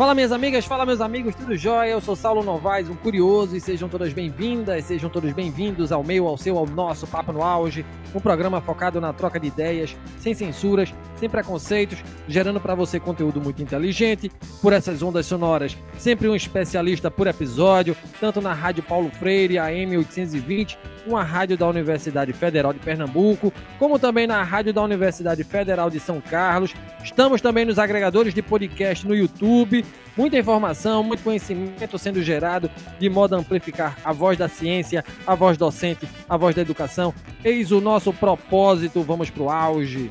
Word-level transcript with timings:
Fala 0.00 0.14
minhas 0.14 0.32
amigas, 0.32 0.64
fala 0.64 0.86
meus 0.86 1.02
amigos, 1.02 1.34
tudo 1.34 1.54
jóia? 1.54 1.90
Eu 1.90 2.00
sou 2.00 2.16
Saulo 2.16 2.42
Novaes, 2.42 2.88
um 2.88 2.94
curioso, 2.94 3.54
e 3.54 3.60
sejam 3.60 3.86
todas 3.86 4.14
bem-vindas, 4.14 4.86
sejam 4.86 5.10
todos 5.10 5.30
bem-vindos 5.34 5.92
ao 5.92 6.02
meu, 6.02 6.26
ao 6.26 6.38
seu, 6.38 6.56
ao 6.56 6.64
nosso 6.64 7.06
Papo 7.06 7.34
no 7.34 7.42
Auge, 7.42 7.84
um 8.14 8.18
programa 8.18 8.62
focado 8.62 8.98
na 8.98 9.12
troca 9.12 9.38
de 9.38 9.48
ideias, 9.48 9.94
sem 10.18 10.32
censuras, 10.32 10.94
sem 11.16 11.28
preconceitos, 11.28 12.02
gerando 12.26 12.58
para 12.58 12.74
você 12.74 12.98
conteúdo 12.98 13.42
muito 13.42 13.62
inteligente, 13.62 14.32
por 14.62 14.72
essas 14.72 15.02
ondas 15.02 15.26
sonoras, 15.26 15.76
sempre 15.98 16.30
um 16.30 16.34
especialista 16.34 17.10
por 17.10 17.26
episódio, 17.26 17.94
tanto 18.18 18.40
na 18.40 18.54
Rádio 18.54 18.82
Paulo 18.82 19.10
Freire, 19.10 19.58
AM 19.58 19.98
820, 19.98 20.78
uma 21.06 21.22
rádio 21.22 21.58
da 21.58 21.68
Universidade 21.68 22.32
Federal 22.32 22.72
de 22.72 22.78
Pernambuco, 22.78 23.52
como 23.78 23.98
também 23.98 24.26
na 24.26 24.42
rádio 24.42 24.72
da 24.72 24.82
Universidade 24.82 25.44
Federal 25.44 25.90
de 25.90 26.00
São 26.00 26.20
Carlos. 26.20 26.74
Estamos 27.02 27.40
também 27.40 27.64
nos 27.64 27.78
agregadores 27.78 28.34
de 28.34 28.42
podcast 28.42 29.06
no 29.06 29.14
YouTube, 29.14 29.84
muita 30.16 30.38
informação, 30.38 31.02
muito 31.02 31.22
conhecimento 31.22 31.98
sendo 31.98 32.22
gerado 32.22 32.70
de 32.98 33.08
modo 33.08 33.34
a 33.34 33.38
amplificar 33.38 33.96
a 34.04 34.12
voz 34.12 34.36
da 34.36 34.48
ciência, 34.48 35.04
a 35.26 35.34
voz 35.34 35.56
docente, 35.56 36.08
a 36.28 36.36
voz 36.36 36.54
da 36.54 36.62
educação. 36.62 37.14
Eis 37.44 37.70
o 37.72 37.80
nosso 37.80 38.12
propósito, 38.12 39.02
vamos 39.02 39.30
para 39.30 39.42
o 39.42 39.50
auge. 39.50 40.10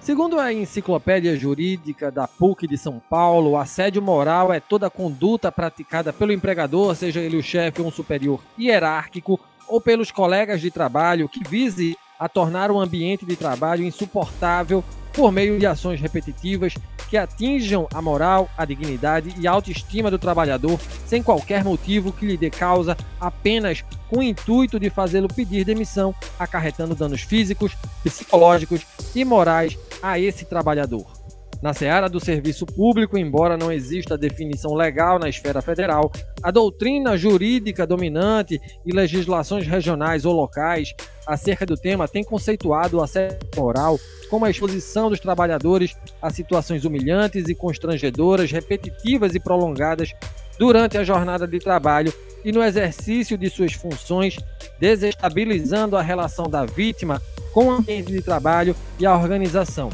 Segundo 0.00 0.38
a 0.38 0.52
Enciclopédia 0.52 1.34
Jurídica 1.34 2.10
da 2.10 2.28
PUC 2.28 2.68
de 2.68 2.76
São 2.76 3.00
Paulo, 3.00 3.50
o 3.50 3.56
assédio 3.56 4.02
moral 4.02 4.52
é 4.52 4.60
toda 4.60 4.90
conduta 4.90 5.50
praticada 5.50 6.12
pelo 6.12 6.30
empregador, 6.30 6.94
seja 6.94 7.20
ele 7.20 7.38
o 7.38 7.42
chefe 7.42 7.80
ou 7.80 7.88
um 7.88 7.90
superior 7.90 8.38
hierárquico, 8.56 9.40
ou 9.68 9.80
pelos 9.80 10.10
colegas 10.10 10.60
de 10.60 10.70
trabalho 10.70 11.28
que 11.28 11.46
vise 11.48 11.96
a 12.18 12.28
tornar 12.28 12.70
o 12.70 12.80
ambiente 12.80 13.26
de 13.26 13.36
trabalho 13.36 13.84
insuportável 13.84 14.84
por 15.12 15.30
meio 15.30 15.58
de 15.58 15.66
ações 15.66 16.00
repetitivas 16.00 16.74
que 17.08 17.16
atinjam 17.16 17.86
a 17.94 18.02
moral, 18.02 18.48
a 18.58 18.64
dignidade 18.64 19.34
e 19.38 19.46
a 19.46 19.52
autoestima 19.52 20.10
do 20.10 20.18
trabalhador 20.18 20.78
sem 21.06 21.22
qualquer 21.22 21.62
motivo 21.62 22.12
que 22.12 22.26
lhe 22.26 22.36
dê 22.36 22.50
causa, 22.50 22.96
apenas 23.20 23.84
com 24.08 24.18
o 24.18 24.22
intuito 24.22 24.80
de 24.80 24.90
fazê-lo 24.90 25.28
pedir 25.28 25.64
demissão, 25.64 26.14
acarretando 26.38 26.94
danos 26.94 27.22
físicos, 27.22 27.76
psicológicos 28.02 28.84
e 29.14 29.24
morais 29.24 29.78
a 30.02 30.18
esse 30.18 30.44
trabalhador. 30.44 31.23
Na 31.64 31.72
seara 31.72 32.10
do 32.10 32.20
serviço 32.20 32.66
público, 32.66 33.16
embora 33.16 33.56
não 33.56 33.72
exista 33.72 34.18
definição 34.18 34.74
legal 34.74 35.18
na 35.18 35.30
esfera 35.30 35.62
federal, 35.62 36.12
a 36.42 36.50
doutrina 36.50 37.16
jurídica 37.16 37.86
dominante 37.86 38.60
e 38.84 38.92
legislações 38.92 39.66
regionais 39.66 40.26
ou 40.26 40.34
locais 40.34 40.94
acerca 41.26 41.64
do 41.64 41.74
tema 41.74 42.06
têm 42.06 42.22
conceituado 42.22 42.98
o 42.98 43.02
assédio 43.02 43.38
moral 43.56 43.98
como 44.28 44.44
a 44.44 44.50
exposição 44.50 45.08
dos 45.08 45.20
trabalhadores 45.20 45.96
a 46.20 46.28
situações 46.28 46.84
humilhantes 46.84 47.48
e 47.48 47.54
constrangedoras, 47.54 48.52
repetitivas 48.52 49.34
e 49.34 49.40
prolongadas 49.40 50.12
durante 50.58 50.98
a 50.98 51.02
jornada 51.02 51.48
de 51.48 51.58
trabalho 51.58 52.12
e 52.44 52.52
no 52.52 52.62
exercício 52.62 53.38
de 53.38 53.48
suas 53.48 53.72
funções, 53.72 54.36
desestabilizando 54.78 55.96
a 55.96 56.02
relação 56.02 56.44
da 56.44 56.66
vítima 56.66 57.22
com 57.54 57.68
o 57.68 57.70
ambiente 57.70 58.12
de 58.12 58.20
trabalho 58.20 58.76
e 59.00 59.06
a 59.06 59.16
organização. 59.16 59.88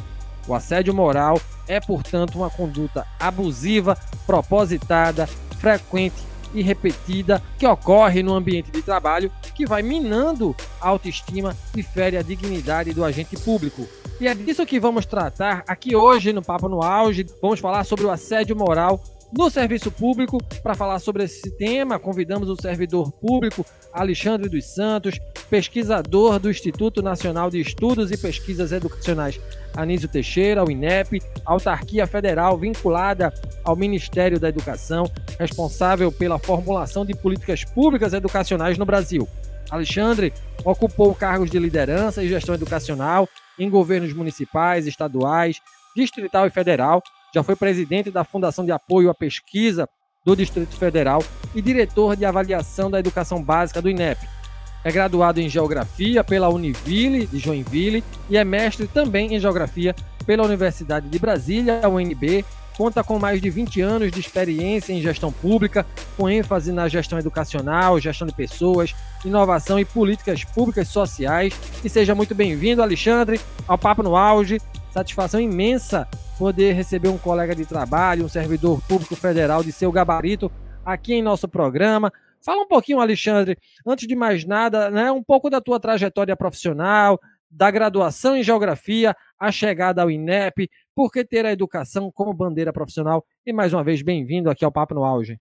O 0.49 0.55
assédio 0.55 0.93
moral 0.93 1.41
é, 1.71 1.79
portanto, 1.79 2.35
uma 2.35 2.51
conduta 2.51 3.07
abusiva, 3.19 3.97
propositada, 4.27 5.29
frequente 5.61 6.17
e 6.53 6.63
repetida 6.63 7.41
que 7.57 7.65
ocorre 7.65 8.25
no 8.25 8.35
ambiente 8.35 8.73
de 8.73 8.83
trabalho, 8.83 9.31
que 9.55 9.65
vai 9.65 9.81
minando 9.81 10.55
a 10.81 10.89
autoestima 10.89 11.57
e 11.77 11.81
fere 11.81 12.17
a 12.17 12.23
dignidade 12.23 12.93
do 12.93 13.05
agente 13.05 13.37
público. 13.37 13.87
E 14.21 14.27
é 14.27 14.35
disso 14.35 14.67
que 14.67 14.81
vamos 14.81 15.07
tratar 15.07 15.63
aqui 15.69 15.95
hoje 15.95 16.33
no 16.33 16.43
Papo 16.43 16.69
no 16.69 16.83
Auge. 16.83 17.25
Vamos 17.41 17.61
falar 17.61 17.85
sobre 17.85 18.05
o 18.05 18.11
assédio 18.11 18.57
moral 18.57 19.01
no 19.33 19.49
serviço 19.49 19.93
público. 19.93 20.39
Para 20.65 20.75
falar 20.75 20.99
sobre 20.99 21.23
esse 21.23 21.57
tema, 21.57 22.01
convidamos 22.01 22.49
o 22.49 22.61
servidor 22.61 23.13
público 23.13 23.65
Alexandre 23.93 24.49
dos 24.49 24.67
Santos, 24.75 25.21
pesquisador 25.49 26.41
do 26.41 26.51
Instituto 26.51 27.01
Nacional 27.01 27.49
de 27.49 27.61
Estudos 27.61 28.11
e 28.11 28.17
Pesquisas 28.17 28.73
Educacionais 28.73 29.41
Anísio 29.77 30.09
Teixeira, 30.09 30.65
o 30.65 30.71
INEP, 30.71 31.21
autarquia 31.45 32.07
federal 32.07 32.59
vinculada 32.59 33.33
ao 33.65 33.77
Ministério 33.77 34.39
da 34.39 34.49
Educação, 34.49 35.05
responsável 35.39 36.11
pela 36.11 36.39
formulação 36.39 37.05
de 37.05 37.15
políticas 37.15 37.65
públicas 37.65 38.13
educacionais 38.13 38.77
no 38.77 38.85
Brasil. 38.85 39.29
Alexandre 39.71 40.33
ocupou 40.65 41.15
cargos 41.15 41.51
de 41.51 41.59
liderança 41.59 42.23
e 42.23 42.29
gestão 42.29 42.55
educacional 42.55 43.29
em 43.59 43.71
governos 43.71 44.13
municipais, 44.13 44.87
estaduais, 44.87 45.61
distrital 45.95 46.47
e 46.47 46.51
federal, 46.51 47.03
já 47.35 47.43
foi 47.43 47.55
presidente 47.55 48.11
da 48.11 48.25
Fundação 48.25 48.65
de 48.65 48.73
Apoio 48.73 49.11
à 49.11 49.15
Pesquisa 49.15 49.89
do 50.25 50.35
Distrito 50.35 50.77
Federal 50.77 51.23
e 51.55 51.63
diretor 51.63 52.17
de 52.17 52.25
avaliação 52.25 52.91
da 52.91 52.99
educação 52.99 53.43
básica 53.43 53.81
do 53.81 53.89
INEP. 53.89 54.40
É 54.83 54.91
graduado 54.91 55.41
em 55.41 55.49
Geografia 55.49 56.25
pela 56.25 56.49
Univille 56.49 57.27
de 57.27 57.39
Joinville 57.39 58.03
e 58.29 58.37
é 58.37 58.45
mestre 58.45 58.87
também 58.87 59.35
em 59.35 59.41
Geografia 59.41 59.95
pela 60.25 60.45
Universidade 60.45 61.09
de 61.09 61.19
Brasília, 61.19 61.87
UNB. 61.89 62.45
Conta 62.77 63.05
com 63.05 63.19
mais 63.19 63.43
de 63.43 63.51
20 63.51 63.81
anos 63.83 64.11
de 64.11 64.21
experiência 64.21 64.93
em 64.95 65.03
gestão 65.03 65.31
pública, 65.31 65.85
com 66.17 66.31
ênfase 66.31 66.73
na 66.73 66.89
gestão 66.89 67.19
educacional, 67.19 68.01
gestão 68.01 68.27
de 68.27 68.33
pessoas, 68.33 68.95
inovação 69.23 69.79
e 69.79 69.85
políticas 69.85 70.45
públicas 70.45 70.89
sociais. 70.89 71.53
E 71.85 71.91
seja 71.91 72.15
muito 72.15 72.35
bem-vindo, 72.35 72.83
Alexandre, 72.83 73.39
ao 73.69 73.77
Papo 73.77 74.03
no 74.03 74.17
Auge. 74.17 74.59
Satisfação 74.91 75.39
imensa 75.39 76.09
poder 76.39 76.73
receber 76.73 77.11
um 77.11 77.19
colega 77.19 77.55
de 77.55 77.67
trabalho, 77.67 78.25
um 78.25 78.29
servidor 78.29 78.81
público 78.89 79.15
federal 79.15 79.63
de 79.63 79.73
seu 79.73 79.93
gabarito 79.93 80.51
aqui 80.85 81.13
em 81.13 81.23
nosso 81.23 81.47
programa. 81.47 82.11
Fala 82.43 82.63
um 82.63 82.69
pouquinho, 82.69 83.01
Alexandre, 83.01 83.57
antes 83.87 84.07
de 84.07 84.17
mais 84.17 84.45
nada, 84.45 84.91
né, 84.91 85.13
um 85.13 85.23
pouco 85.23 85.51
da 85.51 85.61
tua 85.61 85.79
trajetória 85.79 86.35
profissional, 86.35 87.21
da 87.51 87.71
graduação 87.71 88.37
em 88.37 88.43
geografia, 88.43 89.15
a 89.39 89.51
chegada 89.51 90.03
ao 90.03 90.11
INEP, 90.11 90.71
por 90.95 91.11
que 91.11 91.25
ter 91.25 91.45
a 91.45 91.53
educação 91.53 92.11
como 92.13 92.33
bandeira 92.33 92.73
profissional 92.73 93.25
e 93.45 93.53
mais 93.53 93.73
uma 93.73 93.85
vez 93.85 94.03
bem-vindo 94.03 94.49
aqui 94.49 94.65
ao 94.65 94.73
Papo 94.73 94.95
no 94.95 95.05
Auge. 95.05 95.39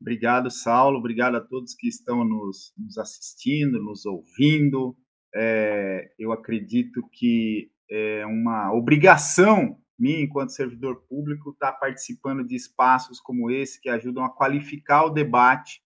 Obrigado, 0.00 0.50
Saulo. 0.50 0.98
Obrigado 0.98 1.36
a 1.36 1.40
todos 1.40 1.74
que 1.74 1.86
estão 1.86 2.24
nos, 2.24 2.72
nos 2.76 2.98
assistindo, 2.98 3.82
nos 3.82 4.04
ouvindo. 4.04 4.96
É, 5.34 6.10
eu 6.18 6.32
acredito 6.32 7.00
que 7.12 7.70
é 7.90 8.26
uma 8.26 8.72
obrigação 8.72 9.78
minha, 9.98 10.20
enquanto 10.20 10.50
servidor 10.50 11.04
público, 11.08 11.50
estar 11.50 11.72
tá 11.72 11.78
participando 11.78 12.44
de 12.44 12.56
espaços 12.56 13.20
como 13.20 13.50
esse 13.50 13.80
que 13.80 13.88
ajudam 13.88 14.24
a 14.24 14.30
qualificar 14.30 15.04
o 15.04 15.10
debate 15.10 15.83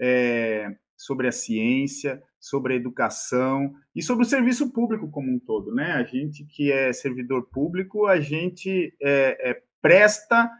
é, 0.00 0.68
sobre 0.96 1.28
a 1.28 1.32
ciência, 1.32 2.22
sobre 2.40 2.74
a 2.74 2.76
educação 2.76 3.72
e 3.94 4.02
sobre 4.02 4.24
o 4.24 4.28
serviço 4.28 4.72
público 4.72 5.10
como 5.10 5.30
um 5.30 5.38
todo, 5.38 5.74
né? 5.74 5.92
A 5.92 6.04
gente 6.04 6.44
que 6.44 6.72
é 6.72 6.92
servidor 6.92 7.48
público, 7.50 8.06
a 8.06 8.20
gente 8.20 8.94
é, 9.00 9.50
é, 9.50 9.62
presta 9.80 10.50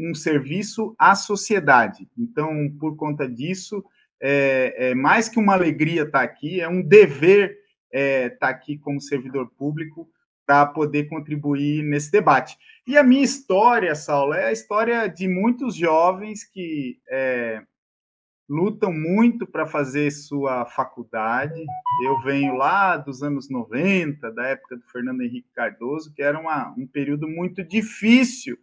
um 0.00 0.14
serviço 0.14 0.94
à 0.96 1.16
sociedade. 1.16 2.08
Então, 2.16 2.72
por 2.78 2.96
conta 2.96 3.28
disso, 3.28 3.84
é, 4.22 4.94
mais 4.94 5.28
que 5.28 5.36
uma 5.36 5.54
alegria 5.54 6.02
estar 6.02 6.22
aqui, 6.22 6.60
é 6.60 6.68
um 6.68 6.80
dever 6.80 7.56
estar 7.92 8.50
aqui 8.50 8.78
como 8.78 9.00
servidor 9.00 9.50
público 9.58 10.08
para 10.48 10.64
poder 10.64 11.08
contribuir 11.08 11.82
nesse 11.82 12.10
debate. 12.10 12.56
E 12.86 12.96
a 12.96 13.02
minha 13.02 13.22
história, 13.22 13.94
Saulo, 13.94 14.32
é 14.32 14.46
a 14.46 14.52
história 14.52 15.06
de 15.06 15.28
muitos 15.28 15.74
jovens 15.74 16.42
que 16.42 16.98
é, 17.10 17.60
lutam 18.48 18.92
muito 18.92 19.46
para 19.46 19.66
fazer 19.66 20.10
sua 20.10 20.64
faculdade. 20.64 21.64
Eu 22.04 22.20
venho 22.22 22.54
lá 22.54 22.96
dos 22.96 23.22
anos 23.22 23.50
90, 23.50 24.30
da 24.32 24.46
época 24.48 24.76
do 24.76 24.86
Fernando 24.90 25.20
Henrique 25.22 25.50
Cardoso, 25.54 26.12
que 26.14 26.22
era 26.22 26.38
uma, 26.38 26.74
um 26.78 26.86
período 26.86 27.28
muito 27.28 27.62
difícil 27.62 28.56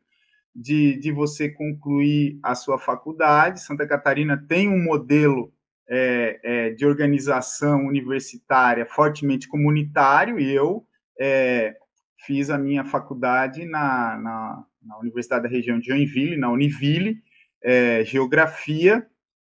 de, 0.56 0.98
de 0.98 1.12
você 1.12 1.50
concluir 1.50 2.40
a 2.42 2.56
sua 2.56 2.80
faculdade. 2.80 3.62
Santa 3.62 3.88
Catarina 3.88 4.44
tem 4.48 4.70
um 4.70 4.82
modelo 4.82 5.54
é, 5.88 6.40
é, 6.44 6.70
de 6.72 6.86
organização 6.86 7.86
universitária 7.86 8.86
fortemente 8.86 9.48
comunitário, 9.48 10.40
e 10.40 10.52
eu 10.52 10.86
é, 11.20 11.76
fiz 12.26 12.50
a 12.50 12.58
minha 12.58 12.84
faculdade 12.84 13.66
na, 13.66 14.18
na, 14.18 14.66
na, 14.82 15.00
Universidade 15.00 15.44
da 15.44 15.50
Região 15.50 15.80
de 15.80 15.88
Joinville, 15.88 16.38
na 16.38 16.50
Univille, 16.50 17.22
é, 17.64 18.04
Geografia, 18.04 19.06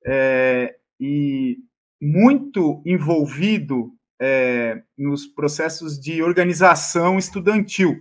é, 0.05 0.75
e 0.99 1.57
muito 2.01 2.81
envolvido 2.85 3.91
é, 4.21 4.81
nos 4.97 5.25
processos 5.25 5.99
de 5.99 6.21
organização 6.21 7.17
estudantil. 7.17 7.95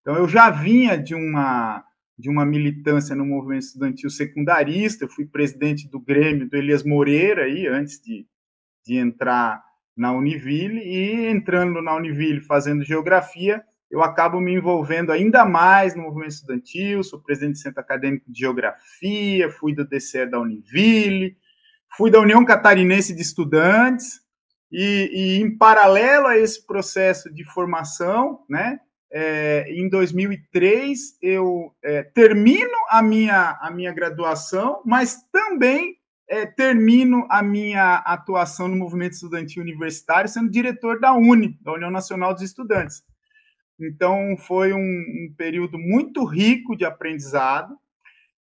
Então, 0.00 0.16
eu 0.16 0.28
já 0.28 0.50
vinha 0.50 0.96
de 0.96 1.14
uma, 1.14 1.84
de 2.18 2.30
uma 2.30 2.46
militância 2.46 3.14
no 3.14 3.26
movimento 3.26 3.62
estudantil 3.62 4.10
secundarista, 4.10 5.04
eu 5.04 5.08
fui 5.08 5.26
presidente 5.26 5.88
do 5.88 6.00
Grêmio 6.00 6.48
do 6.48 6.56
Elias 6.56 6.82
Moreira, 6.82 7.44
aí, 7.44 7.66
antes 7.66 8.00
de, 8.00 8.26
de 8.86 8.96
entrar 8.96 9.62
na 9.96 10.12
Univille 10.12 10.80
e 10.80 11.26
entrando 11.26 11.82
na 11.82 11.94
Univille 11.94 12.40
fazendo 12.40 12.84
geografia, 12.84 13.62
eu 13.90 14.02
acabo 14.02 14.40
me 14.40 14.54
envolvendo 14.54 15.10
ainda 15.10 15.44
mais 15.44 15.94
no 15.94 16.02
movimento 16.02 16.32
estudantil, 16.32 17.02
sou 17.02 17.20
presidente 17.20 17.54
do 17.54 17.58
Centro 17.58 17.80
Acadêmico 17.80 18.30
de 18.30 18.40
Geografia, 18.40 19.50
fui 19.50 19.74
do 19.74 19.84
DCE 19.84 20.26
da 20.26 20.38
Univille, 20.38 21.36
fui 21.96 22.10
da 22.10 22.20
União 22.20 22.44
Catarinense 22.44 23.14
de 23.14 23.22
Estudantes, 23.22 24.20
e, 24.70 25.10
e 25.12 25.42
em 25.42 25.56
paralelo 25.56 26.26
a 26.26 26.36
esse 26.36 26.66
processo 26.66 27.32
de 27.32 27.44
formação, 27.44 28.40
né, 28.48 28.78
é, 29.10 29.64
em 29.68 29.88
2003 29.88 31.16
eu 31.22 31.74
é, 31.82 32.02
termino 32.02 32.76
a 32.90 33.02
minha, 33.02 33.58
a 33.60 33.70
minha 33.70 33.92
graduação, 33.92 34.82
mas 34.84 35.16
também 35.32 35.96
é, 36.28 36.44
termino 36.44 37.26
a 37.30 37.42
minha 37.42 37.96
atuação 37.96 38.68
no 38.68 38.76
movimento 38.76 39.12
estudantil 39.12 39.62
universitário 39.62 40.28
sendo 40.28 40.50
diretor 40.50 41.00
da 41.00 41.14
UNE, 41.14 41.58
da 41.62 41.72
União 41.72 41.90
Nacional 41.90 42.34
dos 42.34 42.42
Estudantes. 42.42 43.02
Então, 43.80 44.36
foi 44.36 44.72
um, 44.72 44.78
um 44.78 45.34
período 45.36 45.78
muito 45.78 46.24
rico 46.24 46.76
de 46.76 46.84
aprendizado. 46.84 47.78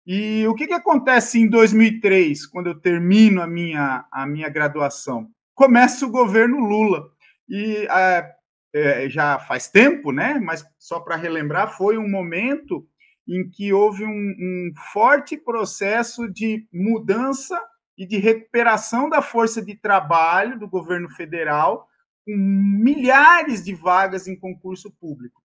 E 0.06 0.46
o 0.48 0.54
que, 0.54 0.68
que 0.68 0.74
acontece 0.74 1.40
em 1.40 1.50
2003, 1.50 2.46
quando 2.46 2.68
eu 2.68 2.80
termino 2.80 3.42
a 3.42 3.48
minha, 3.48 4.06
a 4.12 4.28
minha 4.28 4.50
graduação? 4.50 5.30
Começa 5.56 6.06
o 6.06 6.12
governo 6.12 6.60
Lula. 6.60 7.10
E 7.50 7.88
é, 7.90 8.32
é, 8.74 9.10
já 9.10 9.40
faz 9.40 9.68
tempo, 9.68 10.12
né? 10.12 10.40
Mas 10.40 10.64
só 10.78 11.00
para 11.00 11.16
relembrar, 11.16 11.76
foi 11.76 11.98
um 11.98 12.08
momento 12.08 12.88
em 13.28 13.50
que 13.50 13.74
houve 13.74 14.06
um, 14.06 14.10
um 14.10 14.72
forte 14.94 15.36
processo 15.36 16.32
de 16.32 16.68
mudança 16.72 17.60
e 17.98 18.06
de 18.06 18.18
recuperação 18.18 19.10
da 19.10 19.22
força 19.22 19.62
de 19.62 19.76
trabalho 19.76 20.60
do 20.60 20.68
governo 20.68 21.10
federal, 21.10 21.88
com 22.26 22.36
milhares 22.36 23.64
de 23.64 23.74
vagas 23.74 24.28
em 24.28 24.38
concurso 24.38 24.92
público. 25.00 25.42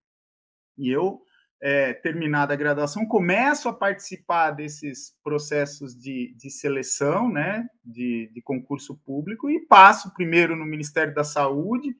E 0.77 0.89
eu, 0.89 1.21
é, 1.61 1.93
terminada 1.93 2.53
a 2.53 2.57
graduação, 2.57 3.05
começo 3.05 3.69
a 3.69 3.73
participar 3.73 4.49
desses 4.51 5.13
processos 5.23 5.95
de, 5.95 6.33
de 6.35 6.49
seleção, 6.49 7.29
né, 7.29 7.67
de, 7.85 8.31
de 8.33 8.41
concurso 8.41 8.97
público, 9.05 9.49
e 9.49 9.59
passo 9.67 10.11
primeiro 10.13 10.55
no 10.55 10.65
Ministério 10.65 11.13
da 11.13 11.23
Saúde, 11.23 11.95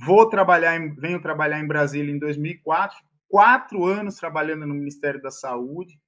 vou 0.00 0.28
trabalhar, 0.28 0.76
em, 0.76 0.94
venho 0.94 1.20
trabalhar 1.20 1.60
em 1.60 1.66
Brasília 1.66 2.10
em 2.10 2.18
2004, 2.18 2.98
quatro 3.28 3.84
anos 3.84 4.16
trabalhando 4.16 4.66
no 4.66 4.74
Ministério 4.74 5.20
da 5.20 5.30
Saúde, 5.30 5.98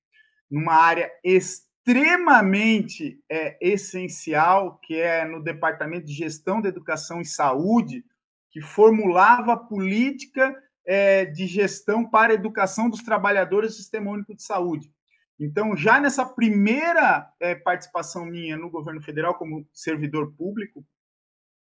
numa 0.51 0.75
área 0.75 1.11
extremamente 1.23 3.19
é, 3.31 3.59
essencial, 3.61 4.79
que 4.83 4.95
é 4.95 5.27
no 5.27 5.43
Departamento 5.43 6.07
de 6.07 6.15
Gestão 6.15 6.61
da 6.61 6.71
Educação 6.71 7.21
e 7.21 7.27
Saúde, 7.27 8.03
que 8.51 8.63
formulava 8.63 9.57
política 9.57 10.55
é, 10.87 11.25
de 11.25 11.47
gestão 11.47 12.09
para 12.09 12.33
a 12.33 12.35
educação 12.35 12.89
dos 12.89 13.03
trabalhadores 13.03 13.73
do 13.73 13.77
Sistema 13.77 14.11
Único 14.11 14.35
de 14.35 14.43
Saúde. 14.43 14.93
Então, 15.39 15.77
já 15.77 15.99
nessa 15.99 16.25
primeira 16.25 17.29
é, 17.41 17.55
participação 17.55 18.25
minha 18.25 18.57
no 18.57 18.71
governo 18.71 19.03
federal 19.03 19.35
como 19.35 19.67
servidor 19.73 20.33
público, 20.37 20.85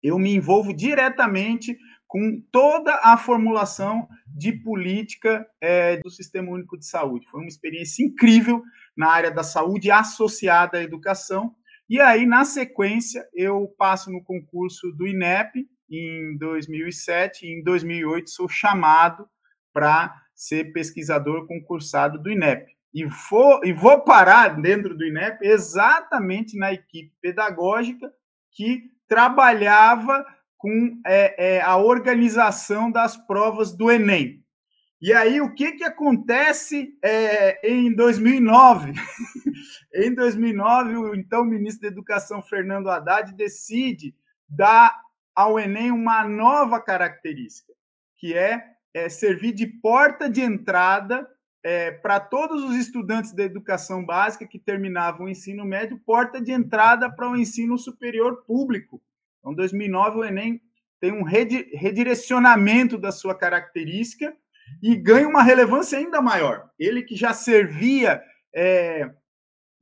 eu 0.02 0.18
me 0.18 0.34
envolvo 0.34 0.74
diretamente 0.74 1.78
com 2.06 2.40
toda 2.52 2.94
a 3.02 3.16
formulação 3.16 4.06
de 4.26 4.52
política 4.52 5.46
é, 5.60 5.96
do 5.96 6.10
Sistema 6.10 6.52
Único 6.52 6.78
de 6.78 6.86
Saúde. 6.86 7.26
Foi 7.28 7.40
uma 7.40 7.48
experiência 7.48 8.04
incrível 8.04 8.62
na 8.96 9.08
área 9.08 9.30
da 9.30 9.42
saúde 9.42 9.90
associada 9.90 10.78
à 10.78 10.82
educação. 10.82 11.54
E 11.88 12.00
aí, 12.00 12.26
na 12.26 12.44
sequência, 12.44 13.26
eu 13.32 13.66
passo 13.78 14.10
no 14.10 14.22
concurso 14.22 14.92
do 14.92 15.06
INEP 15.06 15.66
em 15.90 16.36
2007 16.38 17.46
e 17.46 17.58
em 17.58 17.62
2008 17.62 18.30
sou 18.30 18.48
chamado 18.48 19.28
para 19.72 20.14
ser 20.34 20.72
pesquisador 20.72 21.46
concursado 21.46 22.18
do 22.18 22.30
INEP. 22.30 22.72
E 22.92 23.04
vou, 23.04 23.64
e 23.64 23.72
vou 23.72 24.00
parar 24.02 24.60
dentro 24.60 24.96
do 24.96 25.04
INEP 25.04 25.44
exatamente 25.44 26.56
na 26.56 26.72
equipe 26.72 27.12
pedagógica 27.20 28.12
que 28.52 28.84
trabalhava 29.08 30.24
com 30.56 31.00
é, 31.04 31.56
é, 31.56 31.60
a 31.60 31.76
organização 31.76 32.90
das 32.90 33.16
provas 33.16 33.76
do 33.76 33.90
Enem. 33.90 34.42
E 35.00 35.12
aí, 35.12 35.38
o 35.38 35.52
que, 35.52 35.72
que 35.72 35.84
acontece 35.84 36.96
é, 37.04 37.68
em 37.70 37.94
2009? 37.94 38.94
em 39.92 40.14
2009, 40.14 40.96
o 40.96 41.14
então 41.14 41.44
ministro 41.44 41.82
da 41.82 41.88
Educação, 41.88 42.40
Fernando 42.40 42.88
Haddad, 42.88 43.34
decide 43.34 44.14
dar 44.48 45.03
ao 45.34 45.58
Enem 45.58 45.90
uma 45.90 46.26
nova 46.26 46.80
característica, 46.80 47.72
que 48.18 48.34
é, 48.34 48.64
é 48.92 49.08
servir 49.08 49.52
de 49.52 49.66
porta 49.66 50.30
de 50.30 50.40
entrada 50.40 51.28
é, 51.64 51.90
para 51.90 52.20
todos 52.20 52.62
os 52.62 52.76
estudantes 52.76 53.32
da 53.32 53.42
educação 53.42 54.04
básica 54.04 54.46
que 54.46 54.58
terminavam 54.58 55.26
o 55.26 55.28
ensino 55.28 55.64
médio, 55.64 55.98
porta 56.04 56.40
de 56.40 56.52
entrada 56.52 57.10
para 57.10 57.28
o 57.28 57.36
ensino 57.36 57.78
superior 57.78 58.44
público. 58.46 59.02
Então, 59.40 59.54
2009, 59.54 60.18
o 60.18 60.24
Enem 60.24 60.60
tem 61.00 61.12
um 61.12 61.22
redirecionamento 61.22 62.96
da 62.96 63.10
sua 63.10 63.34
característica 63.34 64.34
e 64.82 64.94
ganha 64.96 65.28
uma 65.28 65.42
relevância 65.42 65.98
ainda 65.98 66.22
maior. 66.22 66.70
Ele 66.78 67.02
que 67.02 67.16
já 67.16 67.32
servia 67.32 68.22
é, 68.54 69.10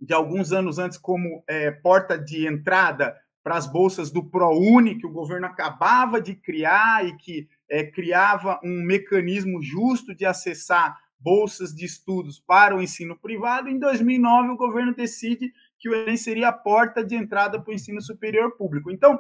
de 0.00 0.12
alguns 0.12 0.52
anos 0.52 0.78
antes 0.78 0.99
como 0.99 1.44
é, 1.46 1.70
porta 1.70 2.19
de 2.19 2.46
entrada 2.46 3.16
para 3.42 3.56
as 3.56 3.66
bolsas 3.66 4.10
do 4.10 4.24
ProUni, 4.24 4.98
que 4.98 5.06
o 5.06 5.12
governo 5.12 5.46
acabava 5.46 6.20
de 6.20 6.34
criar 6.34 7.04
e 7.06 7.16
que 7.16 7.48
é, 7.68 7.84
criava 7.84 8.60
um 8.62 8.82
mecanismo 8.82 9.62
justo 9.62 10.14
de 10.14 10.24
acessar 10.24 10.96
bolsas 11.18 11.74
de 11.74 11.84
estudos 11.84 12.40
para 12.40 12.76
o 12.76 12.82
ensino 12.82 13.16
privado, 13.16 13.68
em 13.68 13.78
2009 13.78 14.50
o 14.50 14.56
governo 14.56 14.94
decide 14.94 15.52
que 15.78 15.88
o 15.88 15.94
Enem 15.94 16.16
seria 16.16 16.48
a 16.48 16.52
porta 16.52 17.04
de 17.04 17.14
entrada 17.14 17.60
para 17.60 17.70
o 17.70 17.74
ensino 17.74 18.00
superior 18.00 18.56
público. 18.56 18.90
Então, 18.90 19.18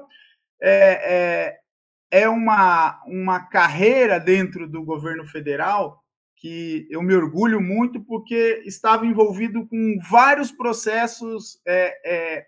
é, 0.60 1.58
é, 2.10 2.22
é 2.22 2.28
uma, 2.28 3.02
uma 3.06 3.40
carreira 3.40 4.20
dentro 4.20 4.68
do 4.68 4.84
governo 4.84 5.26
federal 5.26 6.02
que 6.36 6.86
eu 6.90 7.02
me 7.02 7.14
orgulho 7.14 7.60
muito 7.60 8.00
porque 8.00 8.62
estava 8.64 9.06
envolvido 9.06 9.66
com 9.66 9.98
vários 10.10 10.50
processos 10.50 11.60
é, 11.66 12.00
é, 12.04 12.46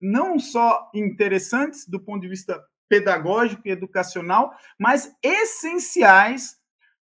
não 0.00 0.38
só 0.38 0.90
interessantes 0.94 1.88
do 1.88 2.00
ponto 2.00 2.22
de 2.22 2.28
vista 2.28 2.62
pedagógico 2.88 3.62
e 3.66 3.70
educacional, 3.70 4.52
mas 4.78 5.14
essenciais 5.22 6.56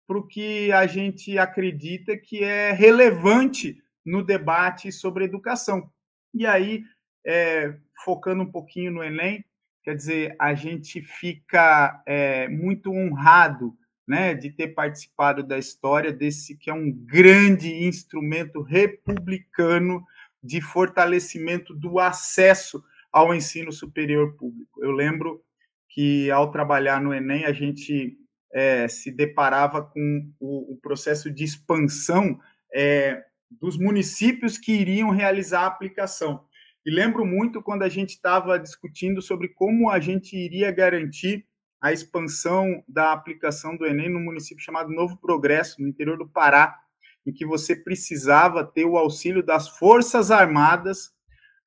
para 0.06 0.18
o 0.18 0.26
que 0.26 0.70
a 0.72 0.86
gente 0.86 1.38
acredita 1.38 2.16
que 2.16 2.42
é 2.42 2.72
relevante 2.72 3.82
no 4.04 4.22
debate 4.22 4.90
sobre 4.90 5.24
educação. 5.24 5.90
E 6.34 6.46
aí, 6.46 6.82
é, 7.24 7.76
focando 8.04 8.42
um 8.42 8.50
pouquinho 8.50 8.90
no 8.90 9.02
Enem, 9.02 9.44
Quer 9.82 9.94
dizer, 9.94 10.36
a 10.38 10.54
gente 10.54 11.00
fica 11.00 12.02
é, 12.06 12.48
muito 12.48 12.92
honrado 12.92 13.74
né, 14.06 14.34
de 14.34 14.50
ter 14.50 14.68
participado 14.68 15.42
da 15.42 15.58
história 15.58 16.12
desse 16.12 16.56
que 16.56 16.68
é 16.68 16.74
um 16.74 16.92
grande 16.92 17.72
instrumento 17.84 18.60
republicano 18.60 20.04
de 20.42 20.60
fortalecimento 20.60 21.74
do 21.74 21.98
acesso 21.98 22.82
ao 23.12 23.34
ensino 23.34 23.72
superior 23.72 24.36
público. 24.36 24.82
Eu 24.82 24.92
lembro 24.92 25.42
que, 25.88 26.30
ao 26.30 26.50
trabalhar 26.50 27.00
no 27.00 27.12
Enem, 27.12 27.44
a 27.44 27.52
gente 27.52 28.16
é, 28.52 28.88
se 28.88 29.10
deparava 29.10 29.82
com 29.82 30.32
o, 30.38 30.74
o 30.74 30.76
processo 30.80 31.30
de 31.30 31.44
expansão 31.44 32.38
é, 32.74 33.22
dos 33.50 33.76
municípios 33.76 34.56
que 34.56 34.72
iriam 34.72 35.10
realizar 35.10 35.62
a 35.62 35.66
aplicação. 35.66 36.44
E 36.84 36.90
lembro 36.90 37.26
muito 37.26 37.62
quando 37.62 37.82
a 37.82 37.88
gente 37.88 38.10
estava 38.10 38.58
discutindo 38.58 39.20
sobre 39.20 39.48
como 39.48 39.90
a 39.90 40.00
gente 40.00 40.36
iria 40.36 40.70
garantir 40.70 41.44
a 41.80 41.92
expansão 41.92 42.82
da 42.86 43.12
aplicação 43.12 43.76
do 43.76 43.86
Enem 43.86 44.10
no 44.10 44.20
município 44.20 44.62
chamado 44.62 44.90
Novo 44.90 45.16
Progresso, 45.16 45.80
no 45.80 45.88
interior 45.88 46.16
do 46.16 46.28
Pará, 46.28 46.78
em 47.30 47.32
que 47.32 47.46
você 47.46 47.76
precisava 47.76 48.64
ter 48.64 48.84
o 48.84 48.98
auxílio 48.98 49.42
das 49.42 49.68
Forças 49.68 50.32
Armadas 50.32 51.12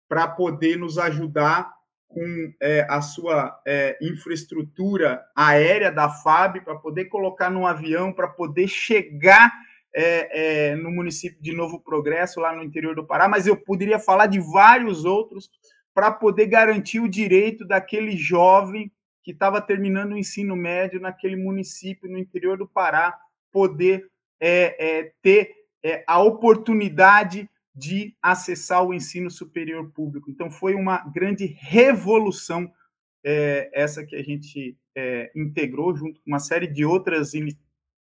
para 0.09 0.27
poder 0.27 0.77
nos 0.77 0.97
ajudar 0.97 1.71
com 2.09 2.53
é, 2.61 2.85
a 2.89 3.01
sua 3.01 3.59
é, 3.65 3.97
infraestrutura 4.01 5.23
aérea 5.33 5.91
da 5.91 6.09
FAB, 6.09 6.61
para 6.61 6.75
poder 6.75 7.05
colocar 7.05 7.49
num 7.49 7.65
avião, 7.65 8.11
para 8.11 8.27
poder 8.27 8.67
chegar 8.67 9.51
é, 9.95 10.71
é, 10.71 10.75
no 10.75 10.91
município 10.91 11.41
de 11.41 11.53
Novo 11.53 11.79
Progresso, 11.79 12.41
lá 12.41 12.53
no 12.53 12.61
interior 12.61 12.93
do 12.93 13.07
Pará, 13.07 13.27
mas 13.27 13.47
eu 13.47 13.55
poderia 13.55 13.97
falar 13.97 14.27
de 14.27 14.39
vários 14.39 15.05
outros 15.05 15.49
para 15.93 16.11
poder 16.11 16.47
garantir 16.47 16.99
o 16.99 17.09
direito 17.09 17.65
daquele 17.65 18.17
jovem 18.17 18.91
que 19.23 19.31
estava 19.31 19.61
terminando 19.61 20.11
o 20.11 20.17
ensino 20.17 20.55
médio 20.55 20.99
naquele 20.99 21.37
município 21.37 22.09
no 22.09 22.19
interior 22.19 22.57
do 22.57 22.67
Pará 22.67 23.17
poder 23.51 24.11
é, 24.39 24.99
é 24.99 25.11
ter 25.21 25.51
é, 25.83 26.03
a 26.07 26.21
oportunidade 26.21 27.49
de 27.75 28.15
acessar 28.21 28.83
o 28.85 28.93
ensino 28.93 29.31
superior 29.31 29.91
público. 29.91 30.29
Então 30.29 30.51
foi 30.51 30.75
uma 30.75 30.99
grande 30.99 31.45
revolução 31.59 32.71
é, 33.23 33.69
essa 33.73 34.05
que 34.05 34.15
a 34.15 34.23
gente 34.23 34.77
é, 34.95 35.31
integrou 35.35 35.95
junto 35.95 36.19
com 36.21 36.29
uma 36.29 36.39
série 36.39 36.67
de 36.67 36.85
outras 36.85 37.33
in, 37.33 37.47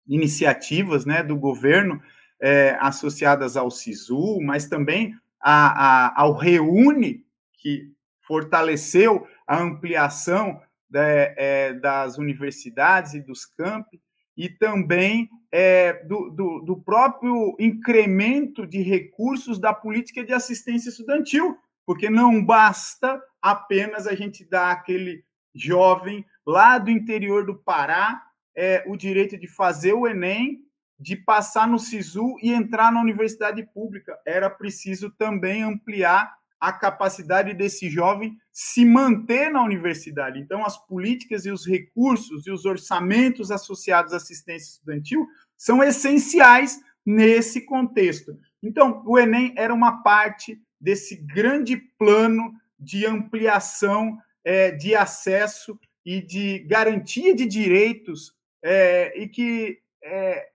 iniciativas 0.06 1.04
né, 1.04 1.22
do 1.22 1.36
governo 1.36 2.02
é, 2.40 2.76
associadas 2.80 3.56
ao 3.56 3.70
SISU, 3.70 4.40
mas 4.40 4.66
também 4.66 5.14
a, 5.40 6.08
a, 6.08 6.22
ao 6.22 6.34
Reúne, 6.34 7.24
que 7.54 7.92
fortaleceu 8.22 9.26
a 9.46 9.60
ampliação 9.60 10.60
né, 10.90 11.34
é, 11.36 11.74
das 11.74 12.16
universidades 12.18 13.14
e 13.14 13.20
dos 13.20 13.44
campi, 13.44 14.00
e 14.36 14.48
também 14.48 15.28
é, 15.52 16.04
do, 16.04 16.30
do, 16.30 16.60
do, 16.60 16.80
próprio 16.80 17.56
incremento 17.58 18.66
de 18.66 18.80
recursos 18.82 19.58
da 19.58 19.74
política 19.74 20.24
de 20.24 20.32
assistência 20.32 20.88
estudantil, 20.88 21.56
porque 21.84 22.08
não 22.08 22.44
basta 22.44 23.20
apenas 23.42 24.06
a 24.06 24.14
gente 24.14 24.44
dar 24.44 24.70
aquele 24.70 25.24
jovem 25.54 26.24
lá 26.46 26.78
do 26.78 26.90
interior 26.90 27.44
do 27.44 27.56
Pará 27.56 28.22
é, 28.56 28.84
o 28.86 28.96
direito 28.96 29.38
de 29.38 29.46
fazer 29.46 29.92
o 29.92 30.06
Enem, 30.06 30.58
de 30.98 31.16
passar 31.16 31.66
no 31.66 31.78
SISU 31.78 32.36
e 32.42 32.52
entrar 32.52 32.92
na 32.92 33.00
universidade 33.00 33.62
pública. 33.72 34.18
Era 34.26 34.50
preciso 34.50 35.10
também 35.10 35.62
ampliar 35.62 36.34
a 36.60 36.72
capacidade 36.72 37.54
desse 37.54 37.88
jovem 37.88 38.36
se 38.52 38.84
manter 38.84 39.50
na 39.50 39.64
universidade. 39.64 40.38
Então, 40.38 40.64
as 40.64 40.76
políticas 40.86 41.46
e 41.46 41.50
os 41.50 41.66
recursos 41.66 42.46
e 42.46 42.50
os 42.50 42.66
orçamentos 42.66 43.50
associados 43.50 44.12
à 44.12 44.16
assistência 44.16 44.72
estudantil 44.72 45.26
são 45.56 45.82
essenciais 45.82 46.78
nesse 47.04 47.62
contexto. 47.62 48.38
Então, 48.62 49.02
o 49.06 49.18
Enem 49.18 49.54
era 49.56 49.72
uma 49.72 50.02
parte 50.02 50.60
desse 50.78 51.16
grande 51.16 51.76
plano 51.76 52.52
de 52.78 53.06
ampliação 53.06 54.18
é, 54.44 54.70
de 54.70 54.94
acesso 54.94 55.78
e 56.04 56.20
de 56.20 56.58
garantia 56.60 57.34
de 57.34 57.46
direitos 57.46 58.34
é, 58.62 59.18
e 59.18 59.28
que 59.28 59.80
é, 60.02 60.48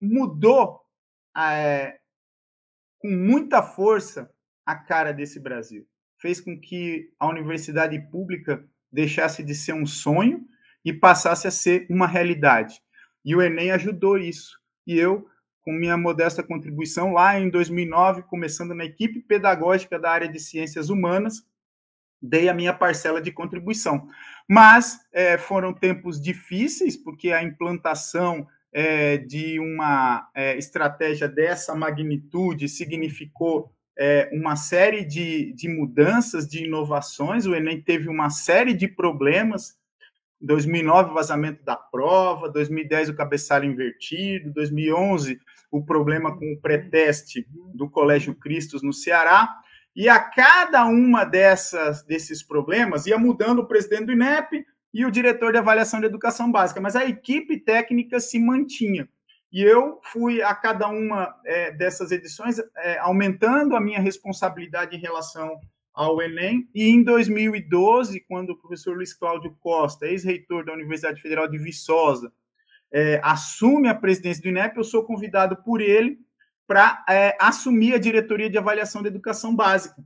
mudou 0.00 0.80
é, 1.36 1.98
com 2.98 3.10
muita 3.10 3.62
força 3.62 4.30
a 4.66 4.74
cara 4.74 5.12
desse 5.12 5.38
Brasil. 5.38 5.86
Fez 6.18 6.40
com 6.40 6.58
que 6.60 7.10
a 7.18 7.28
universidade 7.28 7.98
pública 8.10 8.62
deixasse 8.90 9.42
de 9.42 9.54
ser 9.54 9.72
um 9.72 9.86
sonho 9.86 10.44
e 10.84 10.92
passasse 10.92 11.46
a 11.46 11.50
ser 11.50 11.86
uma 11.88 12.06
realidade. 12.06 12.80
E 13.24 13.34
o 13.34 13.42
Enem 13.42 13.70
ajudou 13.70 14.18
isso. 14.18 14.58
E 14.86 14.98
eu, 14.98 15.26
com 15.62 15.72
minha 15.72 15.96
modesta 15.96 16.42
contribuição, 16.42 17.12
lá 17.12 17.38
em 17.38 17.50
2009, 17.50 18.22
começando 18.22 18.74
na 18.74 18.84
equipe 18.84 19.20
pedagógica 19.20 19.98
da 19.98 20.10
área 20.10 20.28
de 20.28 20.40
ciências 20.40 20.90
humanas, 20.90 21.44
dei 22.22 22.48
a 22.48 22.54
minha 22.54 22.72
parcela 22.72 23.20
de 23.20 23.32
contribuição. 23.32 24.08
Mas 24.48 24.98
é, 25.12 25.36
foram 25.36 25.72
tempos 25.72 26.20
difíceis, 26.20 26.96
porque 26.96 27.32
a 27.32 27.42
implantação 27.42 28.46
é, 28.72 29.16
de 29.16 29.58
uma 29.58 30.28
é, 30.34 30.56
estratégia 30.56 31.28
dessa 31.28 31.74
magnitude 31.74 32.68
significou 32.68 33.72
é, 33.98 34.28
uma 34.32 34.56
série 34.56 35.04
de, 35.04 35.52
de 35.52 35.68
mudanças, 35.68 36.46
de 36.46 36.64
inovações. 36.64 37.46
O 37.46 37.54
Enem 37.54 37.80
teve 37.80 38.08
uma 38.08 38.30
série 38.30 38.74
de 38.74 38.86
problemas. 38.86 39.76
2009, 40.40 41.14
vazamento 41.14 41.64
da 41.64 41.76
prova, 41.76 42.48
2010, 42.50 43.08
o 43.08 43.16
cabeçalho 43.16 43.64
invertido, 43.64 44.52
2011, 44.52 45.40
o 45.70 45.82
problema 45.82 46.36
com 46.36 46.52
o 46.52 46.60
pré-teste 46.60 47.46
do 47.74 47.88
Colégio 47.88 48.34
Cristos 48.34 48.82
no 48.82 48.92
Ceará. 48.92 49.48
E 49.94 50.10
a 50.10 50.20
cada 50.20 50.84
uma 50.84 51.24
dessas 51.24 52.02
desses 52.04 52.42
problemas 52.42 53.06
ia 53.06 53.16
mudando 53.16 53.60
o 53.60 53.66
presidente 53.66 54.04
do 54.04 54.12
INEP 54.12 54.62
e 54.92 55.06
o 55.06 55.10
diretor 55.10 55.52
de 55.52 55.58
avaliação 55.58 56.00
de 56.00 56.06
educação 56.06 56.52
básica, 56.52 56.80
mas 56.80 56.94
a 56.94 57.06
equipe 57.06 57.58
técnica 57.58 58.20
se 58.20 58.38
mantinha. 58.38 59.08
E 59.56 59.62
eu 59.62 59.98
fui 60.12 60.42
a 60.42 60.54
cada 60.54 60.86
uma 60.86 61.34
é, 61.42 61.72
dessas 61.72 62.12
edições 62.12 62.58
é, 62.76 62.98
aumentando 62.98 63.74
a 63.74 63.80
minha 63.80 63.98
responsabilidade 63.98 64.94
em 64.94 65.00
relação 65.00 65.58
ao 65.94 66.20
Enem. 66.20 66.68
E 66.74 66.90
em 66.90 67.02
2012, 67.02 68.20
quando 68.28 68.50
o 68.50 68.58
professor 68.58 68.94
Luiz 68.94 69.14
Cláudio 69.14 69.56
Costa, 69.58 70.06
ex-reitor 70.06 70.62
da 70.62 70.74
Universidade 70.74 71.22
Federal 71.22 71.48
de 71.48 71.56
Viçosa, 71.56 72.30
é, 72.92 73.18
assume 73.24 73.88
a 73.88 73.94
presidência 73.94 74.42
do 74.42 74.50
INEP, 74.50 74.76
eu 74.76 74.84
sou 74.84 75.02
convidado 75.04 75.56
por 75.64 75.80
ele 75.80 76.18
para 76.66 77.02
é, 77.08 77.34
assumir 77.40 77.94
a 77.94 77.98
diretoria 77.98 78.50
de 78.50 78.58
avaliação 78.58 79.02
da 79.02 79.08
educação 79.08 79.56
básica. 79.56 80.04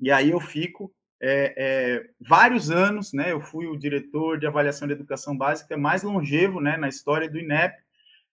E 0.00 0.10
aí 0.10 0.30
eu 0.30 0.40
fico 0.40 0.92
é, 1.20 1.54
é, 1.56 2.10
vários 2.20 2.68
anos, 2.68 3.12
né? 3.12 3.30
Eu 3.30 3.40
fui 3.40 3.68
o 3.68 3.78
diretor 3.78 4.40
de 4.40 4.46
avaliação 4.48 4.88
da 4.88 4.94
educação 4.94 5.38
básica 5.38 5.76
mais 5.76 6.02
longevo, 6.02 6.60
né, 6.60 6.76
na 6.76 6.88
história 6.88 7.30
do 7.30 7.38
INEP, 7.38 7.80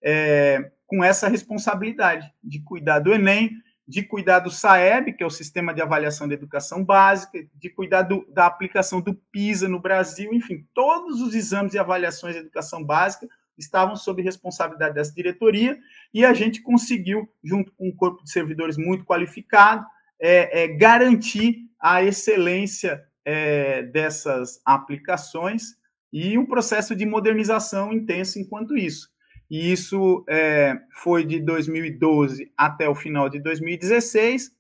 é, 0.03 0.71
com 0.85 1.03
essa 1.03 1.27
responsabilidade 1.27 2.31
de 2.43 2.61
cuidar 2.63 2.99
do 2.99 3.13
Enem, 3.13 3.51
de 3.87 4.03
cuidar 4.03 4.39
do 4.39 4.51
SAEB, 4.51 5.13
que 5.13 5.23
é 5.23 5.25
o 5.25 5.31
Sistema 5.31 5.73
de 5.73 5.81
Avaliação 5.81 6.27
da 6.27 6.35
Educação 6.35 6.83
Básica, 6.85 7.39
de 7.55 7.69
cuidar 7.71 8.03
do, 8.03 8.23
da 8.31 8.45
aplicação 8.45 9.01
do 9.01 9.15
PISA 9.31 9.67
no 9.67 9.79
Brasil, 9.79 10.31
enfim, 10.31 10.63
todos 10.75 11.21
os 11.21 11.33
exames 11.33 11.73
e 11.73 11.79
avaliações 11.79 12.35
de 12.35 12.41
educação 12.41 12.83
básica 12.83 13.27
estavam 13.57 13.95
sob 13.95 14.21
responsabilidade 14.21 14.93
dessa 14.93 15.13
diretoria, 15.13 15.77
e 16.13 16.23
a 16.23 16.33
gente 16.33 16.61
conseguiu, 16.61 17.27
junto 17.43 17.71
com 17.73 17.89
um 17.89 17.95
corpo 17.95 18.23
de 18.23 18.31
servidores 18.31 18.77
muito 18.77 19.03
qualificado, 19.03 19.85
é, 20.19 20.63
é, 20.63 20.67
garantir 20.67 21.67
a 21.79 22.03
excelência 22.03 23.03
é, 23.25 23.83
dessas 23.83 24.61
aplicações 24.63 25.77
e 26.11 26.37
um 26.37 26.45
processo 26.45 26.95
de 26.95 27.05
modernização 27.05 27.91
intenso 27.91 28.39
enquanto 28.39 28.77
isso. 28.77 29.09
E 29.49 29.71
isso 29.71 30.23
é, 30.29 30.79
foi 30.91 31.25
de 31.25 31.39
2012 31.39 32.51
até 32.55 32.87
o 32.87 32.93
final 32.93 33.27
de 33.27 33.39
2016, 33.39 34.51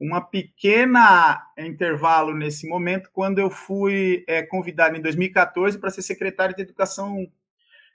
uma 0.00 0.20
pequena 0.20 1.40
intervalo 1.56 2.34
nesse 2.34 2.68
momento, 2.68 3.08
quando 3.12 3.38
eu 3.38 3.48
fui 3.48 4.24
é, 4.26 4.42
convidado 4.42 4.96
em 4.96 5.00
2014 5.00 5.78
para 5.78 5.90
ser 5.90 6.02
secretário 6.02 6.56
de 6.56 6.62
Educação 6.62 7.24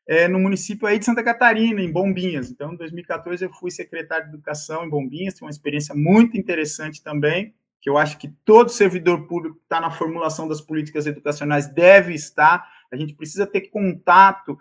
é, 0.07 0.25
no 0.25 0.39
município 0.39 0.87
aí 0.87 0.97
de 0.97 1.03
Santa 1.03 1.21
Catarina, 1.21 1.81
em 1.81 1.91
Bombinhas. 1.91 2.49
Então, 2.49 2.73
em 2.73 2.77
2014, 2.77 3.43
eu 3.43 3.51
fui 3.51 3.69
secretário 3.69 4.27
de 4.27 4.35
Educação 4.35 4.85
em 4.85 4.89
Bombinhas, 4.89 5.33
tive 5.33 5.45
uma 5.45 5.51
experiência 5.51 5.93
muito 5.93 6.37
interessante 6.37 7.03
também, 7.03 7.53
que 7.81 7.89
eu 7.89 7.97
acho 7.97 8.17
que 8.17 8.29
todo 8.45 8.69
servidor 8.69 9.27
público 9.27 9.57
que 9.57 9.63
está 9.63 9.81
na 9.81 9.91
formulação 9.91 10.47
das 10.47 10.61
políticas 10.61 11.05
educacionais 11.05 11.67
deve 11.67 12.13
estar. 12.13 12.65
A 12.91 12.95
gente 12.95 13.13
precisa 13.13 13.45
ter 13.45 13.69
contato 13.69 14.57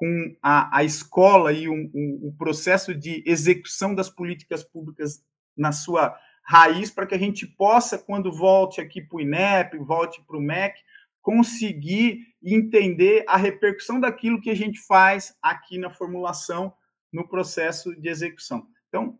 com 0.00 0.34
a, 0.42 0.78
a 0.78 0.82
escola 0.82 1.52
e 1.52 1.68
o, 1.68 1.74
o, 1.74 2.28
o 2.28 2.34
processo 2.38 2.94
de 2.94 3.22
execução 3.26 3.94
das 3.94 4.08
políticas 4.08 4.64
públicas 4.64 5.22
na 5.54 5.72
sua 5.72 6.18
raiz, 6.42 6.90
para 6.90 7.06
que 7.06 7.14
a 7.14 7.18
gente 7.18 7.46
possa, 7.46 7.98
quando 7.98 8.32
volte 8.32 8.80
aqui 8.80 9.02
para 9.02 9.18
o 9.18 9.20
INEP, 9.20 9.76
volte 9.76 10.24
para 10.26 10.38
o 10.38 10.40
MEC, 10.40 10.80
conseguir 11.20 12.26
entender 12.42 13.26
a 13.28 13.36
repercussão 13.36 14.00
daquilo 14.00 14.40
que 14.40 14.48
a 14.48 14.56
gente 14.56 14.80
faz 14.80 15.36
aqui 15.42 15.76
na 15.76 15.90
formulação, 15.90 16.72
no 17.12 17.28
processo 17.28 17.94
de 17.94 18.08
execução. 18.08 18.66
Então, 18.88 19.18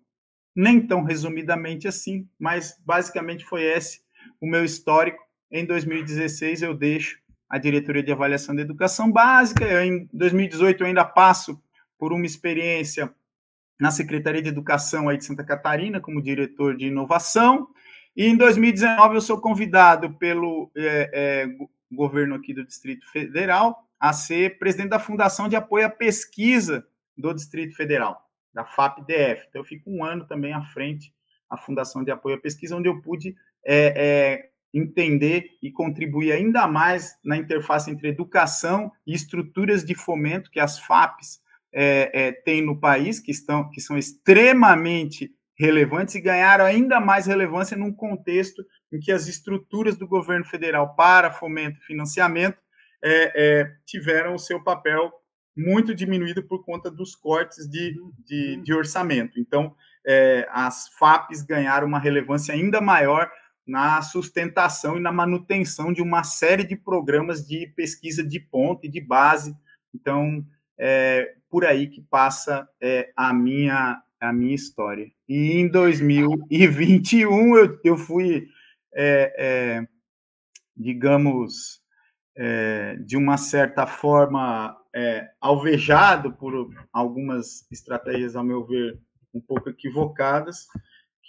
nem 0.57 0.81
tão 0.81 1.03
resumidamente 1.05 1.87
assim, 1.87 2.27
mas 2.39 2.81
basicamente 2.87 3.45
foi 3.45 3.65
esse 3.65 4.01
o 4.41 4.47
meu 4.47 4.65
histórico. 4.65 5.23
Em 5.53 5.67
2016, 5.67 6.63
eu 6.63 6.73
deixo 6.73 7.21
a 7.51 7.59
diretoria 7.59 8.03
de 8.03 8.13
avaliação 8.13 8.55
da 8.55 8.63
educação 8.63 9.11
básica. 9.11 9.65
Eu, 9.65 9.83
em 9.83 10.09
2018, 10.13 10.83
eu 10.83 10.87
ainda 10.87 11.05
passo 11.05 11.61
por 11.99 12.13
uma 12.13 12.25
experiência 12.25 13.13
na 13.79 13.91
Secretaria 13.91 14.41
de 14.41 14.49
Educação 14.49 15.09
aí 15.09 15.17
de 15.17 15.25
Santa 15.25 15.43
Catarina, 15.43 16.01
como 16.01 16.23
diretor 16.23 16.77
de 16.77 16.87
inovação. 16.87 17.69
E 18.17 18.27
em 18.27 18.37
2019, 18.37 19.17
eu 19.17 19.21
sou 19.21 19.41
convidado 19.41 20.15
pelo 20.15 20.71
é, 20.77 21.11
é, 21.13 21.49
governo 21.91 22.37
aqui 22.37 22.55
do 22.55 22.65
Distrito 22.65 23.11
Federal 23.11 23.85
a 23.99 24.13
ser 24.13 24.59
presidente 24.59 24.91
da 24.91 24.99
Fundação 24.99 25.49
de 25.49 25.57
Apoio 25.57 25.87
à 25.87 25.91
Pesquisa 25.91 26.87
do 27.17 27.35
Distrito 27.35 27.77
Federal, 27.77 28.31
da 28.55 28.65
FAP-DF. 28.65 29.47
Então, 29.49 29.61
eu 29.61 29.65
fico 29.65 29.91
um 29.91 30.05
ano 30.05 30.25
também 30.27 30.53
à 30.53 30.63
frente 30.63 31.13
da 31.51 31.57
Fundação 31.57 32.05
de 32.05 32.11
Apoio 32.11 32.37
à 32.37 32.41
Pesquisa, 32.41 32.77
onde 32.77 32.89
eu 32.89 33.01
pude 33.03 33.35
é, 33.65 33.95
é, 33.97 34.51
entender 34.73 35.47
e 35.63 35.71
contribuir 35.71 36.33
ainda 36.33 36.67
mais 36.67 37.17
na 37.25 37.37
interface 37.37 37.91
entre 37.91 38.09
educação 38.09 38.91
e 39.07 39.13
estruturas 39.15 39.85
de 39.85 39.95
fomento 39.95 40.51
que 40.51 40.61
as 40.61 40.79
FAPs 40.79 41.41
é, 41.73 42.11
é, 42.29 42.33
têm 42.33 42.65
no 42.65 42.79
país, 42.79 43.21
que, 43.21 43.31
estão, 43.31 43.69
que 43.71 43.81
são 43.81 43.97
extremamente 43.97 45.31
relevantes 45.59 46.15
e 46.15 46.21
ganharam 46.21 46.65
ainda 46.65 47.01
mais 47.01 47.27
relevância 47.27 47.77
num 47.77 47.93
contexto 47.93 48.65
em 48.93 48.99
que 48.99 49.13
as 49.13 49.29
estruturas 49.29 49.97
do 49.97 50.09
governo 50.09 50.45
federal 50.45 50.95
para 50.95 51.33
fomento 51.33 51.79
e 51.79 51.85
financiamento 51.85 52.59
é, 53.03 53.61
é, 53.61 53.73
tiveram 53.85 54.35
o 54.35 54.39
seu 54.39 54.63
papel 54.63 55.13
muito 55.57 55.95
diminuído 55.95 56.43
por 56.43 56.65
conta 56.65 56.91
dos 56.91 57.15
cortes 57.15 57.69
de, 57.69 57.95
de, 58.25 58.57
de 58.63 58.73
orçamento. 58.73 59.39
Então, 59.39 59.75
é, 60.07 60.47
as 60.51 60.89
FAPs 60.99 61.43
ganharam 61.43 61.87
uma 61.87 61.99
relevância 61.99 62.55
ainda 62.55 62.81
maior 62.81 63.31
na 63.71 64.03
sustentação 64.03 64.97
e 64.97 65.01
na 65.01 65.13
manutenção 65.13 65.93
de 65.93 66.03
uma 66.03 66.25
série 66.25 66.65
de 66.65 66.75
programas 66.75 67.47
de 67.47 67.69
pesquisa 67.69 68.23
de 68.25 68.41
ponta 68.41 68.87
e 68.87 68.91
de 68.91 69.01
base. 69.01 69.57
Então, 69.95 70.45
é 70.77 71.37
por 71.49 71.65
aí 71.65 71.87
que 71.87 72.01
passa 72.01 72.69
é, 72.81 73.13
a, 73.15 73.33
minha, 73.33 74.03
a 74.21 74.33
minha 74.33 74.55
história. 74.55 75.09
E 75.29 75.53
em 75.53 75.69
2021 75.69 77.57
eu, 77.57 77.81
eu 77.85 77.97
fui, 77.97 78.49
é, 78.93 79.35
é, 79.39 79.89
digamos, 80.77 81.81
é, 82.37 82.97
de 82.97 83.17
uma 83.17 83.37
certa 83.37 83.87
forma, 83.87 84.77
é, 84.93 85.29
alvejado 85.41 86.33
por 86.33 86.73
algumas 86.93 87.71
estratégias, 87.71 88.35
ao 88.35 88.43
meu 88.43 88.67
ver, 88.67 88.99
um 89.33 89.41
pouco 89.41 89.69
equivocadas, 89.71 90.67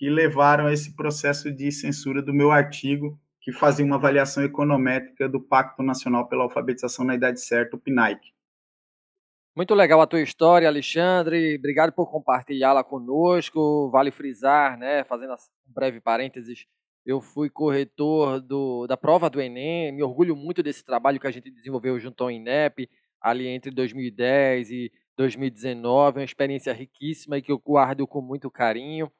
que 0.01 0.09
levaram 0.09 0.65
a 0.65 0.73
esse 0.73 0.95
processo 0.95 1.51
de 1.51 1.71
censura 1.71 2.23
do 2.23 2.33
meu 2.33 2.49
artigo, 2.49 3.19
que 3.39 3.51
fazia 3.51 3.85
uma 3.85 3.97
avaliação 3.97 4.43
econométrica 4.43 5.29
do 5.29 5.39
Pacto 5.39 5.83
Nacional 5.83 6.27
pela 6.27 6.41
Alfabetização 6.41 7.05
na 7.05 7.13
Idade 7.13 7.39
Certa, 7.39 7.77
o 7.77 7.79
PNAIC. 7.79 8.19
Muito 9.55 9.75
legal 9.75 10.01
a 10.01 10.07
tua 10.07 10.21
história, 10.21 10.67
Alexandre. 10.67 11.55
Obrigado 11.55 11.93
por 11.93 12.09
compartilhá-la 12.09 12.83
conosco. 12.83 13.91
Vale 13.91 14.09
frisar, 14.09 14.75
né, 14.75 15.03
fazendo 15.03 15.33
um 15.33 15.71
breve 15.71 16.01
parênteses, 16.01 16.65
eu 17.05 17.21
fui 17.21 17.47
corretor 17.47 18.41
do, 18.41 18.87
da 18.87 18.97
prova 18.97 19.29
do 19.29 19.39
Enem, 19.39 19.91
me 19.91 20.01
orgulho 20.01 20.35
muito 20.35 20.63
desse 20.63 20.83
trabalho 20.83 21.19
que 21.19 21.27
a 21.27 21.31
gente 21.31 21.51
desenvolveu 21.51 21.99
junto 21.99 22.23
ao 22.23 22.31
INEP, 22.31 22.89
ali 23.21 23.45
entre 23.45 23.69
2010 23.69 24.71
e 24.71 24.91
2019, 25.15 26.17
uma 26.17 26.25
experiência 26.25 26.73
riquíssima 26.73 27.37
e 27.37 27.41
que 27.43 27.51
eu 27.51 27.59
guardo 27.59 28.07
com 28.07 28.19
muito 28.19 28.49
carinho. 28.49 29.11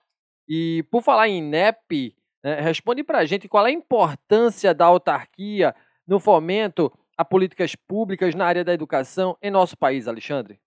E 0.54 0.84
por 0.92 1.02
falar 1.02 1.30
em 1.30 1.38
INEP, 1.38 2.14
né, 2.44 2.60
responde 2.60 3.06
para 3.06 3.20
a 3.20 3.26
gente 3.26 3.48
qual 3.48 3.66
é 3.66 3.70
a 3.70 3.74
importância 3.74 4.74
da 4.74 4.84
autarquia 4.84 5.74
no 6.06 6.20
fomento 6.20 6.92
a 7.18 7.24
políticas 7.24 7.74
públicas 7.74 8.36
na 8.36 8.46
área 8.46 8.62
da 8.62 8.74
educação 8.74 9.38
em 9.42 9.50
nosso 9.50 9.78
país, 9.78 10.10
Alexandre. 10.10 10.60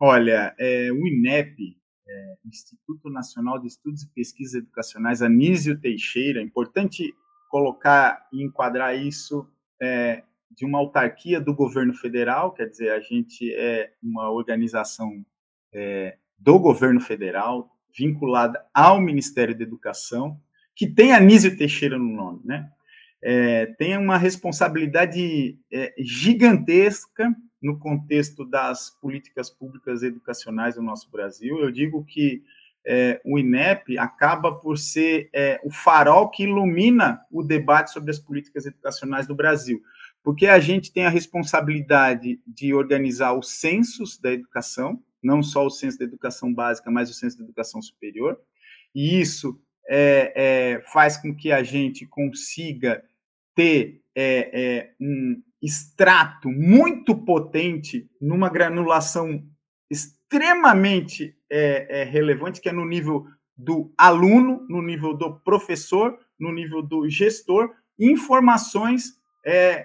Olha, 0.00 0.52
é, 0.58 0.90
o 0.90 1.06
INEP, 1.06 1.76
é, 2.08 2.34
Instituto 2.44 3.08
Nacional 3.10 3.60
de 3.60 3.68
Estudos 3.68 4.02
e 4.02 4.08
Pesquisas 4.08 4.54
Educacionais, 4.54 5.22
Anísio 5.22 5.80
Teixeira, 5.80 6.40
é 6.40 6.42
importante 6.42 7.14
colocar 7.48 8.26
e 8.32 8.42
enquadrar 8.42 8.98
isso 8.98 9.48
é, 9.80 10.24
de 10.50 10.64
uma 10.64 10.80
autarquia 10.80 11.40
do 11.40 11.54
governo 11.54 11.94
federal, 11.94 12.52
quer 12.52 12.68
dizer, 12.68 12.90
a 12.90 12.98
gente 12.98 13.54
é 13.54 13.92
uma 14.02 14.32
organização 14.32 15.24
é, 15.72 16.18
do 16.36 16.58
governo 16.58 17.00
federal, 17.00 17.70
vinculada 17.96 18.64
ao 18.72 19.00
Ministério 19.00 19.56
da 19.56 19.62
Educação, 19.62 20.38
que 20.74 20.86
tem 20.86 21.12
Anísio 21.12 21.56
Teixeira 21.56 21.98
no 21.98 22.10
nome, 22.10 22.40
né? 22.44 22.68
É, 23.22 23.66
tem 23.78 23.96
uma 23.96 24.18
responsabilidade 24.18 25.58
é, 25.72 25.94
gigantesca 25.98 27.34
no 27.62 27.78
contexto 27.78 28.44
das 28.44 28.90
políticas 29.00 29.48
públicas 29.48 30.02
educacionais 30.02 30.74
do 30.74 30.82
nosso 30.82 31.10
Brasil. 31.10 31.58
Eu 31.58 31.70
digo 31.70 32.04
que 32.04 32.42
é, 32.86 33.20
o 33.24 33.38
INEP 33.38 33.98
acaba 33.98 34.52
por 34.52 34.76
ser 34.76 35.30
é, 35.32 35.58
o 35.64 35.70
farol 35.70 36.28
que 36.28 36.42
ilumina 36.42 37.22
o 37.30 37.42
debate 37.42 37.90
sobre 37.90 38.10
as 38.10 38.18
políticas 38.18 38.66
educacionais 38.66 39.26
do 39.26 39.34
Brasil, 39.34 39.80
porque 40.22 40.46
a 40.46 40.58
gente 40.58 40.92
tem 40.92 41.06
a 41.06 41.10
responsabilidade 41.10 42.38
de 42.46 42.74
organizar 42.74 43.32
os 43.32 43.58
censos 43.58 44.18
da 44.18 44.30
educação, 44.30 45.02
não 45.24 45.42
só 45.42 45.64
o 45.64 45.70
censo 45.70 45.98
da 45.98 46.04
educação 46.04 46.52
básica, 46.52 46.90
mas 46.90 47.10
o 47.10 47.14
censo 47.14 47.38
da 47.38 47.44
educação 47.44 47.80
superior. 47.80 48.38
E 48.94 49.20
isso 49.20 49.58
é, 49.88 50.32
é, 50.36 50.82
faz 50.92 51.16
com 51.16 51.34
que 51.34 51.50
a 51.50 51.62
gente 51.62 52.06
consiga 52.06 53.02
ter 53.54 54.02
é, 54.14 54.50
é 54.52 54.94
um 55.00 55.42
extrato 55.60 56.48
muito 56.50 57.16
potente 57.16 58.08
numa 58.20 58.50
granulação 58.50 59.42
extremamente 59.90 61.36
é, 61.50 62.02
é, 62.02 62.04
relevante, 62.04 62.60
que 62.60 62.68
é 62.68 62.72
no 62.72 62.86
nível 62.86 63.26
do 63.56 63.92
aluno, 63.96 64.66
no 64.68 64.82
nível 64.82 65.14
do 65.14 65.40
professor, 65.40 66.18
no 66.38 66.52
nível 66.52 66.82
do 66.82 67.08
gestor, 67.08 67.72
informações 67.98 69.22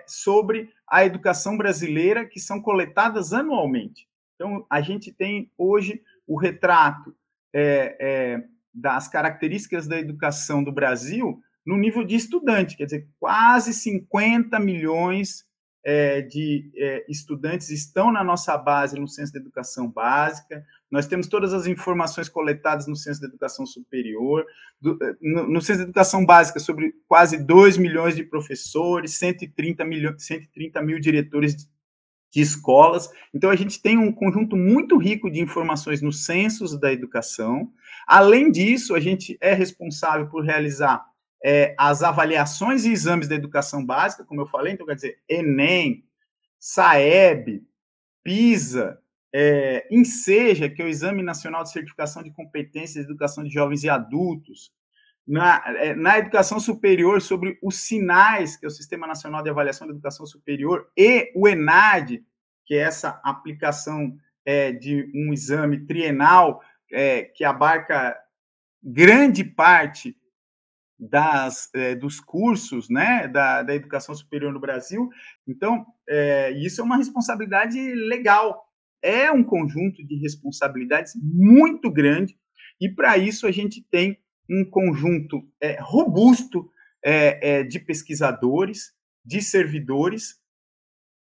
sobre 0.07 0.69
a 0.87 1.05
educação 1.05 1.57
brasileira 1.57 2.25
que 2.25 2.39
são 2.39 2.61
coletadas 2.61 3.33
anualmente. 3.33 4.08
Então, 4.39 4.65
a 4.69 4.79
gente 4.79 5.11
tem 5.11 5.51
hoje 5.57 6.01
o 6.25 6.39
retrato 6.39 7.13
é, 7.53 7.97
é, 7.99 8.43
das 8.73 9.09
características 9.09 9.85
da 9.85 9.99
educação 9.99 10.63
do 10.63 10.71
Brasil 10.71 11.41
no 11.65 11.75
nível 11.75 12.05
de 12.05 12.15
estudante, 12.15 12.77
quer 12.77 12.85
dizer, 12.85 13.09
quase 13.19 13.73
50 13.73 14.57
milhões 14.57 15.45
é, 15.83 16.21
de 16.21 16.71
é, 16.77 17.05
estudantes 17.09 17.69
estão 17.69 18.13
na 18.13 18.23
nossa 18.23 18.57
base 18.57 18.97
no 18.97 19.09
Centro 19.09 19.33
de 19.33 19.39
Educação 19.39 19.89
Básica, 19.89 20.65
nós 20.89 21.05
temos 21.05 21.27
todas 21.27 21.53
as 21.53 21.67
informações 21.67 22.29
coletadas 22.29 22.87
no 22.87 22.95
Centro 22.95 23.19
de 23.19 23.25
Educação 23.27 23.65
Superior, 23.65 24.45
do, 24.79 24.97
é, 25.03 25.15
no, 25.21 25.49
no 25.49 25.61
Centro 25.61 25.83
de 25.83 25.89
Educação 25.89 26.25
Básica 26.25 26.61
sobre 26.61 26.93
quase 27.09 27.37
2 27.37 27.77
milhões 27.77 28.15
de 28.15 28.23
professores, 28.23 29.17
130, 29.17 29.83
milhões, 29.83 30.25
130 30.25 30.81
mil 30.81 30.97
diretores 30.97 31.67
de 32.31 32.41
escolas. 32.41 33.09
Então, 33.33 33.49
a 33.49 33.55
gente 33.55 33.81
tem 33.81 33.97
um 33.97 34.11
conjunto 34.11 34.55
muito 34.55 34.97
rico 34.97 35.29
de 35.29 35.39
informações 35.39 36.01
nos 36.01 36.25
censos 36.25 36.79
da 36.79 36.91
educação. 36.91 37.71
Além 38.07 38.51
disso, 38.51 38.95
a 38.95 38.99
gente 38.99 39.37
é 39.41 39.53
responsável 39.53 40.27
por 40.27 40.43
realizar 40.43 41.05
é, 41.43 41.73
as 41.77 42.03
avaliações 42.03 42.85
e 42.85 42.91
exames 42.91 43.27
da 43.27 43.35
educação 43.35 43.85
básica, 43.85 44.23
como 44.23 44.41
eu 44.41 44.47
falei, 44.47 44.73
então, 44.73 44.85
quer 44.85 44.95
dizer, 44.95 45.19
Enem, 45.27 46.03
SAEB, 46.59 47.63
PISA, 48.23 48.99
é, 49.33 49.87
INSEJA, 49.91 50.69
que 50.69 50.81
é 50.81 50.85
o 50.85 50.89
Exame 50.89 51.23
Nacional 51.23 51.63
de 51.63 51.71
Certificação 51.71 52.21
de 52.21 52.31
Competências 52.31 53.05
de 53.05 53.11
Educação 53.11 53.43
de 53.43 53.49
Jovens 53.49 53.83
e 53.83 53.89
Adultos, 53.89 54.71
na, 55.29 55.61
é, 55.77 55.93
na 55.93 56.17
educação 56.17 56.59
superior 56.59 57.21
sobre 57.21 57.59
os 57.61 57.75
sinais, 57.81 58.57
que 58.57 58.65
é 58.65 58.67
o 58.67 58.71
Sistema 58.71 59.05
Nacional 59.05 59.43
de 59.43 59.49
Avaliação 59.51 59.85
da 59.85 59.93
Educação 59.93 60.25
Superior, 60.25 60.89
e 60.97 61.31
o 61.35 61.47
ENAD, 61.47 62.25
que 62.65 62.73
é 62.73 62.79
essa 62.79 63.21
aplicação 63.23 64.17
é, 64.43 64.71
de 64.71 65.11
um 65.13 65.31
exame 65.31 65.85
trienal 65.85 66.63
é, 66.91 67.21
que 67.21 67.43
abarca 67.43 68.17
grande 68.81 69.43
parte 69.43 70.17
das, 70.99 71.69
é, 71.75 71.93
dos 71.93 72.19
cursos 72.19 72.89
né, 72.89 73.27
da, 73.27 73.61
da 73.61 73.75
educação 73.75 74.15
superior 74.15 74.51
no 74.51 74.59
Brasil. 74.59 75.09
Então, 75.47 75.85
é, 76.09 76.51
isso 76.53 76.81
é 76.81 76.83
uma 76.83 76.97
responsabilidade 76.97 77.79
legal. 77.93 78.67
É 78.99 79.31
um 79.31 79.43
conjunto 79.43 80.03
de 80.03 80.15
responsabilidades 80.15 81.13
muito 81.21 81.91
grande, 81.91 82.35
e 82.81 82.89
para 82.89 83.15
isso 83.15 83.45
a 83.45 83.51
gente 83.51 83.85
tem 83.91 84.17
um 84.49 84.65
conjunto 84.65 85.47
é, 85.61 85.77
robusto 85.79 86.71
é, 87.03 87.59
é, 87.59 87.63
de 87.63 87.79
pesquisadores, 87.79 88.93
de 89.23 89.41
servidores 89.41 90.39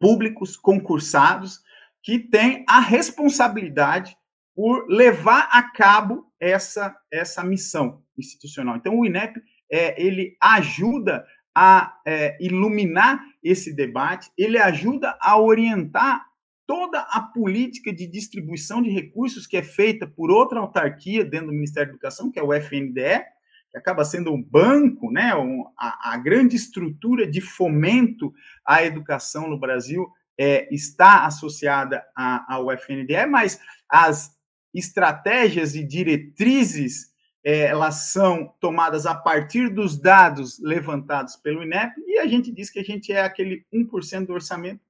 públicos 0.01 0.57
concursados 0.57 1.61
que 2.03 2.19
têm 2.19 2.65
a 2.69 2.81
responsabilidade 2.81 4.17
por 4.55 4.87
levar 4.89 5.49
a 5.53 5.63
cabo 5.71 6.27
essa, 6.41 6.97
essa 7.13 7.45
missão 7.45 8.03
institucional. 8.17 8.77
Então, 8.77 8.99
o 8.99 9.05
INEP 9.05 9.41
é, 9.71 10.03
ele 10.03 10.37
ajuda 10.41 11.25
a 11.55 12.01
é, 12.07 12.37
iluminar 12.41 13.21
esse 13.43 13.75
debate, 13.75 14.31
ele 14.37 14.59
ajuda 14.59 15.17
a 15.21 15.39
orientar 15.39 16.27
toda 16.71 17.01
a 17.01 17.21
política 17.21 17.93
de 17.93 18.07
distribuição 18.07 18.81
de 18.81 18.91
recursos 18.91 19.45
que 19.45 19.57
é 19.57 19.63
feita 19.63 20.07
por 20.07 20.31
outra 20.31 20.61
autarquia 20.61 21.25
dentro 21.25 21.49
do 21.49 21.53
Ministério 21.53 21.89
da 21.89 21.95
Educação, 21.95 22.31
que 22.31 22.39
é 22.39 22.43
o 22.45 22.55
FNDE, 22.55 23.25
que 23.73 23.77
acaba 23.77 24.05
sendo 24.05 24.33
um 24.33 24.41
banco, 24.41 25.11
né, 25.11 25.35
um, 25.35 25.65
a, 25.77 26.13
a, 26.13 26.17
grande 26.17 26.55
estrutura 26.55 27.29
de 27.29 27.41
fomento 27.41 28.33
à 28.65 28.85
educação 28.85 29.49
no 29.51 29.59
Brasil 29.59 30.07
é, 30.39 30.73
está 30.73 31.27
associada 31.27 32.05
ao 32.15 32.71
FNDE, 32.71 33.27
mas 33.29 33.59
as 33.89 34.31
estratégias 34.73 35.75
e 35.75 35.83
diretrizes 35.83 37.11
é, 37.43 37.63
elas 37.63 38.13
são 38.13 38.55
tomadas 38.61 39.07
a 39.07 39.15
partir 39.17 39.71
dos 39.71 40.01
dados 40.01 40.61
levantados 40.61 41.35
pelo 41.35 41.65
INEP, 41.65 41.95
e 42.07 42.21
a 42.21 42.29
gente 42.29 42.53
diz 42.53 42.71
que 42.71 42.79
a 42.79 42.85
gente 42.85 43.13
é 43.13 43.23
aquele 43.23 43.67
1% 43.75 44.27
do 44.27 44.35
orçamento 44.35 44.85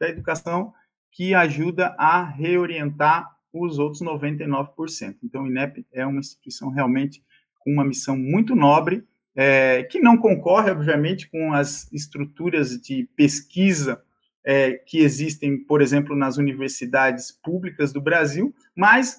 da 0.00 0.08
educação 0.08 0.72
que 1.12 1.34
ajuda 1.34 1.94
a 1.98 2.24
reorientar 2.24 3.28
os 3.52 3.78
outros 3.78 4.02
99%. 4.02 5.16
Então, 5.22 5.42
o 5.42 5.46
INEP 5.46 5.86
é 5.92 6.06
uma 6.06 6.20
instituição 6.20 6.70
realmente 6.70 7.22
com 7.58 7.72
uma 7.72 7.84
missão 7.84 8.16
muito 8.16 8.54
nobre, 8.54 9.04
é, 9.34 9.84
que 9.84 10.00
não 10.00 10.16
concorre, 10.16 10.70
obviamente, 10.70 11.28
com 11.30 11.52
as 11.52 11.90
estruturas 11.92 12.70
de 12.80 13.08
pesquisa 13.16 14.02
é, 14.44 14.72
que 14.72 14.98
existem, 14.98 15.58
por 15.64 15.80
exemplo, 15.80 16.16
nas 16.16 16.36
universidades 16.38 17.30
públicas 17.30 17.92
do 17.92 18.00
Brasil, 18.00 18.54
mas 18.74 19.16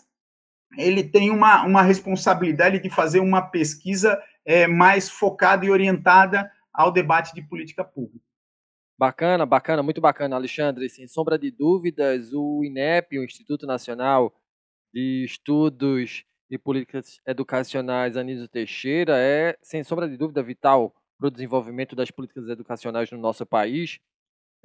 ele 0.78 1.04
tem 1.04 1.30
uma, 1.30 1.63
uma 1.65 1.82
responsabilidade 1.82 2.80
de 2.80 2.89
fazer 2.89 3.19
uma 3.19 3.41
pesquisa 3.41 4.21
é, 4.45 4.67
mais 4.67 5.10
focada 5.10 5.65
e 5.65 5.71
orientada 5.71 6.52
ao 6.73 6.91
debate 6.91 7.34
de 7.34 7.41
política 7.41 7.84
pública. 7.84 8.25
Bacana, 8.99 9.45
bacana, 9.45 9.81
muito 9.81 10.01
bacana, 10.01 10.35
Alexandre. 10.35 10.89
Sem 10.89 11.07
sombra 11.07 11.39
de 11.39 11.49
dúvidas, 11.49 12.33
o 12.33 12.65
INEP, 12.65 13.17
o 13.17 13.23
Instituto 13.23 13.65
Nacional 13.65 14.35
de 14.93 15.23
Estudos 15.23 16.25
e 16.49 16.57
Políticas 16.57 17.21
Educacionais 17.25 18.17
Anísio 18.17 18.45
Teixeira, 18.49 19.17
é, 19.17 19.57
sem 19.62 19.85
sombra 19.85 20.05
de 20.09 20.17
dúvida, 20.17 20.43
vital 20.43 20.93
para 21.17 21.29
o 21.29 21.31
desenvolvimento 21.31 21.95
das 21.95 22.12
políticas 22.12 22.49
educacionais 22.49 23.09
no 23.09 23.17
nosso 23.17 23.45
país. 23.45 24.01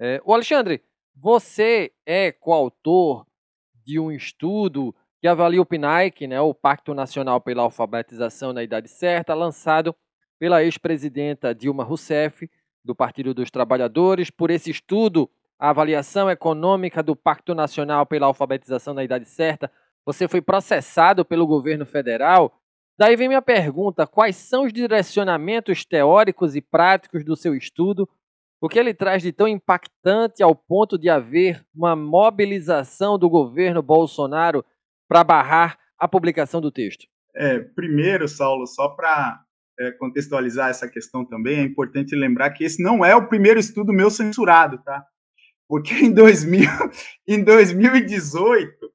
É, 0.01 0.21
o 0.25 0.35
Alexandre, 0.35 0.83
você 1.15 1.93
é 2.05 2.33
coautor 2.33 3.25
de 3.87 4.01
um 4.01 4.11
estudo 4.11 4.93
que 5.21 5.29
avalia 5.29 5.63
o 5.63 5.67
PNAEC, 5.67 6.27
né, 6.27 6.41
o 6.41 6.53
Pacto 6.53 6.93
Nacional 6.93 7.41
pela 7.41 7.63
Alfabetização 7.63 8.53
na 8.53 8.65
Idade 8.65 8.89
Certa, 8.89 9.33
lançado 9.33 9.95
pela 10.41 10.65
ex-presidenta 10.65 11.55
Dilma 11.55 11.85
Rousseff, 11.85 12.51
do 12.85 12.95
Partido 12.95 13.33
dos 13.33 13.51
Trabalhadores. 13.51 14.31
Por 14.31 14.51
esse 14.51 14.71
estudo, 14.71 15.31
a 15.59 15.71
avaliação 15.71 16.31
econômica 16.31 17.03
do 17.03 17.17
Pacto 17.17 17.55
Nacional 17.55 18.05
pela 18.05 18.27
Alfabetização 18.27 18.93
na 18.93 19.05
Idade 19.05 19.25
Certa, 19.25 19.71
você 20.05 20.29
foi 20.29 20.43
processado 20.43 21.25
pelo 21.25 21.47
governo 21.47 21.87
federal. 21.87 22.61
Daí 22.99 23.17
vem 23.17 23.29
minha 23.29 23.43
pergunta: 23.43 24.07
quais 24.07 24.37
são 24.37 24.65
os 24.65 24.73
direcionamentos 24.73 25.85
teóricos 25.85 26.55
e 26.55 26.61
práticos 26.61 27.25
do 27.25 27.35
seu 27.35 27.55
estudo? 27.55 28.09
O 28.61 28.69
que 28.69 28.79
ele 28.79 28.95
traz 28.95 29.23
de 29.23 29.33
tão 29.33 29.47
impactante 29.47 30.43
ao 30.43 30.55
ponto 30.55 30.97
de 30.99 31.11
haver 31.11 31.65
uma 31.75 31.95
mobilização 31.95 33.19
do 33.19 33.29
governo 33.29 33.83
Bolsonaro 33.83 34.65
para 35.09 35.25
barrar 35.25 35.79
a 35.99 36.09
publicação 36.09 36.61
do 36.61 36.71
texto? 36.71 37.07
É, 37.37 37.59
primeiro, 37.59 38.29
Saulo, 38.29 38.67
só 38.67 38.89
para 38.89 39.44
é, 39.79 39.91
contextualizar 39.93 40.71
essa 40.71 40.89
questão 40.89 41.25
também, 41.25 41.59
é 41.59 41.63
importante 41.63 42.15
lembrar 42.15 42.51
que 42.51 42.65
esse 42.65 42.83
não 42.83 43.05
é 43.05 43.15
o 43.15 43.29
primeiro 43.29 43.59
estudo 43.59 43.93
meu 43.93 44.11
censurado, 44.11 44.79
tá? 44.79 45.05
Porque 45.69 45.95
em, 45.95 46.13
2000, 46.13 46.69
em 47.27 47.43
2018 47.43 48.93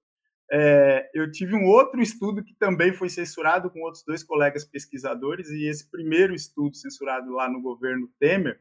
é, 0.51 1.09
eu 1.13 1.31
tive 1.31 1.55
um 1.55 1.65
outro 1.65 2.01
estudo 2.01 2.43
que 2.43 2.55
também 2.55 2.91
foi 2.91 3.09
censurado 3.09 3.69
com 3.69 3.81
outros 3.81 4.03
dois 4.03 4.23
colegas 4.23 4.65
pesquisadores, 4.65 5.49
e 5.49 5.67
esse 5.67 5.89
primeiro 5.89 6.33
estudo 6.33 6.75
censurado 6.75 7.31
lá 7.31 7.49
no 7.49 7.61
governo 7.61 8.09
Temer, 8.19 8.59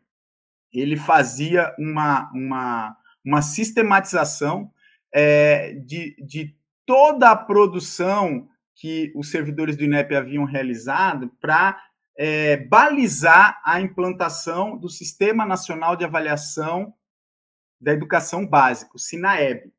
ele 0.73 0.97
fazia 0.97 1.75
uma, 1.79 2.31
uma, 2.33 2.97
uma 3.25 3.41
sistematização 3.41 4.71
é, 5.15 5.73
de, 5.73 6.15
de 6.23 6.55
toda 6.85 7.31
a 7.31 7.37
produção 7.37 8.49
que 8.75 9.13
os 9.17 9.31
servidores 9.31 9.77
do 9.77 9.85
INEP 9.85 10.15
haviam 10.15 10.45
realizado 10.45 11.31
para 11.41 11.83
é, 12.19 12.57
balizar 12.57 13.63
a 13.65 13.81
implantação 13.81 14.77
do 14.77 14.89
Sistema 14.89 15.47
Nacional 15.47 15.95
de 15.95 16.05
Avaliação 16.05 16.93
da 17.81 17.93
Educação 17.93 18.45
Básica, 18.45 18.91
o 18.97 18.99
SINAEB. 18.99 19.73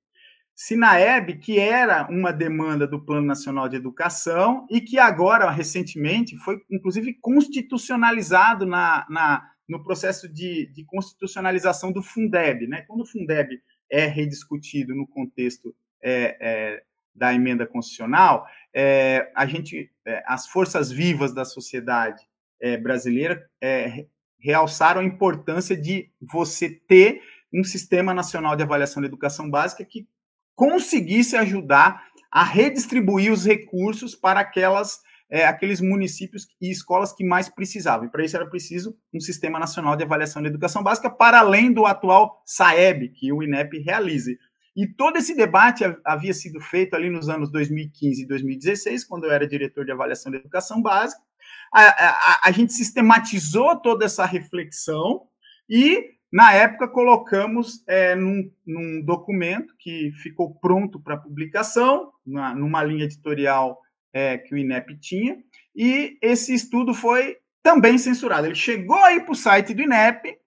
SINAEB, 0.55 1.37
que 1.37 1.59
era 1.59 2.07
uma 2.09 2.31
demanda 2.31 2.87
do 2.87 3.03
Plano 3.03 3.27
Nacional 3.27 3.67
de 3.67 3.75
Educação 3.75 4.65
e 4.69 4.79
que 4.79 4.97
agora, 4.97 5.51
recentemente, 5.51 6.37
foi 6.37 6.61
inclusive 6.71 7.13
constitucionalizado 7.21 8.65
na, 8.65 9.05
na 9.09 9.45
no 9.67 9.83
processo 9.83 10.27
de, 10.27 10.65
de, 10.73 10.83
constitucionalização 10.83 11.91
do 11.91 12.01
Fundeb. 12.01 12.65
Né? 12.65 12.81
Quando 12.87 13.01
o 13.01 13.05
Fundeb 13.05 13.61
é 13.87 14.05
rediscutido 14.07 14.95
no 14.95 15.05
contexto 15.05 15.75
é, 16.01 16.37
é, 16.39 16.83
da 17.13 17.33
emenda 17.35 17.67
constitucional, 17.67 18.47
é, 18.73 19.31
a 19.35 19.45
gente, 19.45 19.91
é, 20.07 20.23
as 20.25 20.47
forças 20.47 20.91
vivas 20.91 21.35
da 21.35 21.45
sociedade 21.45 22.28
é, 22.61 22.77
brasileira 22.77 23.43
é, 23.61 24.05
realçaram 24.39 25.01
a 25.01 25.03
importância 25.03 25.75
de 25.75 26.09
você 26.21 26.69
ter 26.69 27.21
um 27.53 27.63
sistema 27.63 28.13
nacional 28.13 28.55
de 28.55 28.63
avaliação 28.63 29.01
da 29.01 29.07
educação 29.07 29.49
básica 29.49 29.83
que 29.83 30.07
conseguisse 30.55 31.35
ajudar 31.35 32.03
a 32.31 32.43
redistribuir 32.43 33.31
os 33.31 33.45
recursos 33.45 34.15
para 34.15 34.39
aquelas 34.41 34.99
é, 35.31 35.45
aqueles 35.45 35.79
municípios 35.79 36.47
e 36.59 36.71
escolas 36.71 37.13
que 37.13 37.23
mais 37.23 37.47
precisavam. 37.47 38.07
E 38.07 38.09
para 38.09 38.25
isso 38.25 38.35
era 38.35 38.49
preciso 38.49 38.97
um 39.13 39.19
sistema 39.19 39.59
nacional 39.59 39.95
de 39.95 40.03
avaliação 40.03 40.41
da 40.41 40.49
educação 40.49 40.81
básica 40.81 41.07
para 41.07 41.39
além 41.39 41.71
do 41.71 41.85
atual 41.85 42.41
SAEB 42.45 43.09
que 43.09 43.31
o 43.31 43.43
INEP 43.43 43.77
realize. 43.79 44.39
E 44.75 44.87
todo 44.87 45.17
esse 45.17 45.35
debate 45.35 45.83
havia 46.03 46.33
sido 46.33 46.59
feito 46.59 46.95
ali 46.95 47.09
nos 47.09 47.29
anos 47.29 47.51
2015 47.51 48.23
e 48.23 48.27
2016, 48.27 49.03
quando 49.05 49.25
eu 49.25 49.31
era 49.31 49.47
diretor 49.47 49.85
de 49.85 49.91
avaliação 49.91 50.31
da 50.31 50.37
educação 50.37 50.81
básica, 50.81 51.21
a, 51.71 51.81
a, 51.81 52.41
a 52.45 52.51
gente 52.51 52.73
sistematizou 52.73 53.75
toda 53.77 54.05
essa 54.05 54.25
reflexão 54.25 55.27
e, 55.69 56.11
na 56.31 56.53
época, 56.53 56.87
colocamos 56.87 57.83
é, 57.87 58.15
num, 58.15 58.51
num, 58.65 59.03
documento 59.03 59.73
que 59.77 60.11
ficou 60.21 60.55
pronto 60.55 60.99
para 60.99 61.17
publicação, 61.17 62.11
na, 62.25 62.55
numa 62.55 62.83
linha 62.83 63.05
editorial 63.05 63.79
é, 64.13 64.37
que 64.37 64.53
o 64.53 64.57
INEP 64.57 64.99
tinha, 64.99 65.37
e 65.75 66.17
esse 66.21 66.53
estudo 66.53 66.93
foi 66.93 67.37
também 67.61 67.97
censurado. 67.97 68.47
Ele 68.47 68.55
chegou 68.55 68.97
aí 68.97 69.21
para 69.21 69.31
o 69.31 69.35
site 69.35 69.73
do 69.73 69.81
INEP 69.81 70.37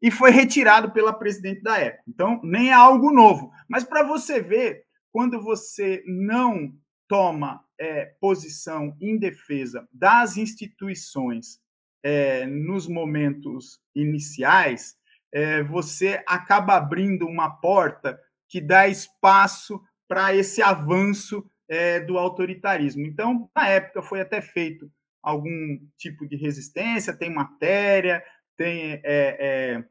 e 0.00 0.10
foi 0.10 0.30
retirado 0.30 0.92
pela 0.92 1.12
presidente 1.12 1.62
da 1.62 1.78
época. 1.78 2.02
Então, 2.08 2.40
nem 2.42 2.70
é 2.70 2.72
algo 2.72 3.10
novo. 3.10 3.50
Mas 3.68 3.84
para 3.84 4.02
você 4.02 4.40
ver, 4.40 4.84
quando 5.12 5.42
você 5.42 6.02
não 6.06 6.72
toma 7.14 7.64
é, 7.78 8.06
posição 8.20 8.96
em 9.00 9.16
defesa 9.16 9.88
das 9.92 10.36
instituições 10.36 11.60
é, 12.02 12.44
nos 12.44 12.88
momentos 12.88 13.78
iniciais, 13.94 14.96
é, 15.32 15.62
você 15.62 16.20
acaba 16.26 16.74
abrindo 16.74 17.24
uma 17.24 17.48
porta 17.48 18.18
que 18.48 18.60
dá 18.60 18.88
espaço 18.88 19.80
para 20.08 20.34
esse 20.34 20.60
avanço 20.60 21.48
é, 21.68 22.00
do 22.00 22.18
autoritarismo. 22.18 23.06
Então, 23.06 23.48
na 23.54 23.68
época, 23.68 24.02
foi 24.02 24.20
até 24.20 24.40
feito 24.40 24.90
algum 25.22 25.78
tipo 25.96 26.26
de 26.26 26.34
resistência, 26.34 27.16
tem 27.16 27.32
matéria, 27.32 28.24
tem 28.56 29.00
é, 29.04 29.84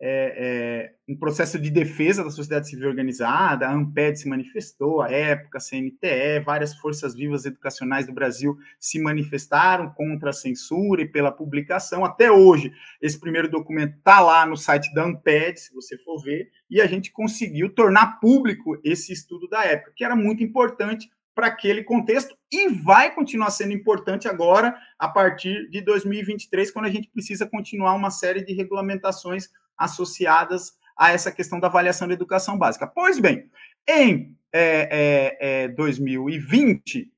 é, 0.00 0.90
é, 0.90 0.92
um 1.08 1.16
processo 1.16 1.58
de 1.58 1.70
defesa 1.70 2.22
da 2.22 2.30
sociedade 2.30 2.68
civil 2.68 2.88
organizada, 2.88 3.66
a 3.66 3.72
AMPED 3.72 4.20
se 4.20 4.28
manifestou, 4.28 5.02
a 5.02 5.10
época, 5.10 5.58
a 5.58 5.60
CNTE, 5.60 6.44
várias 6.44 6.74
forças 6.76 7.14
vivas 7.14 7.44
educacionais 7.44 8.06
do 8.06 8.12
Brasil 8.12 8.56
se 8.78 9.00
manifestaram 9.00 9.90
contra 9.90 10.30
a 10.30 10.32
censura 10.32 11.02
e 11.02 11.08
pela 11.08 11.32
publicação. 11.32 12.04
Até 12.04 12.30
hoje, 12.30 12.72
esse 13.02 13.18
primeiro 13.18 13.50
documento 13.50 13.96
está 13.96 14.20
lá 14.20 14.46
no 14.46 14.56
site 14.56 14.92
da 14.94 15.04
AMPED, 15.04 15.58
se 15.58 15.74
você 15.74 15.98
for 15.98 16.22
ver, 16.22 16.48
e 16.70 16.80
a 16.80 16.86
gente 16.86 17.10
conseguiu 17.10 17.74
tornar 17.74 18.20
público 18.20 18.78
esse 18.84 19.12
estudo 19.12 19.48
da 19.48 19.64
época, 19.64 19.92
que 19.96 20.04
era 20.04 20.14
muito 20.14 20.44
importante 20.44 21.10
para 21.34 21.46
aquele 21.46 21.84
contexto 21.84 22.36
e 22.50 22.68
vai 22.68 23.14
continuar 23.14 23.50
sendo 23.50 23.72
importante 23.72 24.26
agora, 24.26 24.76
a 24.98 25.08
partir 25.08 25.68
de 25.70 25.80
2023, 25.80 26.70
quando 26.70 26.86
a 26.86 26.90
gente 26.90 27.08
precisa 27.08 27.46
continuar 27.46 27.94
uma 27.94 28.10
série 28.10 28.44
de 28.44 28.52
regulamentações 28.52 29.48
associadas 29.78 30.76
a 30.96 31.12
essa 31.12 31.30
questão 31.30 31.60
da 31.60 31.68
avaliação 31.68 32.08
da 32.08 32.14
educação 32.14 32.58
básica. 32.58 32.86
Pois 32.86 33.18
bem, 33.18 33.48
em 33.86 34.36
é, 34.52 35.36
é, 35.40 35.62
é, 35.64 35.68
2020, 35.68 37.12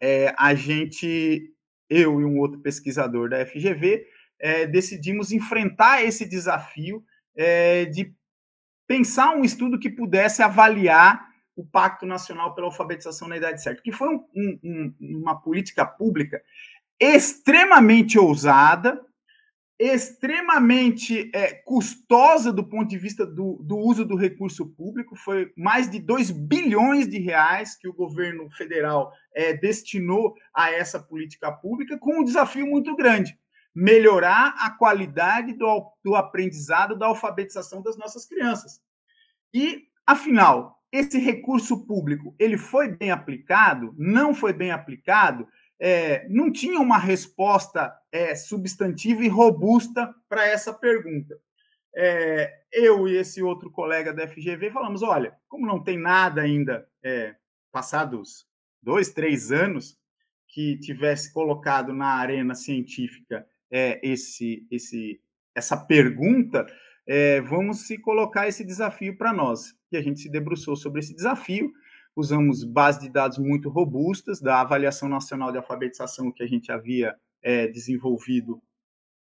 é, 0.00 0.34
a 0.36 0.54
gente, 0.54 1.50
eu 1.88 2.20
e 2.20 2.24
um 2.24 2.38
outro 2.38 2.60
pesquisador 2.60 3.30
da 3.30 3.44
FGV, 3.46 4.04
é, 4.38 4.66
decidimos 4.66 5.32
enfrentar 5.32 6.02
esse 6.04 6.28
desafio 6.28 7.04
é, 7.36 7.84
de 7.86 8.12
pensar 8.86 9.34
um 9.34 9.44
estudo 9.44 9.78
que 9.78 9.88
pudesse 9.88 10.42
avaliar 10.42 11.32
o 11.54 11.64
Pacto 11.64 12.04
Nacional 12.04 12.54
pela 12.54 12.66
Alfabetização 12.66 13.28
na 13.28 13.36
Idade 13.36 13.62
Certa, 13.62 13.82
que 13.82 13.92
foi 13.92 14.08
um, 14.08 14.24
um, 14.34 14.94
uma 15.00 15.40
política 15.40 15.86
pública 15.86 16.42
extremamente 16.98 18.18
ousada, 18.18 19.00
extremamente 19.84 21.30
é, 21.34 21.54
custosa 21.54 22.52
do 22.52 22.62
ponto 22.62 22.88
de 22.88 22.98
vista 22.98 23.26
do, 23.26 23.58
do, 23.62 23.76
uso 23.76 24.04
do 24.04 24.16
recurso 24.16 24.66
público. 24.66 25.16
Foi 25.16 25.52
mais 25.56 25.90
de 25.90 25.98
2 25.98 26.30
bilhões 26.30 27.08
de 27.08 27.18
reais 27.18 27.76
que 27.76 27.88
o 27.88 27.92
governo 27.92 28.50
federal 28.50 29.12
é, 29.34 29.54
destinou 29.54 30.34
a 30.54 30.70
essa 30.70 31.00
política 31.00 31.50
pública, 31.50 31.98
com 31.98 32.20
um 32.20 32.24
desafio 32.24 32.66
muito 32.66 32.94
grande: 32.94 33.36
melhorar 33.74 34.54
a 34.58 34.70
qualidade 34.70 35.54
do, 35.54 35.90
do 36.04 36.14
aprendizado, 36.14 36.96
da 36.96 37.06
alfabetização 37.06 37.82
das 37.82 37.96
nossas 37.96 38.26
crianças. 38.26 38.80
E, 39.52 39.84
afinal, 40.06 40.82
esse 40.92 41.18
recurso 41.18 41.86
público 41.86 42.34
ele 42.38 42.58
foi 42.58 42.88
bem 42.88 43.10
aplicado? 43.10 43.94
Não 43.96 44.34
foi 44.34 44.52
bem 44.52 44.70
aplicado? 44.70 45.48
É, 45.84 46.28
não 46.28 46.52
tinha 46.52 46.78
uma 46.78 46.96
resposta 46.96 47.92
é, 48.12 48.36
substantiva 48.36 49.24
e 49.24 49.28
robusta 49.28 50.14
para 50.28 50.46
essa 50.46 50.72
pergunta. 50.72 51.36
É, 51.92 52.62
eu 52.72 53.08
e 53.08 53.16
esse 53.16 53.42
outro 53.42 53.68
colega 53.68 54.12
da 54.12 54.28
FGV 54.28 54.70
falamos: 54.70 55.02
olha, 55.02 55.36
como 55.48 55.66
não 55.66 55.82
tem 55.82 55.98
nada 55.98 56.40
ainda, 56.40 56.88
é, 57.02 57.34
passados 57.72 58.46
dois, 58.80 59.10
três 59.10 59.50
anos, 59.50 59.98
que 60.46 60.78
tivesse 60.78 61.32
colocado 61.32 61.92
na 61.92 62.14
arena 62.14 62.54
científica 62.54 63.44
é, 63.68 63.98
esse, 64.06 64.64
esse, 64.70 65.20
essa 65.52 65.76
pergunta, 65.76 66.64
é, 67.08 67.40
vamos 67.40 67.88
se 67.88 67.98
colocar 67.98 68.46
esse 68.46 68.64
desafio 68.64 69.18
para 69.18 69.32
nós. 69.32 69.74
E 69.90 69.96
a 69.96 70.02
gente 70.02 70.20
se 70.20 70.30
debruçou 70.30 70.76
sobre 70.76 71.00
esse 71.00 71.12
desafio, 71.12 71.72
usamos 72.16 72.64
bases 72.64 73.00
de 73.00 73.08
dados 73.08 73.38
muito 73.38 73.68
robustas 73.68 74.40
da 74.40 74.60
Avaliação 74.60 75.08
Nacional 75.08 75.50
de 75.50 75.58
Alfabetização 75.58 76.30
que 76.30 76.42
a 76.42 76.46
gente 76.46 76.70
havia 76.70 77.14
é, 77.42 77.66
desenvolvido 77.66 78.62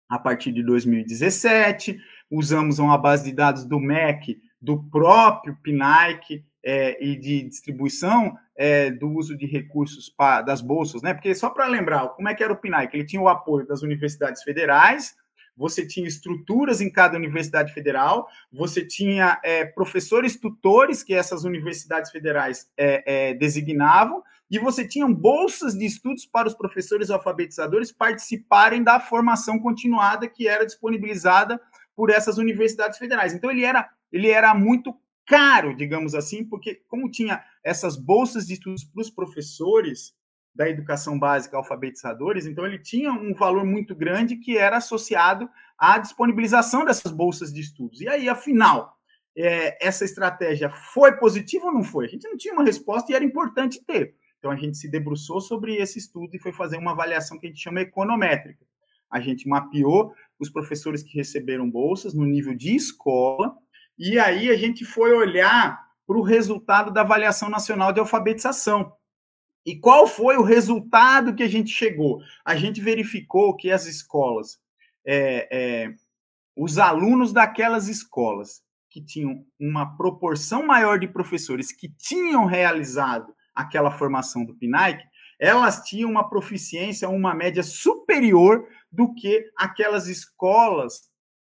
a 0.09 0.19
partir 0.19 0.51
de 0.51 0.61
2017, 0.61 1.97
usamos 2.29 2.79
uma 2.79 2.97
base 2.97 3.23
de 3.23 3.31
dados 3.31 3.63
do 3.63 3.79
MEC, 3.79 4.41
do 4.61 4.83
próprio 4.89 5.57
PNAEC 5.63 6.43
é, 6.63 7.03
e 7.03 7.15
de 7.15 7.43
distribuição 7.43 8.37
é, 8.55 8.91
do 8.91 9.09
uso 9.09 9.37
de 9.37 9.45
recursos 9.45 10.09
pra, 10.09 10.41
das 10.41 10.61
bolsas, 10.61 11.01
né? 11.01 11.13
Porque 11.13 11.33
só 11.33 11.49
para 11.49 11.65
lembrar, 11.65 12.09
como 12.09 12.27
é 12.27 12.35
que 12.35 12.43
era 12.43 12.51
o 12.51 12.57
PNAEC? 12.57 12.93
Ele 12.93 13.05
tinha 13.05 13.21
o 13.21 13.29
apoio 13.29 13.65
das 13.65 13.81
universidades 13.81 14.43
federais, 14.43 15.15
você 15.55 15.85
tinha 15.85 16.07
estruturas 16.07 16.81
em 16.81 16.91
cada 16.91 17.17
universidade 17.17 17.73
federal, 17.73 18.27
você 18.51 18.85
tinha 18.85 19.39
é, 19.43 19.65
professores 19.65 20.39
tutores 20.39 21.03
que 21.03 21.13
essas 21.13 21.43
universidades 21.43 22.11
federais 22.11 22.69
é, 22.77 23.29
é, 23.29 23.33
designavam, 23.33 24.23
e 24.49 24.59
você 24.59 24.85
tinha 24.85 25.07
bolsas 25.07 25.73
de 25.73 25.85
estudos 25.85 26.25
para 26.25 26.47
os 26.47 26.53
professores 26.53 27.09
alfabetizadores 27.09 27.91
participarem 27.91 28.83
da 28.83 28.99
formação 28.99 29.57
continuada 29.57 30.27
que 30.27 30.45
era 30.45 30.65
disponibilizada 30.65 31.59
por 31.95 32.09
essas 32.09 32.37
universidades 32.37 32.97
federais. 32.97 33.33
Então 33.33 33.49
ele 33.49 33.63
era, 33.63 33.89
ele 34.11 34.29
era 34.29 34.53
muito 34.53 34.93
caro, 35.25 35.73
digamos 35.73 36.13
assim, 36.13 36.43
porque 36.43 36.81
como 36.89 37.09
tinha 37.09 37.41
essas 37.63 37.95
bolsas 37.95 38.45
de 38.45 38.55
estudos 38.55 38.83
para 38.83 39.01
os 39.01 39.09
professores, 39.09 40.13
da 40.53 40.69
educação 40.69 41.17
básica 41.17 41.57
alfabetizadores, 41.57 42.45
então 42.45 42.65
ele 42.65 42.77
tinha 42.77 43.11
um 43.11 43.33
valor 43.33 43.65
muito 43.65 43.95
grande 43.95 44.35
que 44.35 44.57
era 44.57 44.77
associado 44.77 45.49
à 45.77 45.97
disponibilização 45.97 46.83
dessas 46.83 47.11
bolsas 47.11 47.53
de 47.53 47.61
estudos. 47.61 48.01
E 48.01 48.07
aí, 48.07 48.27
afinal, 48.27 48.97
é, 49.35 49.85
essa 49.85 50.03
estratégia 50.03 50.69
foi 50.69 51.17
positiva 51.17 51.67
ou 51.67 51.73
não 51.73 51.83
foi? 51.83 52.05
A 52.05 52.09
gente 52.09 52.27
não 52.27 52.37
tinha 52.37 52.53
uma 52.53 52.65
resposta 52.65 53.11
e 53.11 53.15
era 53.15 53.23
importante 53.23 53.83
ter. 53.85 54.13
Então 54.39 54.51
a 54.51 54.55
gente 54.55 54.77
se 54.77 54.89
debruçou 54.89 55.39
sobre 55.39 55.75
esse 55.75 55.99
estudo 55.99 56.35
e 56.35 56.39
foi 56.39 56.51
fazer 56.51 56.77
uma 56.77 56.91
avaliação 56.91 57.39
que 57.39 57.45
a 57.45 57.49
gente 57.49 57.61
chama 57.61 57.81
econométrica. 57.81 58.65
A 59.09 59.19
gente 59.19 59.47
mapeou 59.47 60.13
os 60.39 60.49
professores 60.49 61.03
que 61.03 61.15
receberam 61.15 61.69
bolsas 61.69 62.13
no 62.13 62.25
nível 62.25 62.55
de 62.55 62.75
escola, 62.75 63.55
e 63.97 64.17
aí 64.17 64.49
a 64.49 64.55
gente 64.55 64.83
foi 64.83 65.13
olhar 65.13 65.79
para 66.07 66.17
o 66.17 66.23
resultado 66.23 66.91
da 66.91 67.01
avaliação 67.01 67.49
nacional 67.49 67.93
de 67.93 67.99
alfabetização. 67.99 68.91
E 69.65 69.75
qual 69.75 70.07
foi 70.07 70.37
o 70.37 70.43
resultado 70.43 71.35
que 71.35 71.43
a 71.43 71.47
gente 71.47 71.69
chegou? 71.69 72.21
A 72.43 72.55
gente 72.55 72.81
verificou 72.81 73.55
que 73.55 73.69
as 73.69 73.85
escolas, 73.85 74.59
é, 75.05 75.47
é, 75.51 75.93
os 76.55 76.77
alunos 76.79 77.31
daquelas 77.31 77.87
escolas 77.87 78.61
que 78.89 79.01
tinham 79.01 79.45
uma 79.59 79.95
proporção 79.95 80.65
maior 80.65 80.99
de 80.99 81.07
professores 81.07 81.71
que 81.71 81.87
tinham 81.87 82.45
realizado 82.45 83.33
aquela 83.55 83.91
formação 83.91 84.43
do 84.43 84.55
PNAEC, 84.55 85.03
elas 85.39 85.83
tinham 85.83 86.09
uma 86.09 86.29
proficiência, 86.29 87.09
uma 87.09 87.33
média 87.33 87.63
superior 87.63 88.67
do 88.91 89.13
que 89.13 89.49
aquelas 89.57 90.07
escolas 90.07 91.09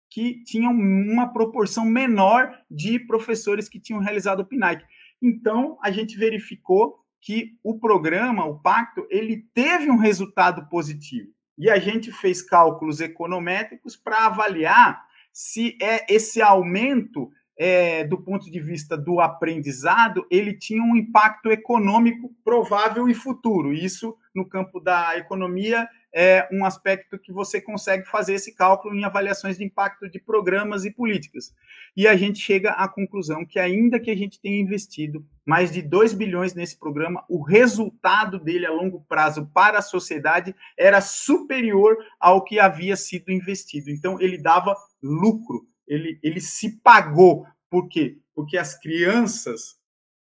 que 0.10 0.44
tinham 0.44 0.72
uma 0.72 1.32
proporção 1.32 1.86
menor 1.86 2.54
de 2.70 3.00
professores 3.00 3.68
que 3.68 3.80
tinham 3.80 4.02
realizado 4.02 4.42
o 4.42 4.46
PNAEC. 4.46 4.84
Então, 5.22 5.78
a 5.82 5.92
gente 5.92 6.18
verificou 6.18 7.01
que 7.22 7.58
o 7.64 7.80
programa, 7.80 8.46
o 8.46 8.60
pacto, 8.60 9.06
ele 9.10 9.46
teve 9.54 9.90
um 9.90 9.98
resultado 9.98 10.68
positivo. 10.68 11.30
E 11.58 11.70
a 11.70 11.78
gente 11.78 12.12
fez 12.12 12.42
cálculos 12.42 13.00
econométricos 13.00 13.96
para 13.96 14.26
avaliar 14.26 15.06
se 15.32 15.78
é 15.82 16.06
esse 16.14 16.42
aumento 16.42 17.32
é, 17.64 18.04
do 18.04 18.18
ponto 18.18 18.50
de 18.50 18.60
vista 18.60 18.98
do 18.98 19.20
aprendizado, 19.20 20.26
ele 20.32 20.52
tinha 20.52 20.82
um 20.82 20.96
impacto 20.96 21.52
econômico 21.52 22.34
provável 22.44 23.08
e 23.08 23.14
futuro. 23.14 23.72
Isso, 23.72 24.18
no 24.34 24.50
campo 24.50 24.80
da 24.80 25.16
economia, 25.16 25.88
é 26.12 26.50
um 26.52 26.66
aspecto 26.66 27.20
que 27.20 27.32
você 27.32 27.62
consegue 27.62 28.10
fazer 28.10 28.34
esse 28.34 28.56
cálculo 28.56 28.96
em 28.96 29.04
avaliações 29.04 29.60
de 29.60 29.64
impacto 29.64 30.10
de 30.10 30.20
programas 30.20 30.86
e 30.86 30.92
políticas. 30.92 31.54
E 31.96 32.08
a 32.08 32.16
gente 32.16 32.40
chega 32.40 32.72
à 32.72 32.88
conclusão 32.88 33.46
que, 33.46 33.60
ainda 33.60 34.00
que 34.00 34.10
a 34.10 34.18
gente 34.18 34.42
tenha 34.42 34.60
investido 34.60 35.24
mais 35.46 35.72
de 35.72 35.84
2 35.84 36.14
bilhões 36.14 36.56
nesse 36.56 36.80
programa, 36.80 37.24
o 37.30 37.44
resultado 37.44 38.40
dele 38.40 38.66
a 38.66 38.72
longo 38.72 39.06
prazo 39.08 39.48
para 39.54 39.78
a 39.78 39.84
sociedade 39.84 40.56
era 40.76 41.00
superior 41.00 41.96
ao 42.20 42.44
que 42.44 42.60
havia 42.60 42.96
sido 42.96 43.32
investido. 43.32 43.92
Então, 43.92 44.20
ele 44.20 44.40
dava 44.40 44.76
lucro, 45.02 45.68
ele, 45.92 46.18
ele 46.24 46.40
se 46.40 46.80
pagou. 46.82 47.46
Por 47.70 47.90
quê? 47.90 48.18
Porque 48.34 48.58
as 48.58 48.80
crianças 48.80 49.80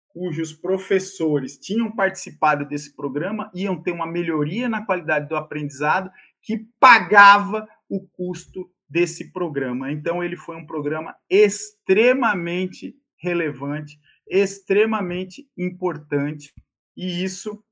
cujos 0.08 0.52
professores 0.52 1.58
tinham 1.58 1.94
participado 1.94 2.66
desse 2.66 2.96
programa 2.96 3.50
iam 3.54 3.80
ter 3.80 3.92
uma 3.92 4.06
melhoria 4.06 4.68
na 4.68 4.84
qualidade 4.84 5.28
do 5.28 5.36
aprendizado 5.36 6.10
que 6.42 6.66
pagava 6.80 7.68
o 7.88 8.00
custo 8.08 8.70
desse 8.88 9.30
programa. 9.30 9.92
Então, 9.92 10.24
ele 10.24 10.36
foi 10.36 10.56
um 10.56 10.66
programa 10.66 11.14
extremamente 11.28 12.96
relevante, 13.18 14.00
extremamente 14.26 15.46
importante, 15.56 16.54
e 16.96 17.22
isso 17.22 17.62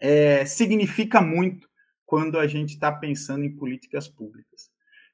é, 0.00 0.46
significa 0.46 1.20
muito 1.20 1.68
quando 2.06 2.38
a 2.38 2.46
gente 2.46 2.70
está 2.70 2.90
pensando 2.90 3.44
em 3.44 3.54
políticas 3.54 4.08
públicas. 4.08 4.70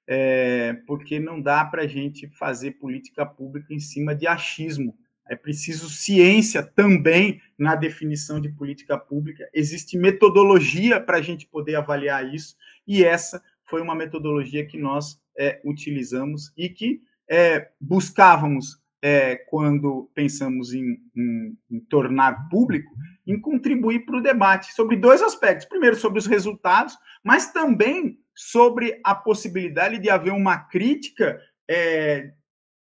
É, 0.06 0.74
porque 0.86 1.18
não 1.18 1.40
dá 1.40 1.64
para 1.64 1.82
a 1.82 1.86
gente 1.86 2.28
fazer 2.28 2.72
política 2.72 3.24
pública 3.24 3.72
em 3.72 3.80
cima 3.80 4.14
de 4.14 4.26
achismo 4.26 4.94
é 5.26 5.34
preciso 5.34 5.88
ciência 5.88 6.62
também 6.62 7.40
na 7.58 7.74
definição 7.74 8.40
de 8.40 8.50
política 8.50 8.98
pública. 8.98 9.48
Existe 9.54 9.96
metodologia 9.96 11.00
para 11.00 11.18
a 11.18 11.22
gente 11.22 11.46
poder 11.46 11.76
avaliar 11.76 12.32
isso, 12.34 12.56
e 12.86 13.02
essa 13.02 13.42
foi 13.64 13.80
uma 13.80 13.94
metodologia 13.94 14.66
que 14.66 14.78
nós 14.78 15.18
é, 15.36 15.60
utilizamos 15.64 16.52
e 16.56 16.68
que 16.68 17.00
é, 17.28 17.70
buscávamos, 17.80 18.82
é, 19.00 19.36
quando 19.36 20.10
pensamos 20.14 20.72
em, 20.72 20.98
em, 21.16 21.58
em, 21.70 21.80
tornar 21.80 22.48
público, 22.48 22.90
em 23.26 23.38
contribuir 23.40 24.04
para 24.04 24.18
o 24.18 24.22
debate 24.22 24.72
sobre 24.74 24.96
dois 24.96 25.22
aspectos. 25.22 25.66
Primeiro, 25.66 25.96
sobre 25.96 26.18
os 26.18 26.26
resultados, 26.26 26.96
mas 27.22 27.50
também 27.52 28.18
sobre 28.34 29.00
a 29.04 29.14
possibilidade 29.14 29.98
de 29.98 30.10
haver 30.10 30.32
uma 30.32 30.58
crítica 30.58 31.40
é, 31.68 32.32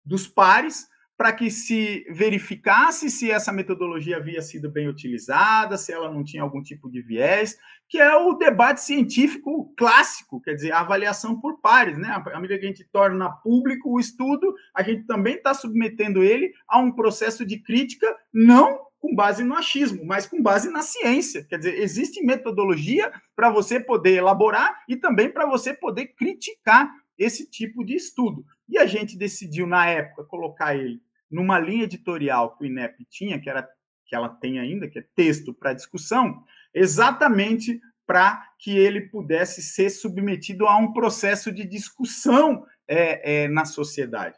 dos 0.04 0.26
pares 0.26 0.86
para 1.18 1.32
que 1.32 1.50
se 1.50 2.06
verificasse 2.10 3.10
se 3.10 3.28
essa 3.28 3.50
metodologia 3.50 4.18
havia 4.18 4.40
sido 4.40 4.70
bem 4.70 4.88
utilizada, 4.88 5.76
se 5.76 5.92
ela 5.92 6.08
não 6.12 6.22
tinha 6.22 6.44
algum 6.44 6.62
tipo 6.62 6.88
de 6.88 7.02
viés, 7.02 7.58
que 7.88 7.98
é 7.98 8.14
o 8.14 8.34
debate 8.34 8.80
científico 8.82 9.74
clássico, 9.76 10.40
quer 10.40 10.54
dizer, 10.54 10.70
a 10.70 10.78
avaliação 10.78 11.40
por 11.40 11.60
pares, 11.60 11.98
né? 11.98 12.08
À 12.08 12.40
medida 12.40 12.60
que 12.60 12.66
a 12.66 12.68
gente 12.68 12.84
torna 12.84 13.28
público 13.30 13.90
o 13.90 13.98
estudo, 13.98 14.54
a 14.72 14.80
gente 14.84 15.06
também 15.06 15.34
está 15.34 15.52
submetendo 15.52 16.22
ele 16.22 16.52
a 16.68 16.78
um 16.78 16.92
processo 16.92 17.44
de 17.44 17.58
crítica, 17.58 18.06
não 18.32 18.78
com 18.98 19.14
base 19.14 19.44
no 19.44 19.54
achismo, 19.54 20.04
mas 20.04 20.26
com 20.26 20.42
base 20.42 20.70
na 20.70 20.82
ciência. 20.82 21.44
Quer 21.44 21.58
dizer, 21.58 21.78
existe 21.80 22.22
metodologia 22.22 23.12
para 23.34 23.50
você 23.50 23.78
poder 23.78 24.16
elaborar 24.16 24.82
e 24.88 24.96
também 24.96 25.30
para 25.30 25.46
você 25.46 25.72
poder 25.72 26.08
criticar 26.08 26.92
esse 27.16 27.48
tipo 27.48 27.84
de 27.84 27.94
estudo. 27.94 28.44
E 28.68 28.78
a 28.78 28.86
gente 28.86 29.16
decidiu, 29.16 29.66
na 29.66 29.86
época, 29.86 30.24
colocar 30.24 30.76
ele 30.76 31.00
numa 31.30 31.58
linha 31.58 31.84
editorial 31.84 32.56
que 32.56 32.64
o 32.64 32.66
INEP 32.66 33.04
tinha, 33.08 33.40
que, 33.40 33.48
era, 33.50 33.68
que 34.06 34.14
ela 34.14 34.28
tem 34.28 34.58
ainda, 34.58 34.88
que 34.88 34.98
é 34.98 35.04
texto 35.14 35.52
para 35.52 35.74
discussão, 35.74 36.42
exatamente 36.74 37.80
para 38.06 38.42
que 38.58 38.76
ele 38.76 39.02
pudesse 39.02 39.62
ser 39.62 39.90
submetido 39.90 40.66
a 40.66 40.76
um 40.78 40.92
processo 40.92 41.52
de 41.52 41.64
discussão 41.64 42.64
é, 42.86 43.42
é, 43.42 43.48
na 43.48 43.66
sociedade. 43.66 44.36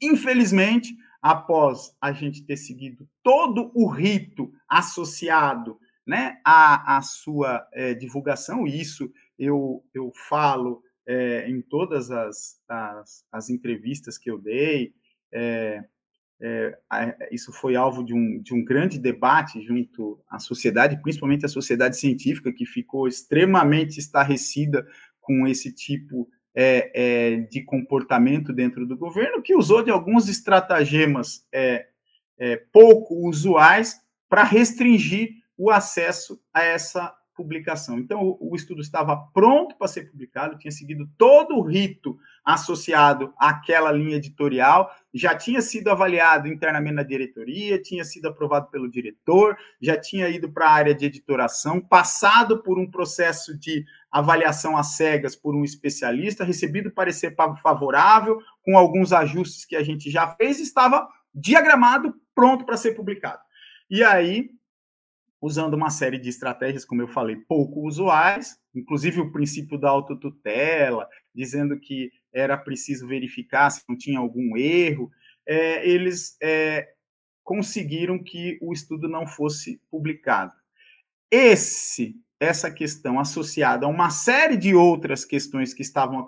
Infelizmente, 0.00 0.94
após 1.20 1.94
a 2.00 2.12
gente 2.12 2.44
ter 2.44 2.56
seguido 2.56 3.08
todo 3.22 3.70
o 3.74 3.88
rito 3.88 4.52
associado 4.68 5.78
né, 6.06 6.40
à, 6.44 6.96
à 6.96 7.02
sua 7.02 7.66
é, 7.72 7.94
divulgação, 7.94 8.66
isso 8.66 9.12
eu, 9.38 9.84
eu 9.94 10.10
falo 10.28 10.82
é, 11.06 11.48
em 11.48 11.60
todas 11.60 12.10
as, 12.10 12.60
as, 12.68 13.24
as, 13.30 13.50
entrevistas 13.50 14.16
que 14.16 14.30
eu 14.30 14.38
dei, 14.38 14.94
é, 15.32 15.84
isso 17.30 17.52
foi 17.52 17.76
alvo 17.76 18.02
de 18.02 18.14
um, 18.14 18.40
de 18.40 18.54
um 18.54 18.64
grande 18.64 18.98
debate 18.98 19.60
junto 19.60 20.18
à 20.26 20.38
sociedade, 20.38 21.00
principalmente 21.02 21.44
a 21.44 21.48
sociedade 21.48 21.98
científica, 21.98 22.52
que 22.52 22.64
ficou 22.64 23.06
extremamente 23.06 23.98
estarrecida 23.98 24.86
com 25.20 25.46
esse 25.46 25.72
tipo 25.72 26.28
é, 26.54 26.90
é, 26.94 27.36
de 27.36 27.62
comportamento 27.62 28.52
dentro 28.52 28.86
do 28.86 28.96
governo, 28.96 29.42
que 29.42 29.54
usou 29.54 29.82
de 29.82 29.90
alguns 29.90 30.28
estratagemas 30.28 31.46
é, 31.52 31.86
é, 32.38 32.56
pouco 32.72 33.14
usuais 33.28 34.00
para 34.28 34.42
restringir 34.42 35.30
o 35.56 35.70
acesso 35.70 36.40
a 36.52 36.62
essa 36.62 37.14
publicação. 37.40 37.98
Então, 37.98 38.36
o, 38.38 38.54
estudo 38.54 38.82
estava 38.82 39.16
pronto 39.32 39.74
para 39.74 39.88
ser 39.88 40.10
publicado, 40.10 40.58
tinha 40.58 40.70
seguido 40.70 41.08
todo 41.16 41.56
o 41.56 41.62
rito 41.62 42.18
associado 42.44 43.32
àquela 43.38 43.90
linha 43.90 44.16
editorial, 44.16 44.94
já 45.14 45.34
tinha 45.34 45.62
sido 45.62 45.88
avaliado 45.88 46.46
internamente 46.46 46.96
na 46.96 47.02
diretoria, 47.02 47.80
tinha 47.80 48.04
sido 48.04 48.28
aprovado 48.28 48.68
pelo 48.70 48.90
diretor, 48.90 49.56
já 49.80 49.98
tinha 49.98 50.28
ido 50.28 50.52
para 50.52 50.66
a 50.66 50.72
área 50.72 50.94
de 50.94 51.06
editoração, 51.06 51.80
passado 51.80 52.62
por 52.62 52.78
um 52.78 52.90
processo 52.90 53.58
de 53.58 53.86
avaliação 54.12 54.76
às 54.76 54.96
cegas 54.96 55.34
por 55.34 55.54
um 55.56 55.64
especialista, 55.64 56.44
recebido 56.44 56.90
parecer 56.90 57.34
favorável, 57.62 58.38
com 58.62 58.76
alguns 58.76 59.14
ajustes 59.14 59.64
que 59.64 59.76
a 59.76 59.82
gente 59.82 60.10
já 60.10 60.28
fez, 60.36 60.60
estava 60.60 61.08
diagramado, 61.34 62.14
pronto 62.34 62.66
para 62.66 62.76
ser 62.76 62.92
publicado. 62.92 63.40
E 63.88 64.04
aí, 64.04 64.50
usando 65.40 65.74
uma 65.74 65.90
série 65.90 66.18
de 66.18 66.28
estratégias, 66.28 66.84
como 66.84 67.00
eu 67.00 67.08
falei, 67.08 67.36
pouco 67.36 67.86
usuais, 67.86 68.58
inclusive 68.74 69.20
o 69.20 69.32
princípio 69.32 69.78
da 69.78 69.88
autotutela, 69.88 71.08
dizendo 71.34 71.78
que 71.78 72.10
era 72.32 72.58
preciso 72.58 73.06
verificar 73.06 73.70
se 73.70 73.82
não 73.88 73.96
tinha 73.96 74.18
algum 74.18 74.56
erro, 74.56 75.10
é, 75.46 75.88
eles 75.88 76.36
é, 76.42 76.88
conseguiram 77.42 78.22
que 78.22 78.58
o 78.60 78.72
estudo 78.72 79.08
não 79.08 79.26
fosse 79.26 79.80
publicado. 79.90 80.52
Esse, 81.30 82.14
essa 82.38 82.70
questão 82.70 83.18
associada 83.18 83.86
a 83.86 83.88
uma 83.88 84.10
série 84.10 84.56
de 84.56 84.74
outras 84.74 85.24
questões 85.24 85.72
que 85.72 85.82
estavam 85.82 86.26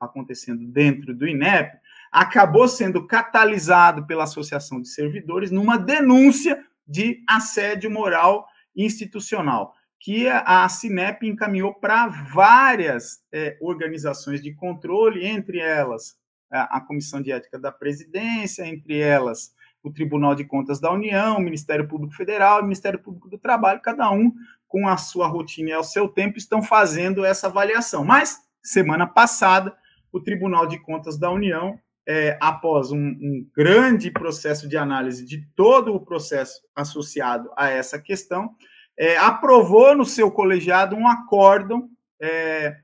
acontecendo 0.00 0.66
dentro 0.66 1.14
do 1.14 1.28
INEP, 1.28 1.76
acabou 2.10 2.66
sendo 2.68 3.06
catalisado 3.06 4.06
pela 4.06 4.24
Associação 4.24 4.80
de 4.80 4.88
Servidores 4.88 5.50
numa 5.50 5.76
denúncia 5.76 6.64
de 6.86 7.22
assédio 7.28 7.90
moral 7.90 8.46
institucional, 8.76 9.74
que 10.00 10.28
a 10.28 10.68
Cinep 10.68 11.26
encaminhou 11.26 11.72
para 11.74 12.08
várias 12.08 13.22
é, 13.32 13.56
organizações 13.60 14.42
de 14.42 14.54
controle, 14.54 15.24
entre 15.24 15.58
elas 15.58 16.16
a, 16.50 16.76
a 16.76 16.80
Comissão 16.80 17.22
de 17.22 17.32
Ética 17.32 17.58
da 17.58 17.72
Presidência, 17.72 18.66
entre 18.66 18.98
elas 18.98 19.54
o 19.82 19.90
Tribunal 19.90 20.34
de 20.34 20.44
Contas 20.44 20.80
da 20.80 20.90
União, 20.90 21.36
o 21.36 21.40
Ministério 21.40 21.86
Público 21.86 22.14
Federal, 22.14 22.60
o 22.60 22.62
Ministério 22.62 22.98
Público 22.98 23.28
do 23.28 23.38
Trabalho, 23.38 23.82
cada 23.82 24.10
um 24.10 24.32
com 24.66 24.88
a 24.88 24.96
sua 24.96 25.26
rotina 25.26 25.70
e 25.70 25.72
ao 25.72 25.84
seu 25.84 26.08
tempo 26.08 26.38
estão 26.38 26.62
fazendo 26.62 27.24
essa 27.24 27.46
avaliação. 27.46 28.04
Mas, 28.04 28.38
semana 28.62 29.06
passada, 29.06 29.76
o 30.10 30.20
Tribunal 30.20 30.66
de 30.66 30.78
Contas 30.78 31.18
da 31.18 31.30
União 31.30 31.78
é, 32.06 32.36
após 32.40 32.90
um, 32.90 32.98
um, 32.98 33.50
grande 33.54 34.10
processo 34.10 34.68
de 34.68 34.76
análise 34.76 35.24
de 35.24 35.46
todo 35.56 35.94
o 35.94 36.04
processo 36.04 36.60
associado 36.74 37.50
a 37.56 37.68
essa 37.68 38.00
questão, 38.00 38.54
é, 38.98 39.16
aprovou 39.16 39.96
no 39.96 40.04
seu 40.04 40.30
colegiado 40.30 40.94
um 40.94 41.08
acórdão 41.08 41.88
é, 42.20 42.76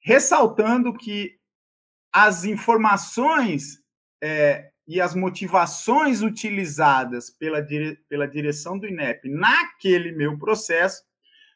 ressaltando 0.00 0.94
que 0.94 1.36
as 2.12 2.44
informações 2.44 3.80
é, 4.22 4.70
e 4.86 5.00
as 5.00 5.14
motivações 5.14 6.22
utilizadas 6.22 7.30
pela, 7.30 7.60
dire, 7.60 7.98
pela 8.08 8.26
direção 8.26 8.78
do 8.78 8.86
INEP 8.86 9.28
naquele 9.28 10.12
meu 10.12 10.38
processo 10.38 11.02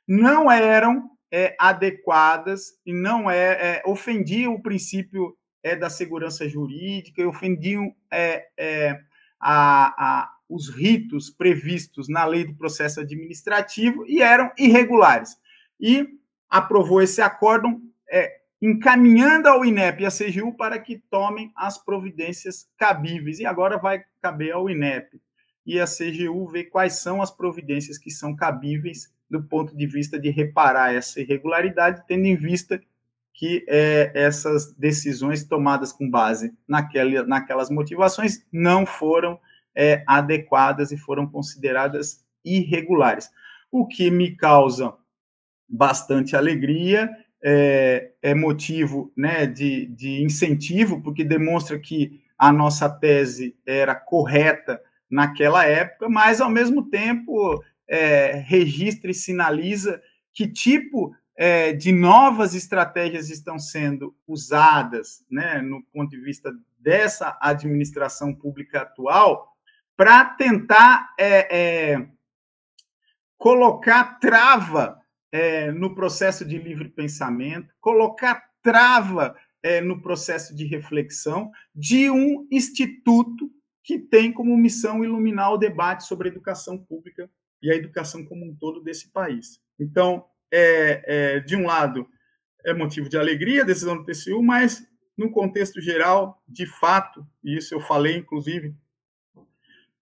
não 0.07 0.51
eram 0.51 1.11
é, 1.33 1.57
adequadas 1.59 2.79
e 2.85 2.93
não 2.93 3.31
é, 3.31 3.79
é 3.79 3.83
ofendiam 3.85 4.55
o 4.55 4.63
princípio 4.63 5.37
é, 5.67 5.75
da 5.75 5.91
segurança 5.91 6.49
jurídica 6.49 7.21
e 7.21 7.27
ofendiam 7.27 7.93
é, 8.09 8.47
é, 8.57 9.01
a, 9.41 10.21
a, 10.21 10.33
os 10.49 10.69
ritos 10.69 11.29
previstos 11.29 12.09
na 12.09 12.25
lei 12.25 12.45
do 12.45 12.55
processo 12.55 13.01
administrativo 13.01 14.07
e 14.07 14.23
eram 14.23 14.53
irregulares. 14.57 15.37
E 15.81 16.07
aprovou 16.49 17.03
esse 17.03 17.21
acórdão, 17.21 17.83
é, 18.09 18.43
encaminhando 18.63 19.49
ao 19.49 19.65
INEP 19.65 20.05
e 20.05 20.07
à 20.07 20.09
CGU 20.09 20.57
para 20.57 20.79
que 20.79 21.03
tomem 21.11 21.51
as 21.57 21.77
providências 21.77 22.71
cabíveis. 22.79 23.41
E 23.41 23.45
agora 23.45 23.77
vai 23.77 24.05
caber 24.23 24.53
ao 24.53 24.71
INEP 24.71 25.21
e 25.67 25.81
a 25.81 25.85
CGU 25.85 26.47
ver 26.47 26.67
quais 26.67 27.01
são 27.01 27.21
as 27.21 27.33
providências 27.33 27.99
que 27.99 28.09
são 28.09 28.37
cabíveis 28.37 29.13
do 29.29 29.43
ponto 29.43 29.77
de 29.77 29.85
vista 29.85 30.17
de 30.17 30.31
reparar 30.31 30.95
essa 30.95 31.21
irregularidade, 31.21 32.05
tendo 32.07 32.25
em 32.27 32.37
vista 32.37 32.81
que 33.37 33.65
é, 33.69 34.11
essas 34.15 34.73
decisões 34.75 35.45
tomadas 35.45 35.93
com 35.93 36.09
base 36.09 36.55
naquela, 36.67 37.23
naquelas 37.27 37.69
motivações 37.71 38.43
não 38.51 38.87
foram 38.87 39.39
é, 39.75 40.03
adequadas 40.07 40.91
e 40.91 40.97
foram 40.97 41.27
consideradas 41.27 42.25
irregulares. 42.43 43.31
O 43.71 43.87
que 43.87 44.11
me 44.11 44.35
causa 44.35 44.95
bastante 45.69 46.35
alegria, 46.35 47.11
é, 47.45 48.13
é 48.23 48.35
motivo 48.35 49.13
né, 49.15 49.47
de, 49.47 49.87
de 49.87 50.23
incentivo, 50.23 51.03
porque 51.03 51.23
demonstra 51.23 51.79
que 51.79 52.23
a 52.39 52.51
nossa 52.51 52.89
tese 52.89 53.55
era 53.67 53.95
correta 53.95 54.81
naquela 55.11 55.65
época, 55.65 56.09
mas, 56.09 56.41
ao 56.41 56.49
mesmo 56.51 56.89
tempo, 56.89 57.63
é, 57.87 58.43
registra 58.47 59.11
e 59.11 59.15
sinaliza 59.15 60.01
que 60.33 60.49
tipo 60.49 61.15
é, 61.37 61.73
de 61.73 61.93
novas 61.93 62.55
estratégias 62.55 63.29
estão 63.29 63.59
sendo 63.59 64.17
usadas, 64.27 65.25
né, 65.31 65.61
no 65.61 65.83
ponto 65.93 66.11
de 66.11 66.21
vista 66.21 66.53
dessa 66.79 67.37
administração 67.41 68.35
pública 68.35 68.83
atual, 68.83 69.53
para 69.97 70.25
tentar 70.25 71.15
é, 71.19 71.93
é, 71.95 72.09
colocar 73.37 74.19
trava 74.19 74.99
é, 75.31 75.71
no 75.71 75.95
processo 75.95 76.45
de 76.45 76.59
livre 76.59 76.89
pensamento, 76.89 77.75
colocar 77.81 78.51
trava 78.63 79.37
é, 79.63 79.81
no 79.81 80.01
processo 80.01 80.55
de 80.55 80.65
reflexão 80.65 81.51
de 81.75 82.11
um 82.11 82.47
instituto 82.51 83.51
que 83.83 83.99
tem 83.99 84.33
como 84.33 84.57
missão 84.57 85.05
iluminar 85.05 85.53
o 85.53 85.59
debate 85.59 86.05
sobre 86.05 86.29
a 86.29 86.33
educação 86.33 86.79
pública 86.79 87.31
e 87.63 87.71
a 87.71 87.75
educação 87.75 88.25
como 88.25 88.45
um 88.45 88.55
todo 88.55 88.83
desse 88.83 89.11
país. 89.11 89.61
Então, 89.79 90.25
é, 90.53 91.03
é, 91.07 91.41
de 91.41 91.57
um 91.57 91.67
lado, 91.67 92.09
é 92.65 92.75
motivo 92.75 93.09
de 93.09 93.17
alegria 93.17 93.63
a 93.63 93.67
decisão 93.67 93.97
do 93.97 94.05
TCU, 94.05 94.43
mas 94.43 94.87
no 95.17 95.31
contexto 95.31 95.81
geral, 95.81 96.43
de 96.49 96.67
fato, 96.67 97.27
e 97.43 97.57
isso 97.57 97.75
eu 97.75 97.81
falei, 97.81 98.17
inclusive, 98.17 98.75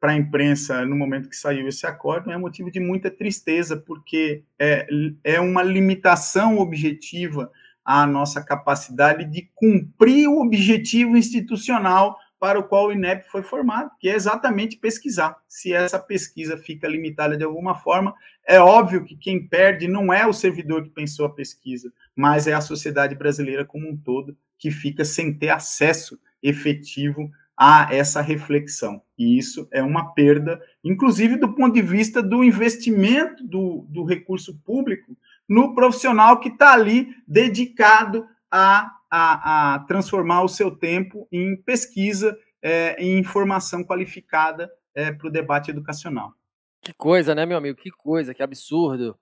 para 0.00 0.12
a 0.12 0.16
imprensa 0.16 0.84
no 0.84 0.96
momento 0.96 1.30
que 1.30 1.36
saiu 1.36 1.66
esse 1.66 1.86
acordo, 1.86 2.30
é 2.30 2.36
motivo 2.36 2.70
de 2.70 2.80
muita 2.80 3.10
tristeza, 3.10 3.76
porque 3.76 4.44
é, 4.58 4.86
é 5.22 5.40
uma 5.40 5.62
limitação 5.62 6.58
objetiva 6.58 7.50
à 7.84 8.06
nossa 8.06 8.44
capacidade 8.44 9.24
de 9.24 9.50
cumprir 9.54 10.28
o 10.28 10.40
objetivo 10.40 11.16
institucional 11.16 12.18
para 12.44 12.58
o 12.58 12.64
qual 12.64 12.88
o 12.88 12.92
INEP 12.92 13.26
foi 13.30 13.42
formado, 13.42 13.90
que 13.98 14.06
é 14.06 14.14
exatamente 14.14 14.76
pesquisar. 14.76 15.34
Se 15.48 15.72
essa 15.72 15.98
pesquisa 15.98 16.58
fica 16.58 16.86
limitada 16.86 17.38
de 17.38 17.42
alguma 17.42 17.74
forma, 17.74 18.14
é 18.46 18.60
óbvio 18.60 19.02
que 19.02 19.16
quem 19.16 19.48
perde 19.48 19.88
não 19.88 20.12
é 20.12 20.26
o 20.26 20.32
servidor 20.34 20.82
que 20.82 20.90
pensou 20.90 21.24
a 21.24 21.32
pesquisa, 21.32 21.90
mas 22.14 22.46
é 22.46 22.52
a 22.52 22.60
sociedade 22.60 23.14
brasileira 23.14 23.64
como 23.64 23.88
um 23.88 23.96
todo 23.96 24.36
que 24.58 24.70
fica 24.70 25.06
sem 25.06 25.32
ter 25.32 25.48
acesso 25.48 26.20
efetivo 26.42 27.30
a 27.56 27.88
essa 27.90 28.20
reflexão. 28.20 29.00
E 29.16 29.38
isso 29.38 29.66
é 29.72 29.82
uma 29.82 30.12
perda, 30.12 30.60
inclusive 30.84 31.36
do 31.36 31.54
ponto 31.54 31.72
de 31.72 31.80
vista 31.80 32.22
do 32.22 32.44
investimento 32.44 33.42
do, 33.42 33.86
do 33.88 34.04
recurso 34.04 34.60
público 34.66 35.16
no 35.48 35.74
profissional 35.74 36.38
que 36.38 36.50
está 36.50 36.74
ali 36.74 37.08
dedicado 37.26 38.28
a 38.50 38.92
a, 39.10 39.74
a 39.74 39.78
transformar 39.80 40.42
o 40.42 40.48
seu 40.48 40.70
tempo 40.70 41.28
em 41.30 41.56
pesquisa, 41.56 42.36
é, 42.62 42.96
em 43.02 43.18
informação 43.18 43.84
qualificada 43.84 44.70
é, 44.94 45.12
para 45.12 45.28
o 45.28 45.30
debate 45.30 45.70
educacional. 45.70 46.32
Que 46.80 46.92
coisa, 46.92 47.34
né, 47.34 47.46
meu 47.46 47.56
amigo? 47.56 47.78
Que 47.78 47.90
coisa, 47.90 48.34
que 48.34 48.42
absurdo. 48.42 49.18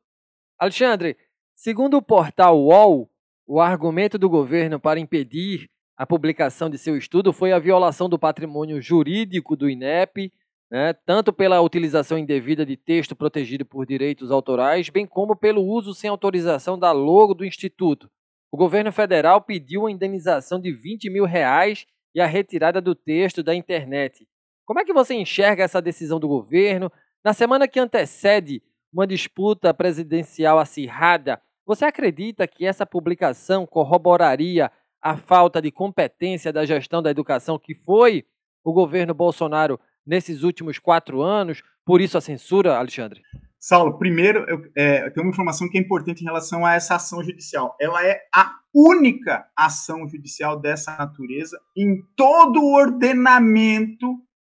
Alexandre, 0.59 1.17
segundo 1.55 1.97
o 1.97 2.03
portal 2.03 2.59
UOL, 2.59 3.11
o 3.47 3.61
argumento 3.61 4.19
do 4.19 4.29
governo 4.29 4.81
para 4.81 5.01
impedir 5.01 5.69
a 5.97 6.07
publicação 6.07 6.71
de 6.71 6.79
seu 6.79 6.97
estudo 6.97 7.33
foi 7.33 7.53
a 7.53 7.59
violação 7.59 8.09
do 8.09 8.19
patrimônio 8.19 8.81
jurídico 8.81 9.55
do 9.55 9.69
INEP, 9.69 10.33
né, 10.71 10.93
tanto 10.93 11.33
pela 11.33 11.61
utilização 11.61 12.17
indevida 12.19 12.65
de 12.65 12.77
texto 12.77 13.15
protegido 13.15 13.65
por 13.65 13.85
direitos 13.85 14.31
autorais, 14.31 14.89
bem 14.89 15.07
como 15.07 15.37
pelo 15.37 15.63
uso 15.63 15.95
sem 15.95 16.09
autorização 16.09 16.79
da 16.79 16.93
logo 16.93 17.35
do 17.35 17.45
Instituto. 17.45 18.11
O 18.53 18.57
governo 18.59 18.93
federal 18.93 19.41
pediu 19.41 19.81
uma 19.81 19.91
indenização 19.91 20.61
de 20.61 20.71
20 20.71 21.09
mil 21.09 21.25
reais 21.25 21.87
e 22.15 22.21
a 22.21 22.27
retirada 22.27 22.83
do 22.83 22.95
texto 22.95 23.43
da 23.43 23.55
internet. 23.55 24.29
Como 24.67 24.79
é 24.79 24.85
que 24.85 24.93
você 24.93 25.15
enxerga 25.15 25.65
essa 25.65 25.81
decisão 25.81 26.21
do 26.21 26.29
governo? 26.29 26.93
Na 27.25 27.33
semana 27.33 27.67
que 27.67 27.81
antecede 27.81 28.63
uma 28.93 29.07
disputa 29.07 29.73
presidencial 29.73 30.59
acirrada, 30.59 31.41
você 31.65 31.87
acredita 31.87 32.47
que 32.47 32.67
essa 32.67 32.85
publicação 32.85 33.67
corroboraria 33.67 34.71
a 35.01 35.17
falta 35.17 35.63
de 35.63 35.73
competência 35.73 36.53
da 36.53 36.67
gestão 36.67 37.03
da 37.03 37.11
educação 37.11 37.59
que 37.59 37.75
foi 37.75 38.27
o 38.63 38.71
governo 38.71 39.15
Bolsonaro 39.15 39.81
nesses 40.07 40.43
últimos 40.43 40.79
quatro 40.79 41.23
anos? 41.23 41.63
Por 41.87 42.03
isso 42.03 42.19
a 42.19 42.21
censura, 42.21 42.77
Alexandre? 42.77 43.23
Saulo, 43.65 43.97
primeiro, 43.97 44.45
eu, 44.49 44.73
é, 44.77 45.07
eu 45.07 45.13
tenho 45.13 45.25
uma 45.25 45.31
informação 45.31 45.71
que 45.71 45.79
é 45.79 45.81
importante 45.81 46.21
em 46.21 46.25
relação 46.25 46.67
a 46.67 46.75
essa 46.75 46.97
ação 46.97 47.23
judicial. 47.23 47.77
Ela 47.81 48.05
é 48.05 48.21
a 48.35 48.59
única 48.75 49.49
ação 49.57 50.09
judicial 50.09 50.59
dessa 50.59 50.97
natureza 50.97 51.61
em 51.77 52.03
todo 52.17 52.61
o 52.61 52.75
ordenamento 52.75 54.19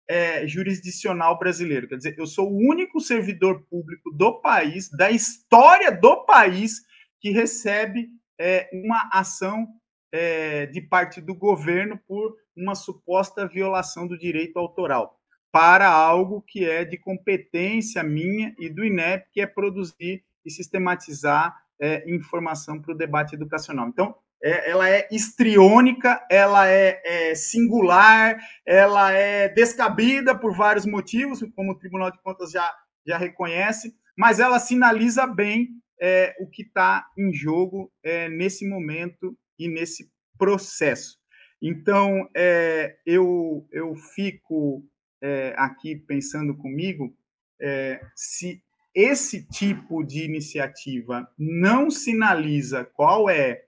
é, 0.09 0.47
jurisdicional 0.47 1.37
brasileiro. 1.37 1.89
Quer 1.89 1.97
dizer, 1.97 2.15
eu 2.17 2.25
sou 2.25 2.49
o 2.49 2.55
único 2.55 3.01
servidor 3.01 3.65
público 3.69 4.09
do 4.09 4.39
país, 4.39 4.89
da 4.89 5.11
história 5.11 5.91
do 5.91 6.23
país, 6.23 6.79
que 7.19 7.29
recebe 7.29 8.07
é, 8.39 8.69
uma 8.71 9.09
ação 9.11 9.67
é, 10.13 10.65
de 10.67 10.79
parte 10.79 11.19
do 11.19 11.35
governo 11.35 11.99
por 12.07 12.37
uma 12.55 12.73
suposta 12.73 13.45
violação 13.45 14.07
do 14.07 14.17
direito 14.17 14.57
autoral 14.57 15.19
para 15.53 15.87
algo 15.87 16.41
que 16.41 16.67
é 16.67 16.83
de 16.83 16.97
competência 16.97 18.01
minha 18.01 18.55
e 18.57 18.67
do 18.67 18.83
INEP, 18.83 19.27
que 19.31 19.39
é 19.39 19.45
produzir 19.45 20.23
e 20.43 20.49
sistematizar 20.49 21.55
é, 21.79 22.09
informação 22.11 22.81
para 22.81 22.91
o 22.91 22.97
debate 22.97 23.35
educacional. 23.35 23.87
Então, 23.87 24.15
é, 24.43 24.71
ela 24.71 24.89
é 24.89 25.07
histriônica, 25.11 26.25
ela 26.27 26.67
é, 26.67 26.99
é, 27.05 27.35
singular, 27.35 28.35
ela 28.65 29.11
é 29.13 29.47
descabida 29.47 30.35
por 30.35 30.57
vários 30.57 30.87
motivos, 30.87 31.45
como 31.55 31.73
o 31.73 31.77
Tribunal 31.77 32.09
de 32.09 32.19
Contas 32.23 32.49
já, 32.49 32.73
já 33.05 33.19
reconhece, 33.19 33.95
mas 34.17 34.39
ela 34.39 34.57
sinaliza 34.57 35.27
bem 35.27 35.69
é, 36.01 36.35
o 36.39 36.49
que 36.49 36.63
está 36.63 37.05
em 37.15 37.31
jogo 37.31 37.93
é, 38.03 38.27
nesse 38.27 38.67
momento 38.67 39.37
e 39.59 39.67
nesse 39.67 40.11
processo. 40.35 41.19
Então, 41.61 42.27
é, 42.35 42.97
eu, 43.05 43.67
eu 43.71 43.95
fico 43.95 44.83
é, 45.23 45.55
aqui 45.57 45.95
pensando 45.95 46.53
comigo 46.53 47.15
é, 47.61 48.05
se 48.13 48.61
esse 48.93 49.47
tipo 49.47 50.03
de 50.03 50.23
iniciativa 50.23 51.27
não 51.39 51.89
sinaliza 51.89 52.83
qual 52.83 53.29
é, 53.29 53.63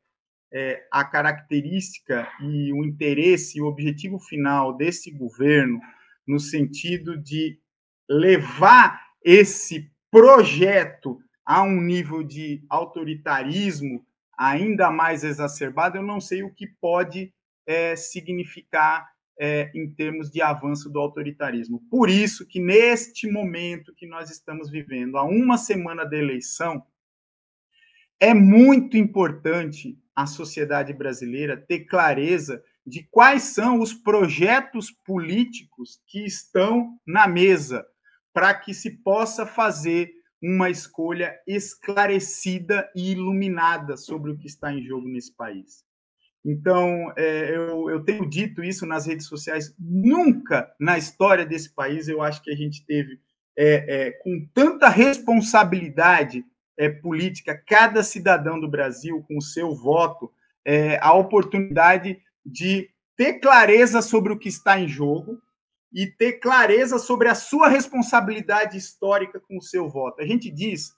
é, 0.54 0.86
a 0.92 1.04
característica 1.06 2.30
e 2.42 2.74
o 2.74 2.84
interesse 2.84 3.58
e 3.58 3.62
o 3.62 3.68
objetivo 3.68 4.20
final 4.20 4.76
desse 4.76 5.10
governo 5.10 5.80
no 6.28 6.40
sentido 6.40 7.18
de 7.18 7.58
levar 8.08 9.02
esse 9.24 9.90
projeto 10.12 11.20
a 11.46 11.64
um 11.64 11.82
nível 11.82 12.22
de 12.22 12.64
autoritarismo 12.70 14.06
ainda 14.38 14.92
mais 14.92 15.24
exacerbado, 15.24 15.98
eu 15.98 16.04
não 16.04 16.20
sei 16.20 16.44
o 16.44 16.54
que 16.54 16.68
pode 16.68 17.34
é, 17.66 17.96
significar 17.96 19.15
é, 19.40 19.72
em 19.76 19.90
termos 19.94 20.30
de 20.30 20.42
avanço 20.42 20.90
do 20.90 21.00
autoritarismo. 21.00 21.82
Por 21.90 22.10
isso 22.10 22.48
que 22.48 22.60
neste 22.60 23.30
momento 23.30 23.94
que 23.96 24.08
nós 24.08 24.30
estamos 24.30 24.70
vivendo, 24.70 25.18
a 25.18 25.24
uma 25.24 25.58
semana 25.58 26.06
da 26.06 26.18
eleição, 26.18 26.84
é 28.20 28.34
muito 28.34 28.98
importante 28.98 29.98
a 30.16 30.26
sociedade 30.26 30.94
brasileira 30.94 31.58
ter 31.58 31.82
clareza 31.82 32.64
de 32.86 33.04
quais 33.04 33.44
são 33.44 33.80
os 33.80 33.94
projetos 33.94 34.92
políticos 34.92 36.02
que 36.08 36.24
estão 36.24 36.98
na 37.06 37.28
mesa, 37.28 37.86
para 38.34 38.54
que 38.54 38.74
se 38.74 39.02
possa 39.04 39.46
fazer 39.46 40.12
uma 40.42 40.70
escolha 40.70 41.34
esclarecida 41.48 42.90
e 42.96 43.12
iluminada 43.12 43.98
sobre 43.98 44.32
o 44.32 44.38
que 44.38 44.48
está 44.48 44.72
em 44.72 44.84
jogo 44.84 45.08
nesse 45.08 45.36
país. 45.36 45.85
Então, 46.46 47.12
é, 47.18 47.50
eu, 47.56 47.90
eu, 47.90 48.04
tenho 48.04 48.30
dito 48.30 48.64
isso 48.64 48.86
nas 48.86 49.08
redes 49.08 49.26
sociais. 49.26 49.74
Nunca 49.80 50.72
na 50.80 50.96
história 50.96 51.44
desse 51.44 51.74
país 51.74 52.08
eu 52.08 52.22
acho 52.22 52.44
que 52.44 52.52
a 52.52 52.56
gente 52.56 52.86
teve, 52.86 53.20
é, 53.58 54.08
é, 54.08 54.12
com 54.12 54.48
tanta 54.54 54.88
responsabilidade 54.88 56.46
é, 56.78 56.88
política, 56.88 57.60
cada 57.68 58.04
cidadão 58.04 58.60
do 58.60 58.70
Brasil, 58.70 59.26
com 59.28 59.40
o 59.40 59.42
seu 59.42 59.74
voto, 59.74 60.32
é, 60.64 61.00
a 61.02 61.14
oportunidade 61.14 62.22
de 62.46 62.90
ter 63.18 63.40
clareza 63.40 64.04
sobre 64.04 64.32
o 64.32 64.38
que 64.38 64.50
está 64.50 64.80
em 64.80 64.88
jogo 64.88 65.42
e 65.92 66.06
ter 66.06 66.34
clareza 66.34 67.00
sobre 67.00 67.28
a 67.28 67.34
sua 67.34 67.70
responsabilidade 67.70 68.78
histórica 68.78 69.40
com 69.40 69.58
o 69.58 69.62
seu 69.64 69.90
voto. 69.90 70.22
A 70.22 70.28
gente 70.28 70.52
diz 70.52 70.94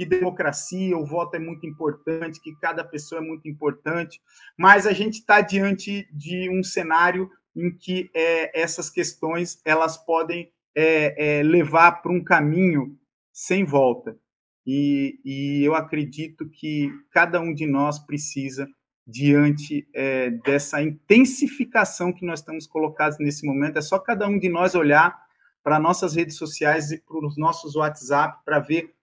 que 0.00 0.06
democracia, 0.06 0.96
o 0.96 1.04
voto 1.04 1.34
é 1.34 1.38
muito 1.38 1.66
importante, 1.66 2.40
que 2.40 2.56
cada 2.56 2.82
pessoa 2.82 3.20
é 3.20 3.22
muito 3.22 3.46
importante, 3.46 4.18
mas 4.56 4.86
a 4.86 4.94
gente 4.94 5.18
está 5.18 5.42
diante 5.42 6.08
de 6.10 6.48
um 6.48 6.62
cenário 6.62 7.30
em 7.54 7.70
que 7.70 8.10
é, 8.14 8.58
essas 8.58 8.88
questões 8.88 9.60
elas 9.62 9.98
podem 9.98 10.50
é, 10.74 11.40
é, 11.40 11.42
levar 11.42 12.00
para 12.00 12.10
um 12.10 12.24
caminho 12.24 12.98
sem 13.30 13.62
volta. 13.62 14.16
E, 14.66 15.20
e, 15.22 15.62
eu 15.64 15.74
acredito 15.74 16.48
que 16.48 16.90
cada 17.10 17.38
um 17.38 17.52
de 17.52 17.66
nós 17.66 17.98
precisa, 17.98 18.66
diante 19.06 19.86
é, 19.94 20.30
dessa 20.30 20.82
intensificação 20.82 22.10
que 22.10 22.24
nós 22.24 22.40
estamos 22.40 22.66
colocados 22.66 23.18
nesse 23.18 23.44
momento, 23.44 23.76
é 23.76 23.82
só 23.82 23.98
cada 23.98 24.26
um 24.26 24.38
de 24.38 24.48
nós 24.48 24.74
olhar 24.74 25.14
para 25.62 25.78
nossas 25.78 26.16
redes 26.16 26.38
sociais 26.38 26.90
e 26.90 26.98
para 27.02 27.26
os 27.26 27.36
nossos 27.36 27.76
WhatsApp 27.76 28.38
para 28.46 28.60
ver 28.60 28.94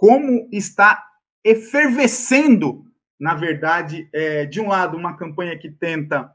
como 0.00 0.48
está 0.50 1.04
efervescendo, 1.44 2.86
na 3.20 3.34
verdade, 3.34 4.08
é, 4.14 4.46
de 4.46 4.58
um 4.58 4.68
lado, 4.68 4.96
uma 4.96 5.14
campanha 5.14 5.58
que 5.58 5.70
tenta 5.70 6.32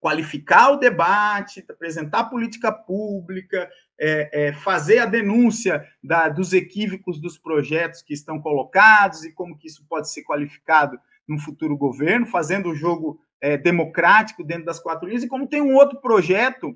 qualificar 0.00 0.70
o 0.70 0.78
debate, 0.78 1.62
apresentar 1.68 2.24
política 2.24 2.72
pública, 2.72 3.68
é, 4.00 4.48
é, 4.48 4.52
fazer 4.54 5.00
a 5.00 5.04
denúncia 5.04 5.86
da, 6.02 6.30
dos 6.30 6.54
equívocos 6.54 7.20
dos 7.20 7.36
projetos 7.36 8.00
que 8.00 8.14
estão 8.14 8.40
colocados 8.40 9.24
e 9.24 9.32
como 9.32 9.58
que 9.58 9.66
isso 9.66 9.84
pode 9.86 10.10
ser 10.10 10.22
qualificado 10.22 10.98
no 11.28 11.38
futuro 11.38 11.76
governo, 11.76 12.24
fazendo 12.24 12.70
o 12.70 12.74
jogo 12.74 13.20
é, 13.42 13.58
democrático 13.58 14.42
dentro 14.42 14.64
das 14.64 14.80
quatro 14.80 15.06
linhas, 15.06 15.22
e 15.22 15.28
como 15.28 15.46
tem 15.46 15.60
um 15.60 15.74
outro 15.74 16.00
projeto 16.00 16.74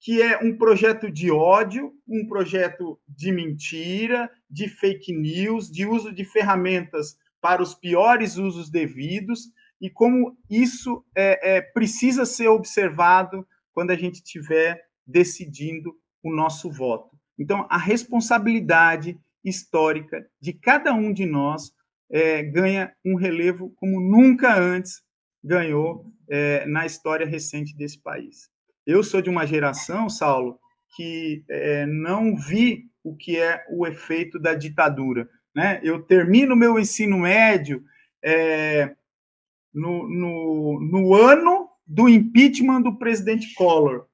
que 0.00 0.22
é 0.22 0.38
um 0.38 0.56
projeto 0.56 1.10
de 1.10 1.30
ódio, 1.30 1.92
um 2.06 2.26
projeto 2.26 2.98
de 3.08 3.32
mentira, 3.32 4.30
de 4.48 4.68
fake 4.68 5.12
news, 5.12 5.70
de 5.70 5.86
uso 5.86 6.12
de 6.12 6.24
ferramentas 6.24 7.16
para 7.40 7.62
os 7.62 7.74
piores 7.74 8.36
usos 8.36 8.70
devidos, 8.70 9.50
e 9.80 9.88
como 9.88 10.36
isso 10.50 11.04
é, 11.14 11.56
é, 11.56 11.60
precisa 11.60 12.24
ser 12.26 12.48
observado 12.48 13.46
quando 13.72 13.90
a 13.90 13.96
gente 13.96 14.16
estiver 14.16 14.84
decidindo 15.06 15.96
o 16.22 16.34
nosso 16.34 16.70
voto. 16.70 17.16
Então, 17.38 17.66
a 17.70 17.78
responsabilidade 17.78 19.18
histórica 19.44 20.28
de 20.40 20.52
cada 20.52 20.92
um 20.92 21.12
de 21.12 21.24
nós 21.24 21.72
é, 22.10 22.42
ganha 22.42 22.92
um 23.04 23.14
relevo 23.14 23.70
como 23.76 24.00
nunca 24.00 24.58
antes 24.58 25.02
ganhou 25.42 26.04
é, 26.28 26.66
na 26.66 26.84
história 26.84 27.26
recente 27.26 27.76
desse 27.76 28.00
país. 28.00 28.50
Eu 28.88 29.02
sou 29.02 29.20
de 29.20 29.28
uma 29.28 29.46
geração, 29.46 30.08
Saulo, 30.08 30.58
que 30.96 31.44
é, 31.46 31.84
não 31.84 32.34
vi 32.34 32.86
o 33.04 33.14
que 33.14 33.36
é 33.36 33.62
o 33.68 33.86
efeito 33.86 34.38
da 34.38 34.54
ditadura. 34.54 35.28
Né? 35.54 35.78
Eu 35.82 36.00
termino 36.00 36.56
meu 36.56 36.78
ensino 36.78 37.18
médio 37.18 37.84
é, 38.24 38.96
no, 39.74 40.08
no, 40.08 40.80
no 40.80 41.14
ano 41.14 41.68
do 41.86 42.08
impeachment 42.08 42.80
do 42.80 42.96
presidente 42.98 43.52
Collor. 43.52 44.06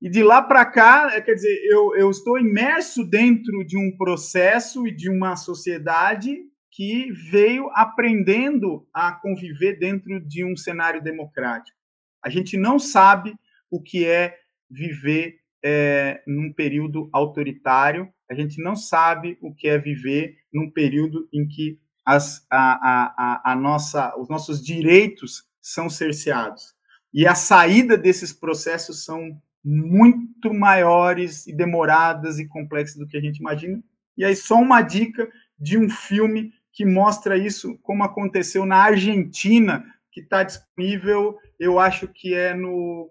E 0.00 0.08
de 0.08 0.22
lá 0.22 0.40
para 0.40 0.64
cá, 0.64 1.10
é, 1.12 1.20
quer 1.20 1.34
dizer, 1.34 1.60
eu, 1.64 1.96
eu 1.96 2.10
estou 2.12 2.38
imerso 2.38 3.04
dentro 3.04 3.64
de 3.66 3.76
um 3.76 3.96
processo 3.96 4.86
e 4.86 4.94
de 4.94 5.10
uma 5.10 5.34
sociedade 5.34 6.38
que 6.70 7.10
veio 7.10 7.68
aprendendo 7.74 8.86
a 8.94 9.10
conviver 9.10 9.80
dentro 9.80 10.20
de 10.20 10.44
um 10.44 10.56
cenário 10.56 11.02
democrático. 11.02 11.76
A 12.24 12.28
gente 12.30 12.56
não 12.56 12.78
sabe 12.78 13.34
o 13.70 13.82
que 13.82 14.04
é 14.04 14.36
viver 14.70 15.36
é, 15.62 16.22
num 16.26 16.52
período 16.52 17.08
autoritário, 17.12 18.08
a 18.30 18.34
gente 18.34 18.62
não 18.62 18.74
sabe 18.74 19.38
o 19.40 19.54
que 19.54 19.68
é 19.68 19.78
viver 19.78 20.36
num 20.52 20.70
período 20.70 21.28
em 21.32 21.46
que 21.46 21.78
as, 22.04 22.46
a, 22.50 23.42
a, 23.42 23.52
a 23.52 23.56
nossa, 23.56 24.16
os 24.18 24.28
nossos 24.28 24.64
direitos 24.64 25.44
são 25.60 25.90
cerceados. 25.90 26.74
E 27.12 27.26
a 27.26 27.34
saída 27.34 27.98
desses 27.98 28.32
processos 28.32 29.04
são 29.04 29.40
muito 29.64 30.54
maiores 30.54 31.46
e 31.46 31.52
demoradas 31.54 32.38
e 32.38 32.48
complexas 32.48 32.96
do 32.96 33.06
que 33.06 33.16
a 33.16 33.20
gente 33.20 33.38
imagina. 33.38 33.82
E 34.16 34.24
aí, 34.24 34.34
só 34.34 34.56
uma 34.56 34.80
dica 34.80 35.28
de 35.58 35.76
um 35.76 35.88
filme 35.90 36.52
que 36.72 36.86
mostra 36.86 37.36
isso, 37.36 37.78
como 37.82 38.04
aconteceu 38.04 38.64
na 38.64 38.76
Argentina, 38.76 39.84
que 40.12 40.20
está 40.20 40.42
disponível, 40.42 41.36
eu 41.58 41.78
acho 41.78 42.08
que 42.08 42.34
é 42.34 42.54
no 42.54 43.10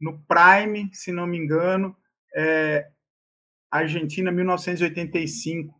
no 0.00 0.22
Prime, 0.26 0.90
se 0.92 1.12
não 1.12 1.26
me 1.26 1.36
engano, 1.36 1.96
é, 2.34 2.86
Argentina 3.70 4.30
1985, 4.30 5.74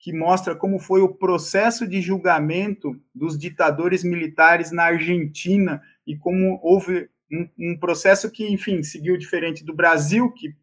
que 0.00 0.12
mostra 0.12 0.54
como 0.54 0.78
foi 0.78 1.00
o 1.00 1.14
processo 1.14 1.86
de 1.86 2.00
julgamento 2.00 3.00
dos 3.14 3.38
ditadores 3.38 4.04
militares 4.04 4.70
na 4.70 4.84
Argentina 4.84 5.82
e 6.06 6.16
como 6.16 6.58
houve 6.62 7.08
um, 7.30 7.48
um 7.58 7.78
processo 7.78 8.30
que, 8.30 8.46
enfim, 8.48 8.82
seguiu 8.82 9.16
diferente 9.16 9.64
do 9.64 9.74
Brasil, 9.74 10.32
que 10.32 10.54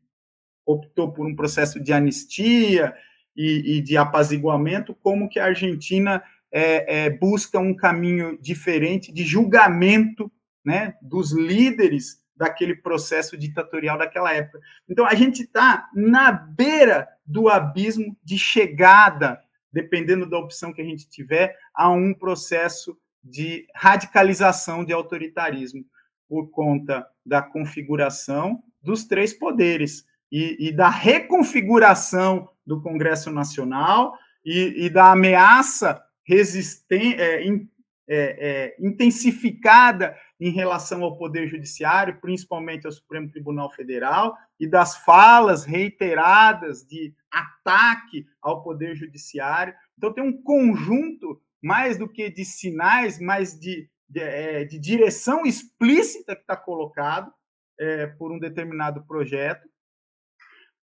optou 0.66 1.12
por 1.12 1.28
um 1.28 1.36
processo 1.36 1.80
de 1.80 1.93
anistia 1.93 2.95
e, 3.36 3.78
e 3.78 3.82
de 3.82 3.97
apaziguamento, 3.97 4.95
como 4.95 5.30
que 5.30 5.39
a 5.39 5.45
Argentina 5.45 6.24
é, 6.51 7.06
é, 7.06 7.10
busca 7.10 7.60
um 7.60 7.76
caminho 7.76 8.39
diferente 8.41 9.12
de 9.12 9.24
julgamento 9.24 10.32
né, 10.66 10.95
dos 11.01 11.34
líderes 11.34 12.24
daquele 12.36 12.75
processo 12.75 13.38
ditatorial 13.38 13.97
daquela 13.97 14.33
época. 14.33 14.59
Então, 14.89 15.05
a 15.05 15.15
gente 15.15 15.43
está 15.43 15.89
na 15.93 16.31
beira 16.31 17.07
do 17.25 17.49
abismo 17.49 18.15
de 18.23 18.38
chegada, 18.38 19.41
dependendo 19.71 20.29
da 20.29 20.38
opção 20.38 20.73
que 20.73 20.81
a 20.81 20.86
gente 20.86 21.09
tiver, 21.09 21.55
a 21.73 21.89
um 21.89 22.13
processo 22.13 22.97
de 23.23 23.65
radicalização 23.73 24.83
de 24.83 24.93
autoritarismo, 24.93 25.83
por 26.27 26.49
conta 26.49 27.07
da 27.25 27.41
configuração 27.41 28.63
dos 28.81 29.05
três 29.05 29.33
poderes 29.33 30.05
e, 30.31 30.67
e 30.67 30.71
da 30.71 30.89
reconfiguração 30.89 32.49
do 32.65 32.81
Congresso 32.81 33.31
Nacional 33.31 34.13
e, 34.43 34.86
e 34.86 34.89
da 34.89 35.11
ameaça 35.11 36.03
resistente, 36.23 37.19
é, 37.19 37.45
é, 37.45 37.57
é, 38.07 38.75
intensificada 38.79 40.15
em 40.39 40.49
relação 40.49 41.03
ao 41.03 41.17
Poder 41.17 41.47
Judiciário, 41.47 42.19
principalmente 42.19 42.86
ao 42.86 42.91
Supremo 42.91 43.29
Tribunal 43.29 43.71
Federal, 43.71 44.36
e 44.59 44.67
das 44.67 44.97
falas 44.97 45.63
reiteradas 45.63 46.86
de 46.86 47.13
ataque 47.31 48.25
ao 48.41 48.63
Poder 48.63 48.95
Judiciário. 48.95 49.73
Então, 49.97 50.13
tem 50.13 50.23
um 50.23 50.41
conjunto, 50.41 51.41
mais 51.63 51.97
do 51.97 52.07
que 52.07 52.29
de 52.29 52.43
sinais, 52.43 53.19
mais 53.19 53.57
de, 53.59 53.89
de, 54.09 54.19
é, 54.19 54.65
de 54.65 54.77
direção 54.77 55.45
explícita 55.45 56.36
que 56.36 56.41
está 56.41 56.55
colocado 56.55 57.33
é, 57.79 58.07
por 58.07 58.31
um 58.31 58.39
determinado 58.39 59.05
projeto, 59.05 59.67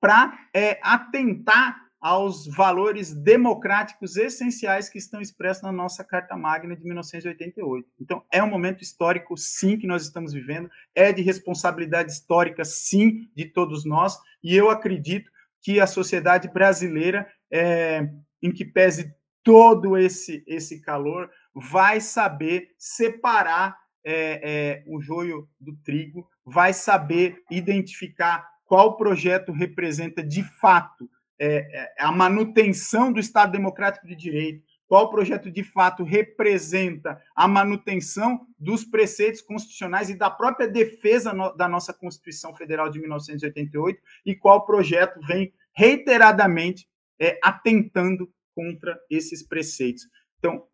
para 0.00 0.36
é, 0.53 0.80
atentar 0.82 1.91
aos 2.03 2.48
valores 2.48 3.14
democráticos 3.14 4.16
essenciais 4.16 4.88
que 4.88 4.98
estão 4.98 5.20
expressos 5.20 5.62
na 5.62 5.70
nossa 5.70 6.03
Carta 6.03 6.36
Magna 6.36 6.74
de 6.74 6.82
1988. 6.82 7.88
Então, 8.00 8.24
é 8.28 8.42
um 8.42 8.50
momento 8.50 8.82
histórico, 8.82 9.36
sim, 9.36 9.78
que 9.78 9.86
nós 9.86 10.03
estamos 10.03 10.32
vivendo, 10.32 10.68
é 10.96 11.12
de 11.12 11.22
responsabilidade 11.22 12.11
histórica, 12.11 12.64
sim, 12.64 13.30
de 13.36 13.44
todos 13.44 13.84
nós, 13.84 14.18
e 14.42 14.57
eu 14.57 14.68
acredito 14.68 15.30
que 15.61 15.78
a 15.78 15.86
sociedade 15.86 16.48
brasileira, 16.48 17.32
é, 17.48 18.11
em 18.42 18.50
que 18.50 18.64
pese 18.64 19.14
todo 19.44 19.96
esse, 19.96 20.42
esse 20.44 20.80
calor, 20.80 21.30
vai 21.55 22.00
saber 22.00 22.74
separar 22.76 23.78
é, 24.05 24.40
é, 24.42 24.84
o 24.88 25.00
joio 25.00 25.48
do 25.61 25.76
trigo, 25.84 26.28
vai 26.44 26.72
saber 26.72 27.44
identificar 27.48 28.44
qual 28.64 28.96
projeto 28.96 29.53
representa 29.53 30.20
de 30.20 30.42
fato 30.42 31.09
é, 31.45 31.57
é, 31.76 31.95
a 31.99 32.12
manutenção 32.12 33.12
do 33.12 33.18
Estado 33.18 33.51
Democrático 33.51 34.07
de 34.07 34.14
Direito, 34.14 34.62
qual 34.86 35.11
projeto 35.11 35.51
de 35.51 35.64
fato 35.64 36.05
representa 36.05 37.20
a 37.34 37.49
manutenção 37.49 38.47
dos 38.57 38.84
preceitos 38.84 39.43
constitucionais 39.43 40.09
e 40.09 40.14
da 40.14 40.30
própria 40.30 40.68
defesa 40.68 41.32
no, 41.32 41.53
da 41.57 41.66
nossa 41.66 41.93
Constituição 41.93 42.55
Federal 42.55 42.88
de 42.88 43.01
1988 43.01 44.01
e 44.24 44.36
qual 44.36 44.64
projeto 44.64 45.18
vem 45.26 45.53
reiteradamente 45.74 46.86
é, 47.20 47.40
atentando 47.43 48.32
contra 48.55 48.97
esses 49.11 49.43
preceitos. 49.43 50.07
Então, 50.38 50.64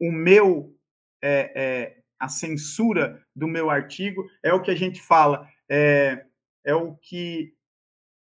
o 0.00 0.10
meu 0.10 0.74
é, 1.22 1.52
é, 1.54 1.96
a 2.18 2.28
censura 2.28 3.22
do 3.34 3.46
meu 3.46 3.68
artigo 3.68 4.26
é 4.42 4.54
o 4.54 4.62
que 4.62 4.70
a 4.70 4.76
gente 4.76 5.02
fala, 5.02 5.46
é, 5.68 6.24
é 6.64 6.74
o 6.74 6.94
que 6.94 7.55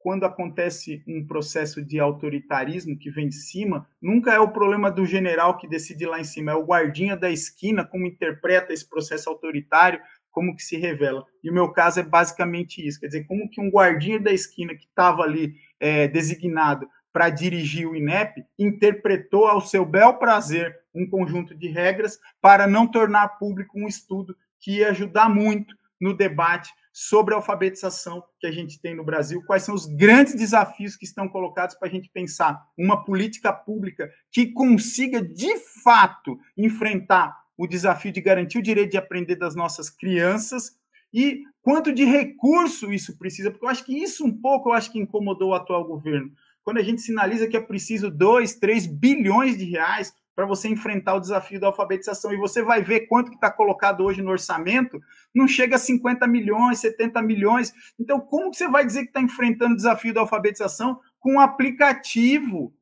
quando 0.00 0.24
acontece 0.24 1.02
um 1.06 1.24
processo 1.24 1.84
de 1.84 2.00
autoritarismo 2.00 2.98
que 2.98 3.10
vem 3.10 3.28
de 3.28 3.36
cima, 3.36 3.86
nunca 4.00 4.32
é 4.32 4.40
o 4.40 4.50
problema 4.50 4.90
do 4.90 5.04
general 5.04 5.58
que 5.58 5.68
decide 5.68 6.06
lá 6.06 6.18
em 6.18 6.24
cima, 6.24 6.52
é 6.52 6.54
o 6.54 6.64
guardinha 6.64 7.16
da 7.16 7.30
esquina 7.30 7.84
como 7.84 8.06
interpreta 8.06 8.72
esse 8.72 8.88
processo 8.88 9.28
autoritário, 9.28 10.00
como 10.30 10.56
que 10.56 10.62
se 10.62 10.78
revela. 10.78 11.24
E 11.44 11.50
o 11.50 11.52
meu 11.52 11.70
caso 11.70 12.00
é 12.00 12.02
basicamente 12.02 12.84
isso, 12.84 12.98
quer 12.98 13.08
dizer, 13.08 13.24
como 13.26 13.48
que 13.50 13.60
um 13.60 13.70
guardinha 13.70 14.18
da 14.18 14.32
esquina 14.32 14.74
que 14.74 14.86
estava 14.86 15.22
ali 15.22 15.54
é, 15.78 16.08
designado 16.08 16.88
para 17.12 17.28
dirigir 17.28 17.86
o 17.86 17.94
INEP 17.94 18.42
interpretou 18.58 19.46
ao 19.46 19.60
seu 19.60 19.84
bel 19.84 20.14
prazer 20.14 20.78
um 20.94 21.06
conjunto 21.06 21.54
de 21.54 21.68
regras 21.68 22.18
para 22.40 22.66
não 22.66 22.86
tornar 22.86 23.38
público 23.38 23.78
um 23.78 23.86
estudo 23.86 24.34
que 24.58 24.78
ia 24.78 24.90
ajudar 24.90 25.28
muito 25.28 25.74
no 26.00 26.16
debate 26.16 26.70
sobre 26.92 27.34
a 27.34 27.36
alfabetização 27.36 28.22
que 28.40 28.46
a 28.46 28.52
gente 28.52 28.80
tem 28.80 28.96
no 28.96 29.04
Brasil, 29.04 29.42
quais 29.46 29.62
são 29.62 29.74
os 29.74 29.86
grandes 29.86 30.34
desafios 30.34 30.96
que 30.96 31.04
estão 31.04 31.28
colocados 31.28 31.74
para 31.76 31.88
a 31.88 31.90
gente 31.90 32.08
pensar 32.08 32.60
uma 32.76 33.04
política 33.04 33.52
pública 33.52 34.10
que 34.32 34.52
consiga, 34.52 35.22
de 35.22 35.56
fato, 35.82 36.38
enfrentar 36.56 37.36
o 37.56 37.66
desafio 37.66 38.12
de 38.12 38.20
garantir 38.20 38.58
o 38.58 38.62
direito 38.62 38.92
de 38.92 38.96
aprender 38.96 39.36
das 39.36 39.54
nossas 39.54 39.90
crianças 39.90 40.78
e 41.12 41.42
quanto 41.62 41.92
de 41.92 42.04
recurso 42.04 42.92
isso 42.92 43.18
precisa, 43.18 43.50
porque 43.50 43.64
eu 43.64 43.70
acho 43.70 43.84
que 43.84 43.96
isso 43.96 44.24
um 44.24 44.32
pouco 44.32 44.70
eu 44.70 44.72
acho 44.72 44.90
que 44.90 44.98
incomodou 44.98 45.50
o 45.50 45.54
atual 45.54 45.84
governo. 45.84 46.32
Quando 46.62 46.78
a 46.78 46.82
gente 46.82 47.00
sinaliza 47.00 47.48
que 47.48 47.56
é 47.56 47.60
preciso 47.60 48.10
2, 48.10 48.54
3 48.54 48.86
bilhões 48.86 49.56
de 49.56 49.64
reais 49.64 50.14
para 50.40 50.46
você 50.46 50.68
enfrentar 50.68 51.16
o 51.16 51.20
desafio 51.20 51.60
da 51.60 51.66
alfabetização. 51.66 52.32
E 52.32 52.38
você 52.38 52.62
vai 52.62 52.82
ver 52.82 53.00
quanto 53.00 53.28
que 53.28 53.36
está 53.36 53.50
colocado 53.50 54.02
hoje 54.02 54.22
no 54.22 54.30
orçamento, 54.30 54.98
não 55.34 55.46
chega 55.46 55.76
a 55.76 55.78
50 55.78 56.26
milhões, 56.26 56.78
70 56.78 57.20
milhões. 57.20 57.74
Então, 57.98 58.18
como 58.18 58.50
que 58.50 58.56
você 58.56 58.66
vai 58.66 58.86
dizer 58.86 59.02
que 59.02 59.08
está 59.08 59.20
enfrentando 59.20 59.74
o 59.74 59.76
desafio 59.76 60.14
da 60.14 60.22
alfabetização 60.22 60.98
com 61.18 61.34
um 61.34 61.40
aplicativo, 61.40 62.74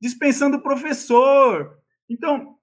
dispensando 0.00 0.56
o 0.56 0.60
professor? 0.60 1.78
Então, 2.10 2.56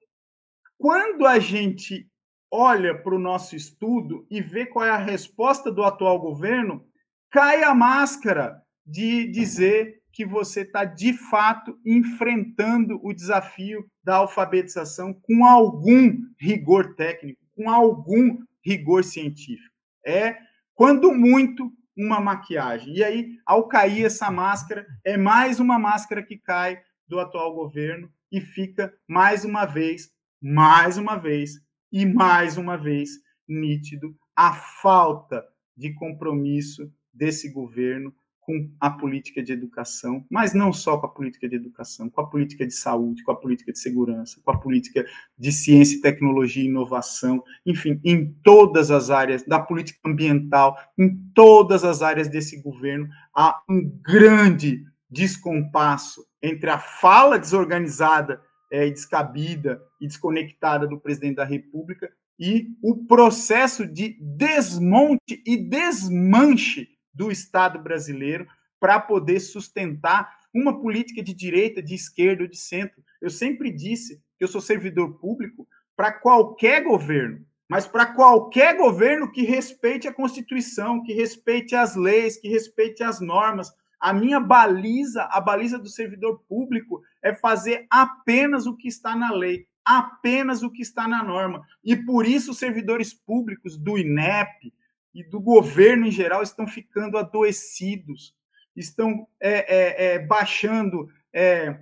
quando 0.77 1.25
a 1.25 1.39
gente 1.39 2.05
olha 2.51 3.01
para 3.01 3.15
o 3.15 3.19
nosso 3.19 3.55
estudo 3.55 4.27
e 4.29 4.41
vê 4.41 4.65
qual 4.65 4.83
é 4.83 4.89
a 4.89 4.97
resposta 4.97 5.71
do 5.71 5.83
atual 5.85 6.19
governo, 6.19 6.85
cai 7.31 7.63
a 7.63 7.73
máscara 7.73 8.61
de 8.85 9.25
dizer 9.31 10.01
que 10.16 10.26
você 10.26 10.61
está 10.61 10.86
de 10.86 11.11
fato 11.11 11.78
enfrentando 11.86 12.97
o 13.03 13.13
desafio 13.13 13.86
da 14.01 14.16
alfabetização 14.16 15.13
com 15.13 15.45
algum 15.45 16.16
rigor 16.39 16.95
técnico, 16.95 17.45
com 17.53 17.70
algum 17.70 18.39
rigor 18.66 19.03
científico. 19.03 19.76
É, 20.05 20.38
quando 20.74 21.13
muito, 21.13 21.70
uma 21.97 22.22
maquiagem. 22.22 22.95
E 22.95 23.03
aí, 23.03 23.38
ao 23.45 23.68
cair 23.68 24.05
essa 24.05 24.32
máscara, 24.32 24.88
é 25.03 25.18
mais 25.18 25.59
uma 25.59 25.78
máscara 25.78 26.24
que 26.24 26.38
cai 26.38 26.82
do 27.05 27.20
atual 27.20 27.53
governo 27.53 28.09
e 28.32 28.39
fica 28.39 28.93
mais 29.05 29.43
uma 29.43 29.66
vez, 29.66 30.09
mais 30.41 30.97
uma 30.97 31.18
vez 31.18 31.59
e 31.91 32.05
mais 32.05 32.57
uma 32.57 32.78
vez 32.78 33.11
nítido 33.45 34.16
a 34.34 34.53
falta 34.53 35.45
de 35.76 35.93
compromisso 35.93 36.89
desse 37.13 37.51
governo 37.51 38.13
com 38.45 38.69
a 38.79 38.89
política 38.89 39.41
de 39.41 39.51
educação, 39.51 40.23
mas 40.29 40.53
não 40.53 40.71
só 40.71 40.97
com 40.97 41.07
a 41.07 41.09
política 41.09 41.49
de 41.49 41.55
educação, 41.55 42.09
com 42.09 42.21
a 42.21 42.27
política 42.27 42.65
de 42.65 42.73
saúde, 42.73 43.23
com 43.23 43.31
a 43.31 43.35
política 43.35 43.71
de 43.71 43.79
segurança, 43.79 44.39
com 44.43 44.51
a 44.51 44.57
política 44.57 45.05
de 45.37 45.51
ciência, 45.51 46.01
tecnologia 46.01 46.63
e 46.63 46.67
inovação, 46.67 47.43
enfim, 47.65 47.99
em 48.03 48.31
todas 48.43 48.91
as 48.91 49.09
áreas 49.09 49.43
da 49.43 49.59
política 49.59 49.99
ambiental, 50.05 50.77
em 50.97 51.17
todas 51.33 51.83
as 51.83 52.01
áreas 52.01 52.29
desse 52.29 52.61
governo, 52.61 53.09
há 53.35 53.59
um 53.67 53.89
grande 54.01 54.83
descompasso 55.09 56.25
entre 56.41 56.69
a 56.69 56.77
fala 56.77 57.39
desorganizada 57.39 58.39
é, 58.71 58.89
descabida 58.89 59.81
e 59.99 60.07
desconectada 60.07 60.87
do 60.87 60.99
presidente 60.99 61.35
da 61.35 61.45
República 61.45 62.11
e 62.37 62.67
o 62.81 63.05
processo 63.05 63.87
de 63.87 64.17
desmonte 64.19 65.41
e 65.45 65.57
desmanche 65.57 66.89
do 67.16 67.32
Estado 67.32 67.80
brasileiro 67.80 68.45
para 68.80 68.99
poder 68.99 69.39
sustentar 69.39 70.38
uma 70.53 70.80
política 70.80 71.24
de 71.24 71.34
direita, 71.34 71.82
de 71.82 71.95
esquerda 71.95 72.43
ou 72.43 72.49
de 72.49 72.57
centro. 72.57 73.03
Eu 73.22 73.30
sempre 73.30 73.72
disse 73.72 74.22
que 74.38 74.43
eu 74.43 74.47
sou 74.47 74.61
servidor 74.61 75.18
público 75.20 75.68
para 75.95 76.11
qualquer 76.11 76.84
governo, 76.84 77.45
mas 77.68 77.88
para 77.88 78.05
qualquer 78.05 78.78
governo 78.78 79.32
que 79.32 79.43
respeite 79.43 80.07
a 80.07 80.13
Constituição, 80.13 81.01
que 81.03 81.13
respeite 81.13 81.76
as 81.76 81.95
leis, 81.95 82.38
que 82.38 82.47
respeite 82.47 83.03
as 83.03 83.20
normas. 83.20 83.72
A 83.99 84.13
minha 84.13 84.39
baliza, 84.39 85.24
a 85.24 85.41
baliza 85.41 85.80
do 85.80 85.89
servidor 85.89 86.43
público, 86.47 87.01
é 87.24 87.34
fazer 87.34 87.88
apenas 87.89 88.68
o 88.68 88.76
que 88.76 88.88
está 88.88 89.16
na 89.16 89.32
lei, 89.32 89.66
apenas 89.84 90.63
o 90.63 90.70
que 90.70 90.82
está 90.82 91.07
na 91.07 91.24
norma. 91.24 91.66
E 91.84 91.95
por 91.95 92.26
isso 92.26 92.51
os 92.51 92.59
servidores 92.59 93.13
públicos 93.13 93.78
do 93.78 93.97
INEP, 93.97 94.72
e 95.16 95.24
do 95.24 95.39
governo 95.39 96.05
em 96.05 96.11
geral 96.11 96.43
estão 96.43 96.68
ficando 96.68 97.18
adoecidos, 97.18 98.36
estão 98.76 99.26
é, 99.39 99.76
é, 99.76 100.05
é, 100.05 100.20
baixando 100.20 101.07
é, 101.34 101.80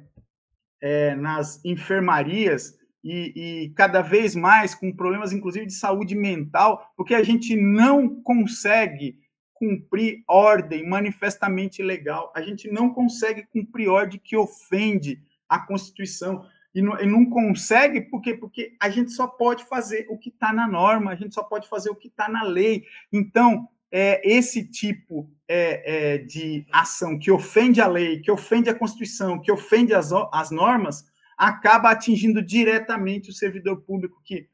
é, 0.79 1.15
nas 1.15 1.65
enfermarias 1.65 2.77
e, 3.03 3.33
e, 3.65 3.69
cada 3.71 4.01
vez 4.01 4.35
mais 4.35 4.75
com 4.75 4.95
problemas, 4.95 5.33
inclusive, 5.33 5.65
de 5.65 5.73
saúde 5.73 6.15
mental, 6.15 6.93
porque 6.95 7.15
a 7.15 7.23
gente 7.23 7.55
não 7.55 8.21
consegue, 8.21 9.19
cumprir 9.53 10.23
ordem 10.27 10.87
manifestamente 10.87 11.81
legal. 11.81 12.33
A 12.35 12.41
gente 12.41 12.69
não 12.69 12.89
consegue 12.89 13.43
cumprir 13.43 13.87
ordem 13.87 14.19
que 14.21 14.35
ofende 14.35 15.21
a 15.47 15.57
Constituição. 15.59 16.45
E 16.73 16.81
não, 16.81 16.99
e 16.99 17.05
não 17.05 17.25
consegue 17.29 18.01
por 18.01 18.21
quê? 18.21 18.33
Porque 18.33 18.75
a 18.79 18.89
gente 18.89 19.11
só 19.11 19.27
pode 19.27 19.63
fazer 19.65 20.07
o 20.09 20.17
que 20.17 20.29
está 20.29 20.51
na 20.51 20.67
norma, 20.67 21.11
a 21.11 21.15
gente 21.15 21.35
só 21.35 21.43
pode 21.43 21.67
fazer 21.67 21.89
o 21.89 21.95
que 21.95 22.07
está 22.07 22.27
na 22.27 22.43
lei. 22.43 22.83
Então, 23.11 23.67
é, 23.91 24.19
esse 24.27 24.65
tipo 24.65 25.29
é, 25.47 26.13
é, 26.13 26.17
de 26.17 26.65
ação 26.71 27.19
que 27.19 27.29
ofende 27.29 27.79
a 27.79 27.85
lei, 27.85 28.21
que 28.21 28.31
ofende 28.31 28.69
a 28.69 28.73
Constituição, 28.73 29.39
que 29.39 29.51
ofende 29.51 29.93
as, 29.93 30.11
as 30.31 30.49
normas, 30.49 31.05
acaba 31.37 31.91
atingindo 31.91 32.41
diretamente 32.41 33.29
o 33.29 33.33
servidor 33.33 33.81
público, 33.81 34.19
que, 34.25 34.47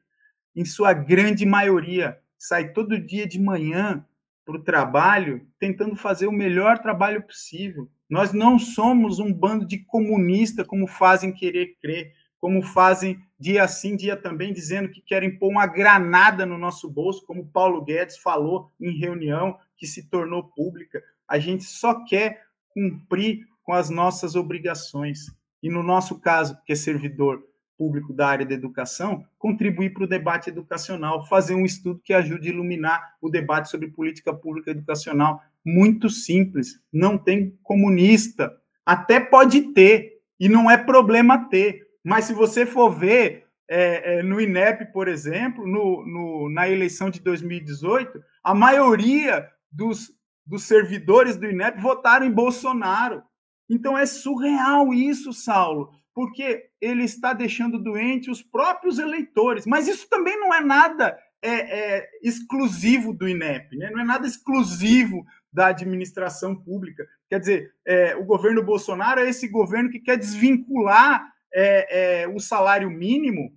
em 0.54 0.64
sua 0.64 0.92
grande 0.92 1.46
maioria, 1.46 2.18
sai 2.38 2.72
todo 2.72 3.00
dia 3.00 3.26
de 3.26 3.40
manhã 3.40 4.04
para 4.44 4.56
o 4.56 4.62
trabalho 4.62 5.46
tentando 5.58 5.96
fazer 5.96 6.26
o 6.26 6.32
melhor 6.32 6.78
trabalho 6.78 7.22
possível. 7.22 7.88
Nós 8.10 8.32
não 8.32 8.58
somos 8.58 9.20
um 9.20 9.32
bando 9.32 9.64
de 9.64 9.78
comunista, 9.78 10.64
como 10.64 10.88
fazem 10.88 11.32
querer 11.32 11.76
crer, 11.80 12.12
como 12.40 12.60
fazem 12.60 13.20
dia 13.38 13.68
sim, 13.68 13.94
dia 13.94 14.16
também, 14.16 14.52
dizendo 14.52 14.88
que 14.88 15.00
querem 15.00 15.38
pôr 15.38 15.48
uma 15.48 15.66
granada 15.66 16.44
no 16.44 16.58
nosso 16.58 16.90
bolso, 16.90 17.24
como 17.24 17.46
Paulo 17.46 17.84
Guedes 17.84 18.18
falou 18.18 18.72
em 18.80 18.98
reunião 18.98 19.56
que 19.76 19.86
se 19.86 20.08
tornou 20.08 20.42
pública. 20.42 21.02
A 21.28 21.38
gente 21.38 21.64
só 21.64 22.04
quer 22.04 22.42
cumprir 22.70 23.46
com 23.62 23.72
as 23.72 23.88
nossas 23.88 24.34
obrigações. 24.34 25.26
E 25.62 25.70
no 25.70 25.82
nosso 25.82 26.18
caso, 26.18 26.58
que 26.64 26.72
é 26.72 26.76
servidor 26.76 27.44
público 27.80 28.12
da 28.12 28.28
área 28.28 28.44
da 28.44 28.54
educação, 28.54 29.24
contribuir 29.38 29.94
para 29.94 30.04
o 30.04 30.08
debate 30.08 30.50
educacional, 30.50 31.26
fazer 31.26 31.54
um 31.54 31.64
estudo 31.64 32.00
que 32.04 32.12
ajude 32.12 32.48
a 32.48 32.52
iluminar 32.52 33.14
o 33.22 33.30
debate 33.30 33.70
sobre 33.70 33.88
política 33.88 34.34
pública 34.34 34.70
educacional. 34.70 35.42
Muito 35.64 36.08
simples, 36.08 36.78
não 36.92 37.18
tem 37.18 37.58
comunista. 37.62 38.52
Até 38.84 39.20
pode 39.20 39.72
ter, 39.72 40.12
e 40.38 40.48
não 40.48 40.70
é 40.70 40.76
problema 40.76 41.48
ter, 41.48 41.82
mas 42.04 42.24
se 42.24 42.32
você 42.32 42.64
for 42.64 42.90
ver 42.90 43.46
é, 43.68 44.18
é, 44.18 44.22
no 44.22 44.40
INEP, 44.40 44.92
por 44.92 45.06
exemplo, 45.06 45.66
no, 45.66 46.04
no, 46.06 46.50
na 46.50 46.68
eleição 46.68 47.10
de 47.10 47.20
2018, 47.20 48.20
a 48.42 48.54
maioria 48.54 49.48
dos, 49.70 50.10
dos 50.46 50.64
servidores 50.64 51.36
do 51.36 51.46
INEP 51.46 51.80
votaram 51.80 52.26
em 52.26 52.32
Bolsonaro. 52.32 53.22
Então 53.68 53.96
é 53.96 54.06
surreal 54.06 54.92
isso, 54.92 55.32
Saulo 55.32 55.90
porque 56.14 56.66
ele 56.80 57.04
está 57.04 57.32
deixando 57.32 57.78
doente 57.78 58.30
os 58.30 58.42
próprios 58.42 58.98
eleitores. 58.98 59.66
Mas 59.66 59.88
isso 59.88 60.08
também 60.08 60.38
não 60.38 60.52
é 60.52 60.60
nada 60.60 61.18
é, 61.42 61.50
é, 61.50 62.10
exclusivo 62.22 63.12
do 63.14 63.28
INEP, 63.28 63.76
né? 63.76 63.90
não 63.90 64.00
é 64.00 64.04
nada 64.04 64.26
exclusivo 64.26 65.24
da 65.52 65.68
administração 65.68 66.54
pública. 66.54 67.06
Quer 67.28 67.40
dizer, 67.40 67.74
é, 67.84 68.16
o 68.16 68.24
governo 68.24 68.62
Bolsonaro 68.62 69.20
é 69.20 69.28
esse 69.28 69.48
governo 69.48 69.90
que 69.90 70.00
quer 70.00 70.16
desvincular 70.16 71.32
é, 71.52 72.22
é, 72.22 72.28
o 72.28 72.38
salário 72.38 72.90
mínimo 72.90 73.52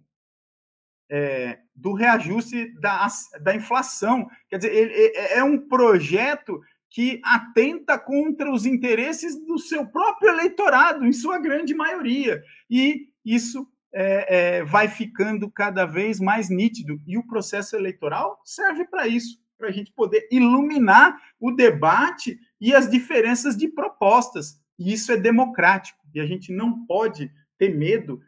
é, 1.10 1.60
do 1.76 1.94
reajuste 1.94 2.74
da, 2.80 3.08
da 3.42 3.56
inflação. 3.56 4.28
Quer 4.50 4.58
dizer, 4.58 4.76
ele, 4.76 4.94
é 5.16 5.44
um 5.44 5.58
projeto 5.58 6.60
que 6.90 7.20
atenta 7.24 7.98
contra 7.98 8.52
os 8.52 8.66
interesses 8.66 9.36
do 9.46 9.58
seu 9.58 9.86
próprio 9.88 10.30
eleitorado, 10.30 11.06
em 11.06 11.12
sua 11.12 11.40
grande 11.40 11.74
maioria. 11.74 12.44
E 12.70 13.08
isso 13.26 13.68
é, 13.92 14.58
é, 14.58 14.64
vai 14.64 14.88
ficando 14.88 15.50
cada 15.50 15.86
vez 15.86 16.20
mais 16.20 16.50
nítido. 16.50 17.02
E 17.08 17.18
o 17.18 17.26
processo 17.26 17.76
eleitoral 17.76 18.40
serve 18.46 18.86
para 18.86 19.08
isso, 19.08 19.40
para 19.64 19.70
a 19.70 19.74
gente 19.74 19.94
poder 19.94 20.28
iluminar 20.30 21.18
o 21.40 21.50
debate 21.50 22.38
e 22.60 22.76
as 22.76 22.90
diferenças 22.90 23.56
de 23.56 23.70
propostas. 23.70 24.60
E 24.78 24.92
isso 24.92 25.10
é 25.10 25.16
democrático. 25.16 26.06
E 26.14 26.20
a 26.20 26.26
gente 26.26 26.52
não 26.52 26.86
pode 26.86 27.32
ter 27.58 27.74
medo, 27.74 28.22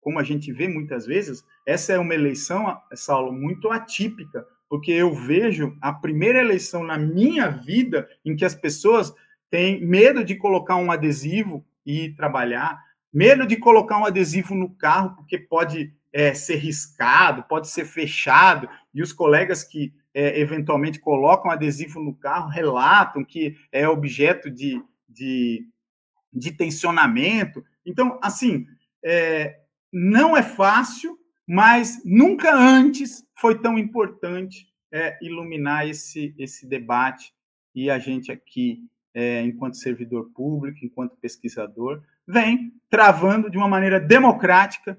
como 0.00 0.18
a 0.18 0.22
gente 0.22 0.50
vê 0.50 0.66
muitas 0.66 1.04
vezes. 1.04 1.44
Essa 1.66 1.92
é 1.92 1.98
uma 1.98 2.14
eleição, 2.14 2.74
Saulo, 2.94 3.30
muito 3.30 3.68
atípica, 3.68 4.46
porque 4.70 4.90
eu 4.90 5.14
vejo 5.14 5.76
a 5.82 5.92
primeira 5.92 6.40
eleição 6.40 6.82
na 6.82 6.96
minha 6.96 7.50
vida 7.50 8.08
em 8.24 8.34
que 8.34 8.44
as 8.46 8.54
pessoas 8.54 9.12
têm 9.50 9.84
medo 9.84 10.24
de 10.24 10.34
colocar 10.34 10.76
um 10.76 10.90
adesivo 10.90 11.62
e 11.84 12.14
trabalhar, 12.14 12.82
medo 13.12 13.46
de 13.46 13.56
colocar 13.56 13.98
um 13.98 14.06
adesivo 14.06 14.54
no 14.54 14.70
carro, 14.76 15.14
porque 15.16 15.36
pode 15.36 15.92
é, 16.10 16.32
ser 16.32 16.56
riscado, 16.56 17.42
pode 17.42 17.68
ser 17.68 17.84
fechado, 17.84 18.66
e 18.94 19.02
os 19.02 19.12
colegas 19.12 19.62
que 19.62 19.92
é, 20.14 20.40
eventualmente 20.40 20.98
colocam 20.98 21.50
adesivo 21.50 22.00
no 22.00 22.14
carro 22.14 22.48
relatam 22.48 23.24
que 23.24 23.56
é 23.70 23.88
objeto 23.88 24.50
de, 24.50 24.82
de, 25.08 25.66
de 26.32 26.52
tensionamento. 26.52 27.64
Então, 27.86 28.18
assim, 28.22 28.66
é, 29.04 29.60
não 29.92 30.36
é 30.36 30.42
fácil, 30.42 31.18
mas 31.46 32.02
nunca 32.04 32.54
antes 32.54 33.24
foi 33.34 33.60
tão 33.60 33.78
importante 33.78 34.68
é, 34.92 35.18
iluminar 35.22 35.88
esse, 35.88 36.34
esse 36.38 36.66
debate 36.66 37.32
e 37.74 37.88
a 37.90 37.98
gente 37.98 38.32
aqui, 38.32 38.84
é, 39.14 39.40
enquanto 39.42 39.76
servidor 39.76 40.30
público, 40.34 40.78
enquanto 40.82 41.16
pesquisador, 41.16 42.02
vem 42.26 42.72
travando 42.88 43.50
de 43.50 43.56
uma 43.56 43.68
maneira 43.68 44.00
democrática, 44.00 44.98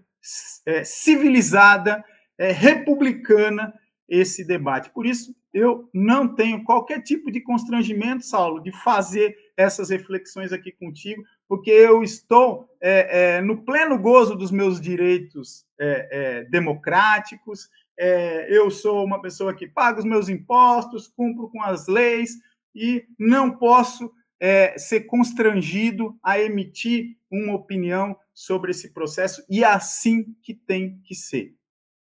é, 0.65 0.83
civilizada, 0.83 2.03
é, 2.37 2.51
republicana 2.51 3.73
esse 4.11 4.43
debate. 4.43 4.89
Por 4.89 5.05
isso, 5.05 5.33
eu 5.53 5.89
não 5.93 6.35
tenho 6.35 6.65
qualquer 6.65 7.01
tipo 7.01 7.31
de 7.31 7.39
constrangimento, 7.39 8.25
Saulo, 8.25 8.61
de 8.61 8.69
fazer 8.83 9.33
essas 9.55 9.89
reflexões 9.89 10.51
aqui 10.51 10.69
contigo, 10.69 11.23
porque 11.47 11.71
eu 11.71 12.03
estou 12.03 12.69
é, 12.81 13.37
é, 13.37 13.41
no 13.41 13.63
pleno 13.63 13.97
gozo 13.97 14.35
dos 14.35 14.51
meus 14.51 14.81
direitos 14.81 15.65
é, 15.79 16.07
é 16.11 16.43
democráticos, 16.43 17.69
é, 17.97 18.47
eu 18.49 18.69
sou 18.69 19.05
uma 19.05 19.21
pessoa 19.21 19.55
que 19.55 19.65
paga 19.65 19.99
os 19.99 20.05
meus 20.05 20.27
impostos, 20.27 21.07
cumpro 21.07 21.49
com 21.49 21.63
as 21.63 21.87
leis 21.87 22.31
e 22.75 23.05
não 23.17 23.49
posso 23.49 24.11
é, 24.41 24.77
ser 24.77 25.01
constrangido 25.01 26.17
a 26.21 26.37
emitir 26.37 27.15
uma 27.31 27.53
opinião 27.53 28.17
sobre 28.33 28.71
esse 28.71 28.93
processo 28.93 29.41
e 29.49 29.63
é 29.63 29.67
assim 29.67 30.35
que 30.41 30.53
tem 30.53 30.99
que 31.05 31.15
ser. 31.15 31.55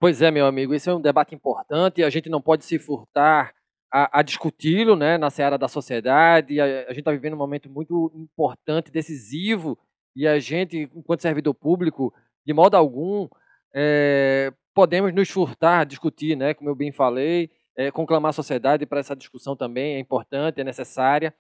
Pois 0.06 0.22
é, 0.22 0.30
meu 0.30 0.46
amigo, 0.46 0.72
esse 0.72 0.88
é 0.88 0.94
um 0.94 1.02
debate 1.02 1.34
importante 1.34 2.00
e 2.00 2.04
a 2.04 2.12
gente 2.12 2.30
não 2.30 2.40
pode 2.40 2.64
se 2.64 2.78
furtar 2.78 3.56
a, 3.92 4.20
a 4.20 4.22
discuti-lo 4.22 4.96
né, 4.96 5.18
na 5.18 5.32
seara 5.32 5.58
da 5.58 5.68
sociedade. 5.68 6.62
A, 6.62 6.64
a 6.64 6.90
gente 6.90 7.00
está 7.00 7.10
vivendo 7.10 7.34
um 7.34 7.38
momento 7.38 7.68
muito 7.68 8.12
importante, 8.14 8.92
decisivo, 8.92 9.76
e 10.16 10.28
a 10.28 10.38
gente, 10.38 10.92
enquanto 10.94 11.22
servidor 11.22 11.56
público, 11.56 12.14
de 12.46 12.54
modo 12.54 12.78
algum, 12.78 13.28
é, 13.74 14.54
podemos 14.76 15.12
nos 15.12 15.28
furtar, 15.28 15.86
discutir, 15.86 16.38
né, 16.38 16.54
como 16.54 16.70
eu 16.70 16.76
bem 16.76 16.92
falei, 16.92 17.50
é, 17.76 17.90
conclamar 17.90 18.30
a 18.30 18.34
sociedade 18.34 18.86
para 18.86 19.00
essa 19.00 19.16
discussão 19.16 19.56
também 19.56 19.96
é 19.96 20.00
importante, 20.00 20.62
é 20.62 20.64
necessária. 20.64 21.34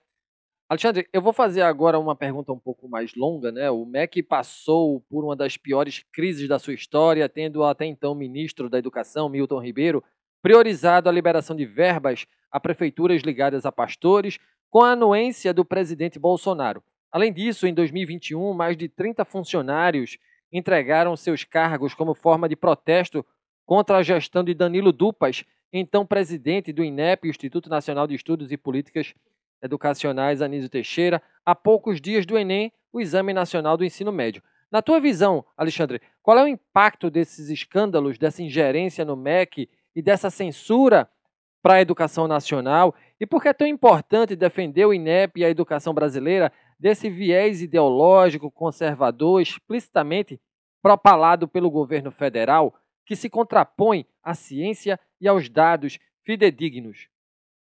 Alexandre, 0.68 1.07
eu 1.13 1.22
vou 1.22 1.32
fazer 1.32 1.61
agora 1.61 1.99
uma 1.99 2.16
pergunta 2.16 2.51
um 2.51 2.57
pouco 2.57 2.89
mais 2.89 3.13
longa, 3.13 3.51
né? 3.51 3.70
O 3.70 3.86
MEC 3.86 4.24
passou 4.24 4.99
por 5.01 5.24
uma 5.24 5.36
das 5.36 5.57
piores 5.57 6.03
crises 6.11 6.47
da 6.47 6.57
sua 6.57 6.74
história, 6.74 7.30
tendo 7.30 7.63
até 7.63 7.86
então 7.86 8.16
ministro 8.16 8.68
da 8.68 8.80
Educação, 8.80 9.30
Milton 9.30 9.59
Ribeiro, 9.59 10.03
priorizado 10.41 11.07
a 11.07 11.11
liberação 11.11 11.55
de 11.55 11.66
verbas 11.66 12.26
a 12.51 12.59
prefeituras 12.59 13.22
ligadas 13.22 13.63
a 13.63 13.72
pastores, 13.72 14.39
com 14.70 14.82
a 14.82 14.91
anuência 14.91 15.53
do 15.53 15.63
presidente 15.63 16.18
Bolsonaro. 16.18 16.82
Além 17.11 17.32
disso, 17.32 17.68
em 17.68 17.74
2021, 17.74 18.53
mais 18.53 18.76
de 18.76 18.89
30 18.89 19.24
funcionários 19.24 20.18
entregaram 20.51 21.16
seus 21.16 21.43
cargos 21.43 21.93
como 21.93 22.16
forma 22.16 22.49
de 22.49 22.55
protesto 22.55 23.24
contra 23.66 23.97
a 23.97 24.03
gestão 24.03 24.43
de 24.43 24.53
Danilo 24.53 24.91
Dupas, 24.91 25.43
então 25.72 26.05
presidente 26.05 26.74
do 26.74 26.84
INEP, 26.84 27.28
Instituto 27.28 27.70
Nacional 27.70 28.07
de 28.07 28.16
Estudos 28.16 28.51
e 28.51 28.57
Políticas 28.57 29.13
Educacionais 29.66 30.41
Anísio 30.41 30.70
Teixeira, 30.70 31.22
há 31.45 31.53
poucos 31.53 31.99
dias 31.99 32.26
do 32.26 32.38
Enem, 32.38 32.72
o 32.93 33.01
Exame 33.01 33.34
Nacional 33.34 33.76
do 33.76 33.84
Ensino 33.84 34.11
Médio. 34.11 34.41
Na 34.72 34.82
tua 34.82 34.99
visão, 34.99 35.45
Alexandre, 35.57 36.01
qual 36.24 36.38
é 36.38 36.43
o 36.43 36.47
impacto 36.47 37.09
desses 37.09 37.49
escândalos, 37.49 38.18
dessa 38.18 38.41
ingerência 38.41 39.05
no 39.05 39.16
MEC 39.16 39.70
e 39.95 40.01
dessa 40.01 40.30
censura 40.30 41.09
para 41.61 41.76
a 41.76 41.82
educação 41.82 42.28
nacional 42.28 42.93
e 43.20 43.26
por 43.26 43.41
que 43.41 43.47
é 43.47 43.53
tão 43.53 43.68
importante 43.68 44.36
defender 44.36 44.86
o 44.86 44.93
INEP 44.93 45.39
e 45.39 45.45
a 45.45 45.49
educação 45.49 45.93
brasileira 45.93 46.51
desse 46.80 47.09
viés 47.09 47.61
ideológico 47.61 48.51
conservador 48.51 49.41
explicitamente 49.41 50.39
propalado 50.82 51.47
pelo 51.47 51.72
governo 51.72 52.11
federal 52.11 52.76
que 53.05 53.16
se 53.16 53.30
contrapõe 53.30 54.05
à 54.22 54.34
ciência 54.34 54.99
e 55.20 55.28
aos 55.28 55.49
dados 55.49 55.97
fidedignos. 56.24 57.07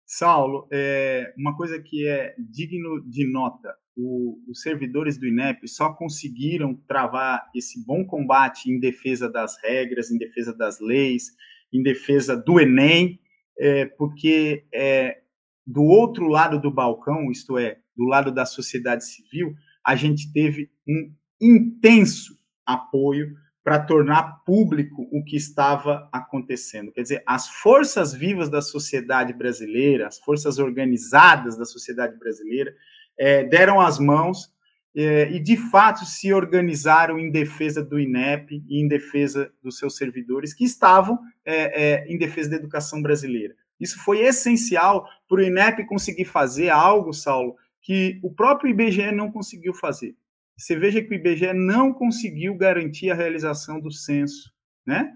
Saulo, 0.06 0.68
é 0.70 1.34
uma 1.36 1.56
coisa 1.56 1.82
que 1.82 2.06
é 2.06 2.34
digno 2.38 3.02
de 3.04 3.28
nota: 3.30 3.74
o, 3.96 4.38
os 4.48 4.60
servidores 4.60 5.18
do 5.18 5.26
INEP 5.26 5.66
só 5.66 5.92
conseguiram 5.92 6.74
travar 6.86 7.50
esse 7.54 7.84
bom 7.84 8.04
combate 8.04 8.70
em 8.70 8.78
defesa 8.78 9.28
das 9.28 9.60
regras, 9.62 10.10
em 10.10 10.16
defesa 10.16 10.56
das 10.56 10.78
leis, 10.80 11.32
em 11.72 11.82
defesa 11.82 12.36
do 12.36 12.60
Enem, 12.60 13.18
é, 13.58 13.86
porque 13.86 14.64
é, 14.72 15.22
do 15.66 15.82
outro 15.82 16.28
lado 16.28 16.60
do 16.60 16.70
balcão, 16.70 17.30
isto 17.32 17.58
é, 17.58 17.78
do 17.96 18.04
lado 18.04 18.30
da 18.30 18.46
sociedade 18.46 19.04
civil, 19.04 19.54
a 19.84 19.96
gente 19.96 20.32
teve 20.32 20.70
um 20.88 21.12
intenso 21.40 22.38
apoio 22.64 23.34
para 23.66 23.80
tornar 23.80 24.44
público 24.44 25.08
o 25.10 25.24
que 25.24 25.34
estava 25.34 26.08
acontecendo. 26.12 26.92
Quer 26.92 27.02
dizer, 27.02 27.22
as 27.26 27.48
forças 27.48 28.14
vivas 28.14 28.48
da 28.48 28.62
sociedade 28.62 29.32
brasileira, 29.32 30.06
as 30.06 30.20
forças 30.20 30.60
organizadas 30.60 31.58
da 31.58 31.64
sociedade 31.64 32.16
brasileira, 32.16 32.72
é, 33.18 33.42
deram 33.42 33.80
as 33.80 33.98
mãos 33.98 34.54
é, 34.94 35.28
e, 35.32 35.40
de 35.40 35.56
fato, 35.56 36.04
se 36.04 36.32
organizaram 36.32 37.18
em 37.18 37.28
defesa 37.28 37.82
do 37.82 37.98
INEP 37.98 38.62
e 38.68 38.80
em 38.80 38.86
defesa 38.86 39.52
dos 39.60 39.78
seus 39.78 39.96
servidores, 39.96 40.54
que 40.54 40.64
estavam 40.64 41.18
é, 41.44 42.04
é 42.04 42.06
em 42.06 42.16
defesa 42.16 42.50
da 42.50 42.56
educação 42.56 43.02
brasileira. 43.02 43.56
Isso 43.80 43.98
foi 44.04 44.20
essencial 44.20 45.08
para 45.28 45.38
o 45.38 45.42
INEP 45.42 45.84
conseguir 45.86 46.26
fazer 46.26 46.68
algo, 46.68 47.12
Saulo, 47.12 47.56
que 47.82 48.20
o 48.22 48.32
próprio 48.32 48.70
IBGE 48.70 49.10
não 49.10 49.28
conseguiu 49.32 49.74
fazer. 49.74 50.14
Você 50.56 50.76
veja 50.76 51.02
que 51.02 51.10
o 51.10 51.14
IBGE 51.14 51.52
não 51.52 51.92
conseguiu 51.92 52.54
garantir 52.54 53.10
a 53.10 53.14
realização 53.14 53.80
do 53.80 53.90
censo, 53.90 54.52
né? 54.86 55.12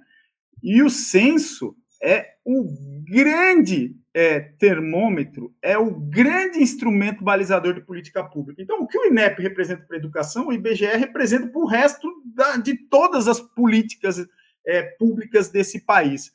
E 0.62 0.82
o 0.82 0.90
censo 0.90 1.74
é 2.02 2.34
o 2.44 2.64
grande 3.04 3.96
é, 4.12 4.40
termômetro, 4.40 5.54
é 5.62 5.78
o 5.78 5.90
grande 5.90 6.58
instrumento 6.58 7.22
balizador 7.22 7.74
de 7.74 7.80
política 7.80 8.24
pública. 8.24 8.62
Então, 8.62 8.80
o 8.80 8.86
que 8.86 8.98
o 8.98 9.06
INEP 9.06 9.40
representa 9.40 9.84
para 9.86 9.96
a 9.96 9.98
educação, 9.98 10.48
o 10.48 10.52
IBGE 10.52 10.86
representa 10.86 11.46
para 11.46 11.60
o 11.60 11.66
resto 11.66 12.08
da, 12.34 12.56
de 12.56 12.76
todas 12.88 13.28
as 13.28 13.40
políticas 13.40 14.26
é, 14.66 14.82
públicas 14.98 15.48
desse 15.48 15.84
país. 15.84 16.32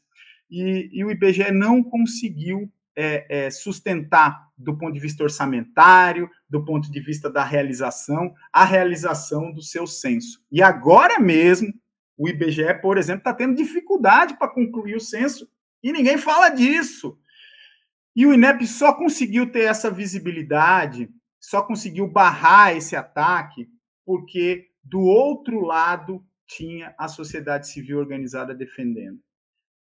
E, 0.49 0.89
e, 0.91 1.03
o 1.03 1.11
IBGE 1.11 1.51
não 1.51 1.83
conseguiu 1.83 2.71
é, 2.95 3.45
é, 3.45 3.49
sustentar 3.51 4.45
do 4.57 4.77
ponto 4.77 4.93
de 4.93 4.99
vista 4.99 5.23
orçamentário, 5.23 6.29
do 6.49 6.63
ponto 6.63 6.89
de 6.89 6.99
vista 6.99 7.29
da 7.29 7.43
realização, 7.43 8.33
a 8.51 8.63
realização 8.63 9.51
do 9.51 9.61
seu 9.61 9.85
censo. 9.85 10.41
E 10.51 10.61
agora 10.61 11.19
mesmo, 11.19 11.73
o 12.17 12.29
IBGE, 12.29 12.73
por 12.81 12.97
exemplo, 12.97 13.19
está 13.19 13.33
tendo 13.33 13.55
dificuldade 13.55 14.37
para 14.37 14.47
concluir 14.47 14.95
o 14.95 15.01
censo 15.01 15.49
e 15.83 15.91
ninguém 15.91 16.17
fala 16.17 16.49
disso. 16.49 17.17
E 18.15 18.25
o 18.25 18.33
INEP 18.33 18.65
só 18.65 18.93
conseguiu 18.93 19.51
ter 19.51 19.65
essa 19.65 19.91
visibilidade, 19.91 21.09
só 21.39 21.61
conseguiu 21.61 22.07
barrar 22.07 22.75
esse 22.75 22.95
ataque, 22.95 23.67
porque 24.05 24.69
do 24.81 25.01
outro 25.01 25.59
lado 25.59 26.25
tinha 26.47 26.95
a 26.97 27.07
sociedade 27.07 27.67
civil 27.67 27.99
organizada 27.99 28.55
defendendo. 28.55 29.19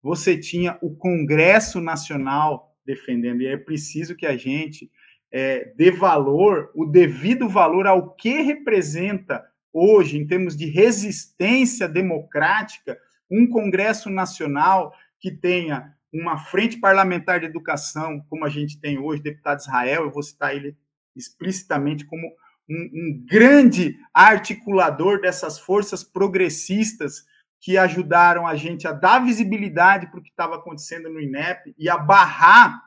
Você 0.02 0.38
tinha 0.38 0.78
o 0.82 0.96
Congresso 0.96 1.80
Nacional 1.80 2.73
defendendo. 2.86 3.42
E 3.42 3.48
é 3.48 3.58
preciso 3.58 4.16
que 4.16 4.26
a 4.26 4.36
gente 4.36 4.90
é, 5.32 5.74
dê 5.76 5.92
valor, 5.92 6.72
o 6.76 6.86
devido 6.86 7.50
valor 7.50 7.88
ao 7.88 8.14
que 8.16 8.42
representa 8.42 9.44
hoje, 9.72 10.18
em 10.18 10.28
termos 10.28 10.56
de 10.56 10.66
resistência 10.66 11.88
democrática, 11.88 12.98
um 13.30 13.48
Congresso 13.48 14.10
Nacional 14.10 14.94
que 15.20 15.32
tenha 15.32 15.92
uma 16.14 16.38
frente 16.38 16.80
parlamentar 16.80 17.40
de 17.40 17.48
educação, 17.48 18.24
como 18.30 18.46
a 18.46 18.50
gente 18.50 18.80
tem 18.80 19.00
hoje, 19.00 19.24
deputado 19.24 19.60
Israel, 19.60 20.04
eu 20.04 20.12
vou 20.12 20.22
citar 20.22 20.56
ele 20.56 20.78
explicitamente 21.16 22.06
como 22.06 22.28
um, 22.70 22.90
um 22.94 23.26
grande 23.26 23.98
articulador 24.14 25.20
dessas 25.20 25.60
forças 25.60 26.04
progressistas 26.04 27.26
que 27.64 27.78
ajudaram 27.78 28.46
a 28.46 28.58
gente 28.58 28.86
a 28.86 28.92
dar 28.92 29.24
visibilidade 29.24 30.08
para 30.08 30.20
o 30.20 30.22
que 30.22 30.30
estava 30.30 30.58
acontecendo 30.58 31.10
no 31.10 31.18
INEP 31.18 31.74
e 31.78 31.90
a 31.90 31.98
barrar 31.98 32.78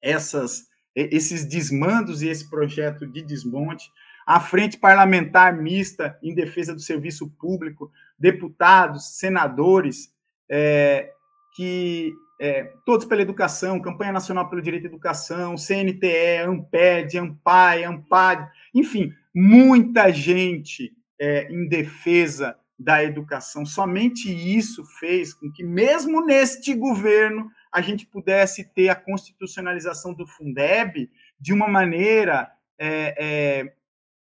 essas, 0.00 0.62
esses 0.96 1.44
desmandos 1.44 2.22
e 2.22 2.28
esse 2.28 2.48
projeto 2.48 3.06
de 3.06 3.20
desmonte. 3.20 3.92
A 4.26 4.40
Frente 4.40 4.78
Parlamentar 4.78 5.54
Mista 5.54 6.18
em 6.22 6.34
Defesa 6.34 6.74
do 6.74 6.80
Serviço 6.80 7.28
Público, 7.38 7.92
deputados, 8.18 9.18
senadores, 9.18 10.10
é, 10.48 11.12
que 11.54 12.14
é, 12.40 12.72
todos 12.86 13.04
pela 13.04 13.20
educação, 13.20 13.78
Campanha 13.78 14.12
Nacional 14.12 14.48
pelo 14.48 14.62
Direito 14.62 14.84
à 14.84 14.88
Educação, 14.88 15.58
CNTE, 15.58 16.38
AMPED, 16.46 17.18
AMPAI, 17.18 17.84
AMPAD, 17.84 18.50
enfim, 18.74 19.12
muita 19.34 20.10
gente 20.10 20.96
é, 21.20 21.52
em 21.52 21.68
defesa 21.68 22.56
da 22.82 23.02
educação. 23.02 23.64
Somente 23.64 24.28
isso 24.30 24.84
fez 24.98 25.32
com 25.32 25.50
que, 25.50 25.62
mesmo 25.62 26.24
neste 26.24 26.74
governo, 26.74 27.50
a 27.72 27.80
gente 27.80 28.06
pudesse 28.06 28.64
ter 28.74 28.88
a 28.88 28.96
constitucionalização 28.96 30.12
do 30.12 30.26
Fundeb 30.26 31.10
de 31.38 31.52
uma 31.52 31.68
maneira 31.68 32.50
é, 32.78 33.14
é, 33.18 33.74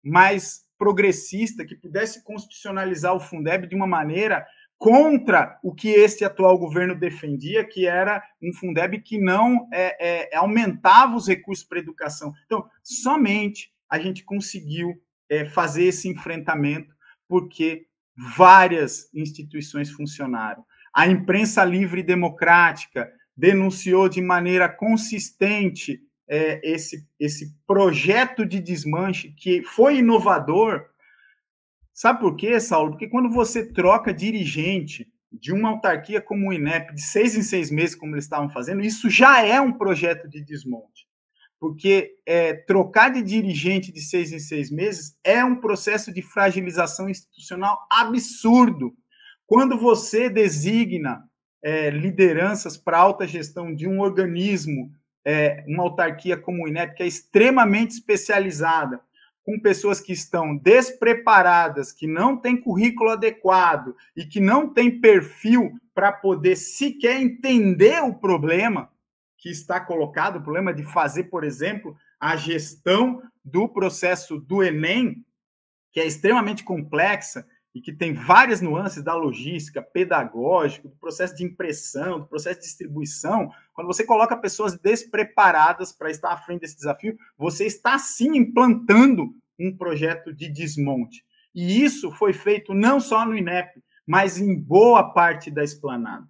mais 0.04 0.66
progressista, 0.78 1.66
que 1.66 1.76
pudesse 1.76 2.24
constitucionalizar 2.24 3.14
o 3.14 3.20
Fundeb 3.20 3.68
de 3.68 3.76
uma 3.76 3.88
maneira 3.88 4.46
contra 4.78 5.58
o 5.64 5.74
que 5.74 5.90
este 5.90 6.26
atual 6.26 6.58
governo 6.58 6.96
defendia, 6.96 7.64
que 7.64 7.86
era 7.86 8.22
um 8.42 8.54
Fundeb 8.54 9.02
que 9.02 9.18
não 9.18 9.68
é, 9.74 10.30
é 10.32 10.36
aumentava 10.36 11.16
os 11.16 11.28
recursos 11.28 11.64
para 11.66 11.80
a 11.80 11.82
educação. 11.82 12.34
Então, 12.46 12.66
somente 12.84 13.72
a 13.90 14.00
gente 14.00 14.24
conseguiu 14.24 14.94
é, 15.30 15.46
fazer 15.46 15.86
esse 15.86 16.10
enfrentamento 16.10 16.94
porque 17.28 17.88
várias 18.16 19.10
instituições 19.14 19.92
funcionaram. 19.92 20.66
A 20.94 21.08
imprensa 21.08 21.64
livre 21.64 22.02
e 22.02 22.06
democrática 22.06 23.12
denunciou 23.36 24.08
de 24.08 24.22
maneira 24.22 24.70
consistente 24.70 26.02
é, 26.28 26.60
esse, 26.64 27.06
esse 27.20 27.54
projeto 27.68 28.46
de 28.46 28.60
desmanche 28.60 29.34
que 29.38 29.62
foi 29.64 29.98
inovador. 29.98 30.86
Sabe 31.94 32.22
por 32.22 32.36
quê, 32.36 32.60
Saulo? 32.60 32.92
Porque 32.92 33.10
quando 33.10 33.30
você 33.30 33.72
troca 33.72 34.14
dirigente 34.14 35.08
de 35.32 35.52
uma 35.52 35.70
autarquia 35.70 36.22
como 36.22 36.50
o 36.50 36.54
INEP 36.54 36.94
de 36.96 37.02
seis 37.02 37.36
em 37.36 37.44
seis 37.44 37.70
meses, 37.70 37.96
como 37.96 38.16
eles 38.16 38.24
estavam 38.24 38.50
fazendo, 38.50 38.82
isso 38.82 39.10
já 39.10 39.46
é 39.46 39.60
um 39.60 39.74
projeto 39.74 40.30
de 40.30 40.42
desmonte 40.42 41.06
porque 41.60 42.18
é, 42.26 42.54
trocar 42.54 43.10
de 43.10 43.22
dirigente 43.22 43.92
de 43.92 44.02
seis 44.02 44.32
em 44.32 44.40
seis 44.40 44.70
meses 44.70 45.18
é 45.24 45.44
um 45.44 45.56
processo 45.56 46.14
de 46.14 46.22
fragilização 46.22 47.10
institucional 47.10 47.80
absurdo. 47.90 48.94
Quando 49.48 49.78
você 49.78 50.30
designa 50.30 51.24
é, 51.64 51.90
lideranças 51.90 52.78
para 52.78 52.98
alta 52.98 53.28
gestão 53.28 53.74
de 53.74 53.88
um 53.88 54.00
organismo, 54.00 54.92
é, 55.26 55.64
uma 55.68 55.84
autarquia 55.84 56.38
como 56.38 56.64
o 56.64 56.68
INEP, 56.68 56.96
que 56.96 57.04
é 57.04 57.08
extremamente 57.08 57.92
especializada, 57.92 59.02
com 59.44 59.60
pessoas 59.60 60.02
que 60.02 60.12
estão 60.12 60.58
despreparadas, 60.58 61.92
que 61.92 62.08
não 62.08 62.36
têm 62.36 62.60
currículo 62.60 63.12
adequado 63.12 63.96
e 64.18 64.26
que 64.26 64.40
não 64.40 64.74
têm 64.74 65.00
perfil 65.00 65.72
para 65.94 66.12
poder 66.12 66.56
sequer 66.56 67.22
entender 67.22 68.04
o 68.04 68.14
problema, 68.14 68.90
que 69.46 69.52
está 69.52 69.80
colocado, 69.80 70.38
o 70.38 70.42
problema 70.42 70.74
de 70.74 70.84
fazer, 70.84 71.26
por 71.26 71.44
exemplo, 71.44 71.96
a 72.20 72.36
gestão 72.36 73.22
do 73.44 73.70
processo 73.70 74.40
do 74.40 74.64
Enem, 74.64 75.24
que 75.92 76.00
é 76.00 76.08
extremamente 76.08 76.64
complexa 76.64 77.46
e 77.72 77.80
que 77.80 77.94
tem 77.94 78.12
várias 78.12 78.60
nuances 78.60 79.04
da 79.04 79.14
logística, 79.14 79.84
pedagógico, 79.84 80.90
do 80.90 80.96
processo 80.96 81.36
de 81.36 81.44
impressão, 81.44 82.22
do 82.22 82.26
processo 82.26 82.60
de 82.60 82.66
distribuição. 82.66 83.52
Quando 83.72 83.86
você 83.86 84.04
coloca 84.04 84.36
pessoas 84.36 84.80
despreparadas 84.80 85.92
para 85.92 86.10
estar 86.10 86.32
à 86.32 86.38
frente 86.38 86.62
desse 86.62 86.78
desafio, 86.78 87.16
você 87.38 87.68
está 87.68 88.00
sim 88.00 88.36
implantando 88.36 89.32
um 89.60 89.78
projeto 89.78 90.34
de 90.34 90.50
desmonte. 90.50 91.24
E 91.54 91.84
isso 91.84 92.12
foi 92.14 92.34
feito 92.34 92.74
não 92.74 93.00
só 93.00 93.24
no 93.24 93.38
INEP, 93.38 93.80
mas 94.08 94.40
em 94.40 94.60
boa 94.60 95.14
parte 95.14 95.52
da 95.52 95.64
esplanada 95.64 96.28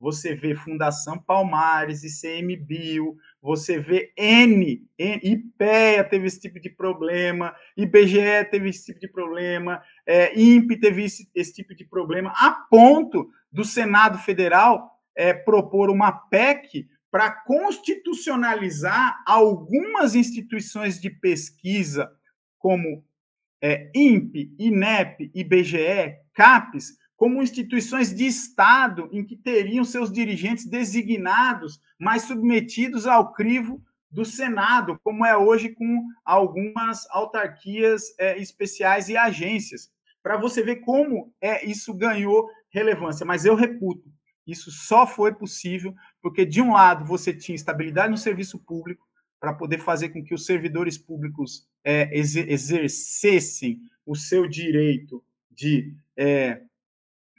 você 0.00 0.34
vê 0.34 0.54
Fundação 0.54 1.18
Palmares, 1.18 2.02
ICMBio, 2.02 3.18
você 3.42 3.78
vê 3.78 4.12
N, 4.16 4.88
N 4.98 5.20
IPEA 5.22 6.02
teve 6.04 6.26
esse 6.26 6.40
tipo 6.40 6.58
de 6.58 6.70
problema, 6.70 7.54
IBGE 7.76 8.44
teve 8.50 8.70
esse 8.70 8.86
tipo 8.86 8.98
de 8.98 9.08
problema, 9.08 9.82
é, 10.06 10.38
INPE 10.40 10.78
teve 10.78 11.04
esse, 11.04 11.30
esse, 11.34 11.52
tipo 11.52 11.74
de 11.74 11.84
problema, 11.84 12.32
a 12.34 12.50
ponto 12.50 13.30
do 13.52 13.62
Senado 13.62 14.18
Federal 14.18 14.98
é, 15.14 15.34
propor 15.34 15.90
uma 15.90 16.10
PEC 16.10 16.88
para 17.10 17.30
constitucionalizar 17.30 19.22
algumas 19.26 20.14
instituições 20.14 20.98
de 20.98 21.10
pesquisa, 21.10 22.10
como 22.58 23.04
é, 23.60 23.90
INPE, 23.94 24.54
INEP, 24.58 25.30
IBGE, 25.34 26.16
CAPES, 26.32 26.99
como 27.20 27.42
instituições 27.42 28.14
de 28.14 28.24
Estado 28.24 29.06
em 29.12 29.22
que 29.22 29.36
teriam 29.36 29.84
seus 29.84 30.10
dirigentes 30.10 30.64
designados, 30.64 31.78
mas 31.98 32.22
submetidos 32.22 33.06
ao 33.06 33.34
crivo 33.34 33.78
do 34.10 34.24
Senado, 34.24 34.98
como 35.04 35.26
é 35.26 35.36
hoje 35.36 35.68
com 35.68 36.02
algumas 36.24 37.06
autarquias 37.10 38.04
é, 38.18 38.38
especiais 38.38 39.10
e 39.10 39.18
agências, 39.18 39.92
para 40.22 40.38
você 40.38 40.62
ver 40.62 40.76
como 40.76 41.30
é 41.42 41.62
isso 41.62 41.92
ganhou 41.92 42.48
relevância. 42.70 43.26
Mas 43.26 43.44
eu 43.44 43.54
reputo, 43.54 44.10
isso 44.46 44.70
só 44.70 45.06
foi 45.06 45.34
possível 45.34 45.94
porque, 46.22 46.46
de 46.46 46.62
um 46.62 46.72
lado, 46.72 47.04
você 47.04 47.34
tinha 47.34 47.54
estabilidade 47.54 48.10
no 48.10 48.16
serviço 48.16 48.58
público, 48.58 49.06
para 49.38 49.52
poder 49.52 49.78
fazer 49.78 50.08
com 50.08 50.24
que 50.24 50.32
os 50.32 50.46
servidores 50.46 50.96
públicos 50.96 51.68
é, 51.84 52.08
exercessem 52.14 53.78
o 54.06 54.16
seu 54.16 54.46
direito 54.48 55.22
de 55.50 55.94
é, 56.16 56.62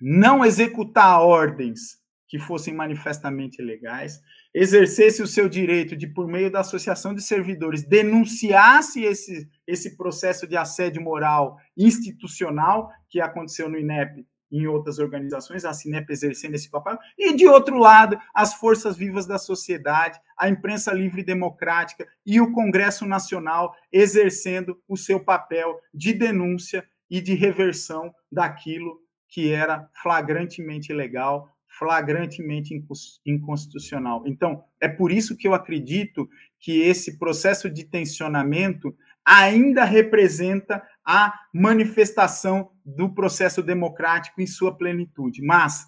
não 0.02 0.43
executar 0.43 1.22
ordens 1.22 2.02
que 2.28 2.39
fossem 2.39 2.74
manifestamente 2.74 3.62
ilegais, 3.62 4.20
exercesse 4.54 5.22
o 5.22 5.28
seu 5.28 5.49
direito 5.49 5.95
de, 5.97 6.08
por 6.08 6.28
meio 6.28 6.49
da 6.49 6.62
associação 6.62 7.14
de 7.14 7.22
servidores, 7.22 7.84
denunciasse 7.84 9.04
esse, 9.04 9.49
esse 9.68 9.97
processo 9.97 10.47
de 10.47 10.56
assédio 10.56 11.02
moral 11.02 11.58
institucional 11.78 12.89
que 13.10 13.20
aconteceu 13.20 13.70
no 13.70 13.78
INEP 13.78 14.26
em 14.52 14.68
outras 14.68 14.99
organizações, 14.99 15.64
a 15.64 15.74
Cinep 15.74 16.12
exercendo 16.12 16.56
esse 16.56 16.70
papel, 16.70 16.97
e 17.18 17.34
de 17.34 17.47
outro 17.47 17.78
lado, 17.78 18.20
as 18.34 18.54
forças 18.54 18.97
vivas 18.97 19.26
da 19.26 19.38
sociedade, 19.38 20.20
a 20.38 20.49
imprensa 20.49 20.91
livre 20.91 21.22
e 21.22 21.26
democrática 21.26 22.06
e 22.26 22.41
o 22.41 22.52
Congresso 22.52 23.06
Nacional 23.06 23.74
exercendo 23.91 24.78
o 24.88 24.97
seu 24.97 25.24
papel 25.24 25.80
de 25.93 26.14
denúncia 26.14 26.86
e 27.10 27.22
de 27.22 27.34
reversão 27.34 28.14
daquilo 28.32 28.99
que 29.32 29.51
era 29.51 29.89
flagrantemente 30.03 30.91
ilegal, 30.91 31.49
flagrantemente 31.79 32.77
inconstitucional. 33.25 34.23
Então, 34.27 34.63
é 34.79 34.89
por 34.89 35.11
isso 35.11 35.38
que 35.38 35.47
eu 35.47 35.53
acredito 35.53 36.29
que 36.59 36.82
esse 36.82 37.17
processo 37.17 37.69
de 37.69 37.86
tensionamento 37.86 38.93
ainda 39.25 39.86
representa 39.86 40.84
a 41.05 41.34
manifestação 41.53 42.71
do 42.86 43.13
processo 43.13 43.63
democrático 43.63 44.41
em 44.41 44.47
sua 44.47 44.77
plenitude. 44.77 45.41
Mas, 45.41 45.86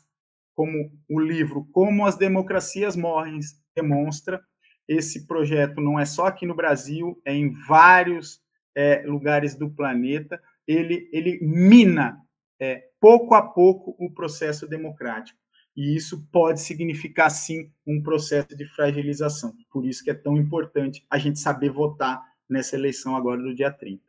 como 0.56 0.92
o 1.10 1.20
livro 1.20 1.68
Como 1.74 2.06
as 2.06 2.16
Democracias 2.16 2.96
Morrem 2.96 3.40
demonstra, 3.76 4.42
esse 4.88 5.28
projeto 5.28 5.82
não 5.82 6.00
é 6.00 6.06
só 6.06 6.28
aqui 6.28 6.46
no 6.46 6.56
Brasil, 6.56 7.20
é 7.26 7.34
em 7.34 7.52
vários 7.68 8.42
é, 8.76 9.04
lugares 9.06 9.56
do 9.56 9.70
planeta. 9.70 10.42
Ele, 10.66 11.10
ele 11.12 11.40
mina 11.42 12.18
é, 12.60 12.84
pouco 13.04 13.36
a 13.36 13.42
pouco 13.42 13.94
o 14.00 14.10
processo 14.10 14.66
democrático. 14.66 15.38
E 15.76 15.94
isso 15.94 16.26
pode 16.32 16.62
significar, 16.62 17.30
sim, 17.30 17.70
um 17.86 18.02
processo 18.02 18.56
de 18.56 18.66
fragilização. 18.66 19.54
Por 19.70 19.86
isso 19.86 20.02
que 20.02 20.10
é 20.10 20.14
tão 20.14 20.38
importante 20.38 21.06
a 21.10 21.18
gente 21.18 21.38
saber 21.38 21.70
votar 21.70 22.22
nessa 22.50 22.78
eleição 22.78 23.14
agora 23.14 23.42
do 23.42 23.54
dia 23.54 23.70
30. 23.70 24.02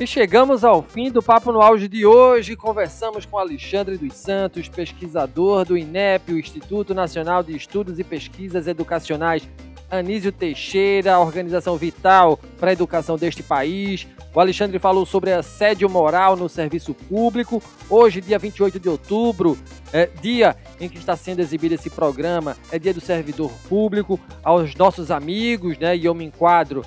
E 0.00 0.06
chegamos 0.08 0.64
ao 0.64 0.82
fim 0.82 1.08
do 1.08 1.22
Papo 1.22 1.52
no 1.52 1.60
Auge 1.60 1.86
de 1.86 2.04
hoje. 2.04 2.56
Conversamos 2.56 3.24
com 3.24 3.38
Alexandre 3.38 3.96
dos 3.96 4.14
Santos, 4.14 4.68
pesquisador 4.68 5.64
do 5.64 5.78
INEP, 5.78 6.32
o 6.32 6.38
Instituto 6.38 6.94
Nacional 6.94 7.44
de 7.44 7.54
Estudos 7.54 8.00
e 8.00 8.02
Pesquisas 8.02 8.66
Educacionais 8.66 9.48
Anísio 9.90 10.30
Teixeira, 10.30 11.18
organização 11.18 11.76
vital 11.76 12.38
para 12.58 12.70
a 12.70 12.72
educação 12.72 13.16
deste 13.16 13.42
país. 13.42 14.06
O 14.32 14.38
Alexandre 14.38 14.78
falou 14.78 15.04
sobre 15.04 15.32
assédio 15.32 15.90
moral 15.90 16.36
no 16.36 16.48
serviço 16.48 16.94
público. 16.94 17.60
Hoje, 17.88 18.20
dia 18.20 18.38
28 18.38 18.78
de 18.78 18.88
outubro, 18.88 19.58
é 19.92 20.06
dia 20.22 20.56
em 20.80 20.88
que 20.88 20.98
está 20.98 21.16
sendo 21.16 21.40
exibido 21.40 21.74
esse 21.74 21.90
programa, 21.90 22.56
é 22.70 22.78
dia 22.78 22.94
do 22.94 23.00
servidor 23.00 23.50
público. 23.68 24.20
Aos 24.42 24.74
nossos 24.76 25.10
amigos, 25.10 25.76
né, 25.78 25.96
e 25.96 26.04
eu 26.04 26.14
me 26.14 26.24
enquadro 26.24 26.84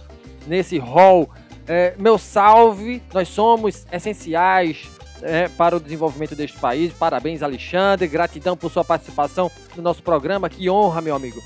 nesse 0.47 0.78
hall. 0.78 1.30
É, 1.68 1.93
meu 1.97 2.18
salve, 2.18 3.01
nós 3.14 3.28
somos 3.28 3.86
essenciais 3.91 4.89
é, 5.22 5.47
para 5.47 5.76
o 5.76 5.80
desenvolvimento 5.80 6.36
deste 6.36 6.58
país. 6.58 6.93
Parabéns, 6.93 7.41
Alexandre. 7.41 8.08
Gratidão 8.08 8.56
por 8.56 8.72
sua 8.72 8.84
participação 8.84 9.51
no 9.76 9.82
nosso 9.82 10.04
programa. 10.04 10.49
Que 10.49 10.70
honra, 10.70 11.01
meu 11.01 11.16
amigo. 11.16 11.41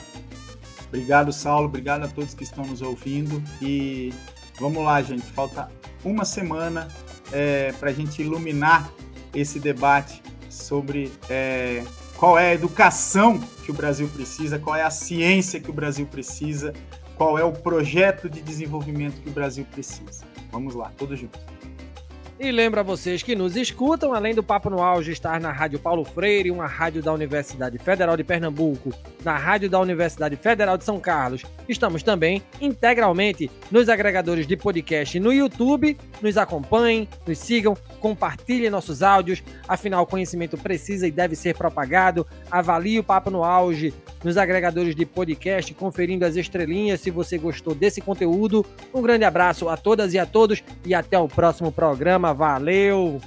Obrigado, 0.98 1.32
Saulo. 1.32 1.68
Obrigado 1.68 2.06
a 2.06 2.08
todos 2.08 2.34
que 2.34 2.44
estão 2.44 2.66
nos 2.66 2.82
ouvindo. 2.82 3.42
E 3.62 4.12
vamos 4.60 4.84
lá, 4.84 5.00
gente. 5.04 5.28
Falta 5.28 5.70
uma 6.04 6.26
semana 6.26 6.88
é, 7.32 7.72
para 7.74 7.92
a 7.92 7.94
gente 7.94 8.20
iluminar 8.20 8.92
esse 9.32 9.60
debate 9.60 10.24
sobre 10.50 11.12
é, 11.30 11.84
qual 12.16 12.38
é 12.38 12.50
a 12.50 12.54
educação 12.56 13.40
que 13.64 13.70
o 13.70 13.76
Brasil 13.76 14.10
precisa, 14.10 14.58
qual 14.58 14.76
é 14.76 14.82
a 14.82 14.90
ciência 14.90 15.60
que 15.60 15.70
o 15.70 15.74
Brasil 15.74 16.08
precisa, 16.08 16.74
qual 17.16 17.38
é 17.38 17.44
o 17.44 17.52
projeto 17.52 18.28
de 18.28 18.42
desenvolvimento 18.42 19.22
que 19.22 19.30
o 19.30 19.32
Brasil 19.32 19.68
precisa. 19.72 20.26
Vamos 20.52 20.74
lá, 20.74 20.92
todos 20.98 21.20
juntos. 21.20 21.40
E 22.40 22.52
lembra 22.52 22.84
vocês 22.84 23.24
que 23.24 23.36
nos 23.36 23.56
escutam, 23.56 24.14
além 24.14 24.36
do 24.36 24.44
Papo 24.44 24.70
no 24.70 24.80
Auge 24.80 25.12
estar 25.12 25.40
na 25.40 25.52
Rádio 25.52 25.80
Paulo 25.80 26.06
Freire, 26.06 26.52
uma 26.52 26.68
rádio 26.68 27.02
da 27.02 27.12
Universidade 27.12 27.80
Federal 27.80 28.16
de 28.16 28.24
Pernambuco, 28.24 28.94
na 29.26 29.36
Rádio 29.36 29.68
da 29.68 29.80
Universidade 29.80 30.36
Federal 30.36 30.78
de 30.78 30.84
São 30.84 31.00
Carlos, 31.00 31.44
estamos 31.68 32.04
também 32.04 32.44
integralmente 32.62 33.50
nos 33.72 33.90
agregadores 33.90 34.46
de 34.46 34.56
podcast 34.56 35.20
no 35.20 35.34
YouTube. 35.34 35.98
Nos 36.22 36.38
acompanhem, 36.38 37.10
nos 37.26 37.40
sigam, 37.40 37.76
compartilhem 38.00 38.70
nossos 38.70 39.02
áudios, 39.02 39.42
afinal, 39.68 40.06
conhecimento 40.06 40.60
precisa 40.60 41.08
e 41.08 41.12
deve 41.12 41.36
ser 41.36 41.56
propagado. 41.56 42.26
Avalie 42.52 43.00
o 43.00 43.04
Papo 43.04 43.32
no 43.32 43.44
Auge 43.44 43.92
nos 44.24 44.38
agregadores 44.38 44.96
de 44.96 45.06
podcast, 45.06 45.74
conferindo 45.74 46.26
as 46.26 46.36
estrelinhas 46.36 47.02
se 47.02 47.10
você 47.10 47.38
gostou 47.38 47.74
desse 47.74 48.02
conteúdo. 48.02 48.66
Um 48.94 49.02
grande 49.02 49.26
abraço 49.26 49.70
a 49.70 49.78
todas 49.78 50.14
e 50.14 50.20
a 50.20 50.26
todos 50.26 50.64
e 50.86 50.94
até 50.94 51.18
o 51.18 51.28
próximo 51.28 51.72
Valeu! 52.34 53.22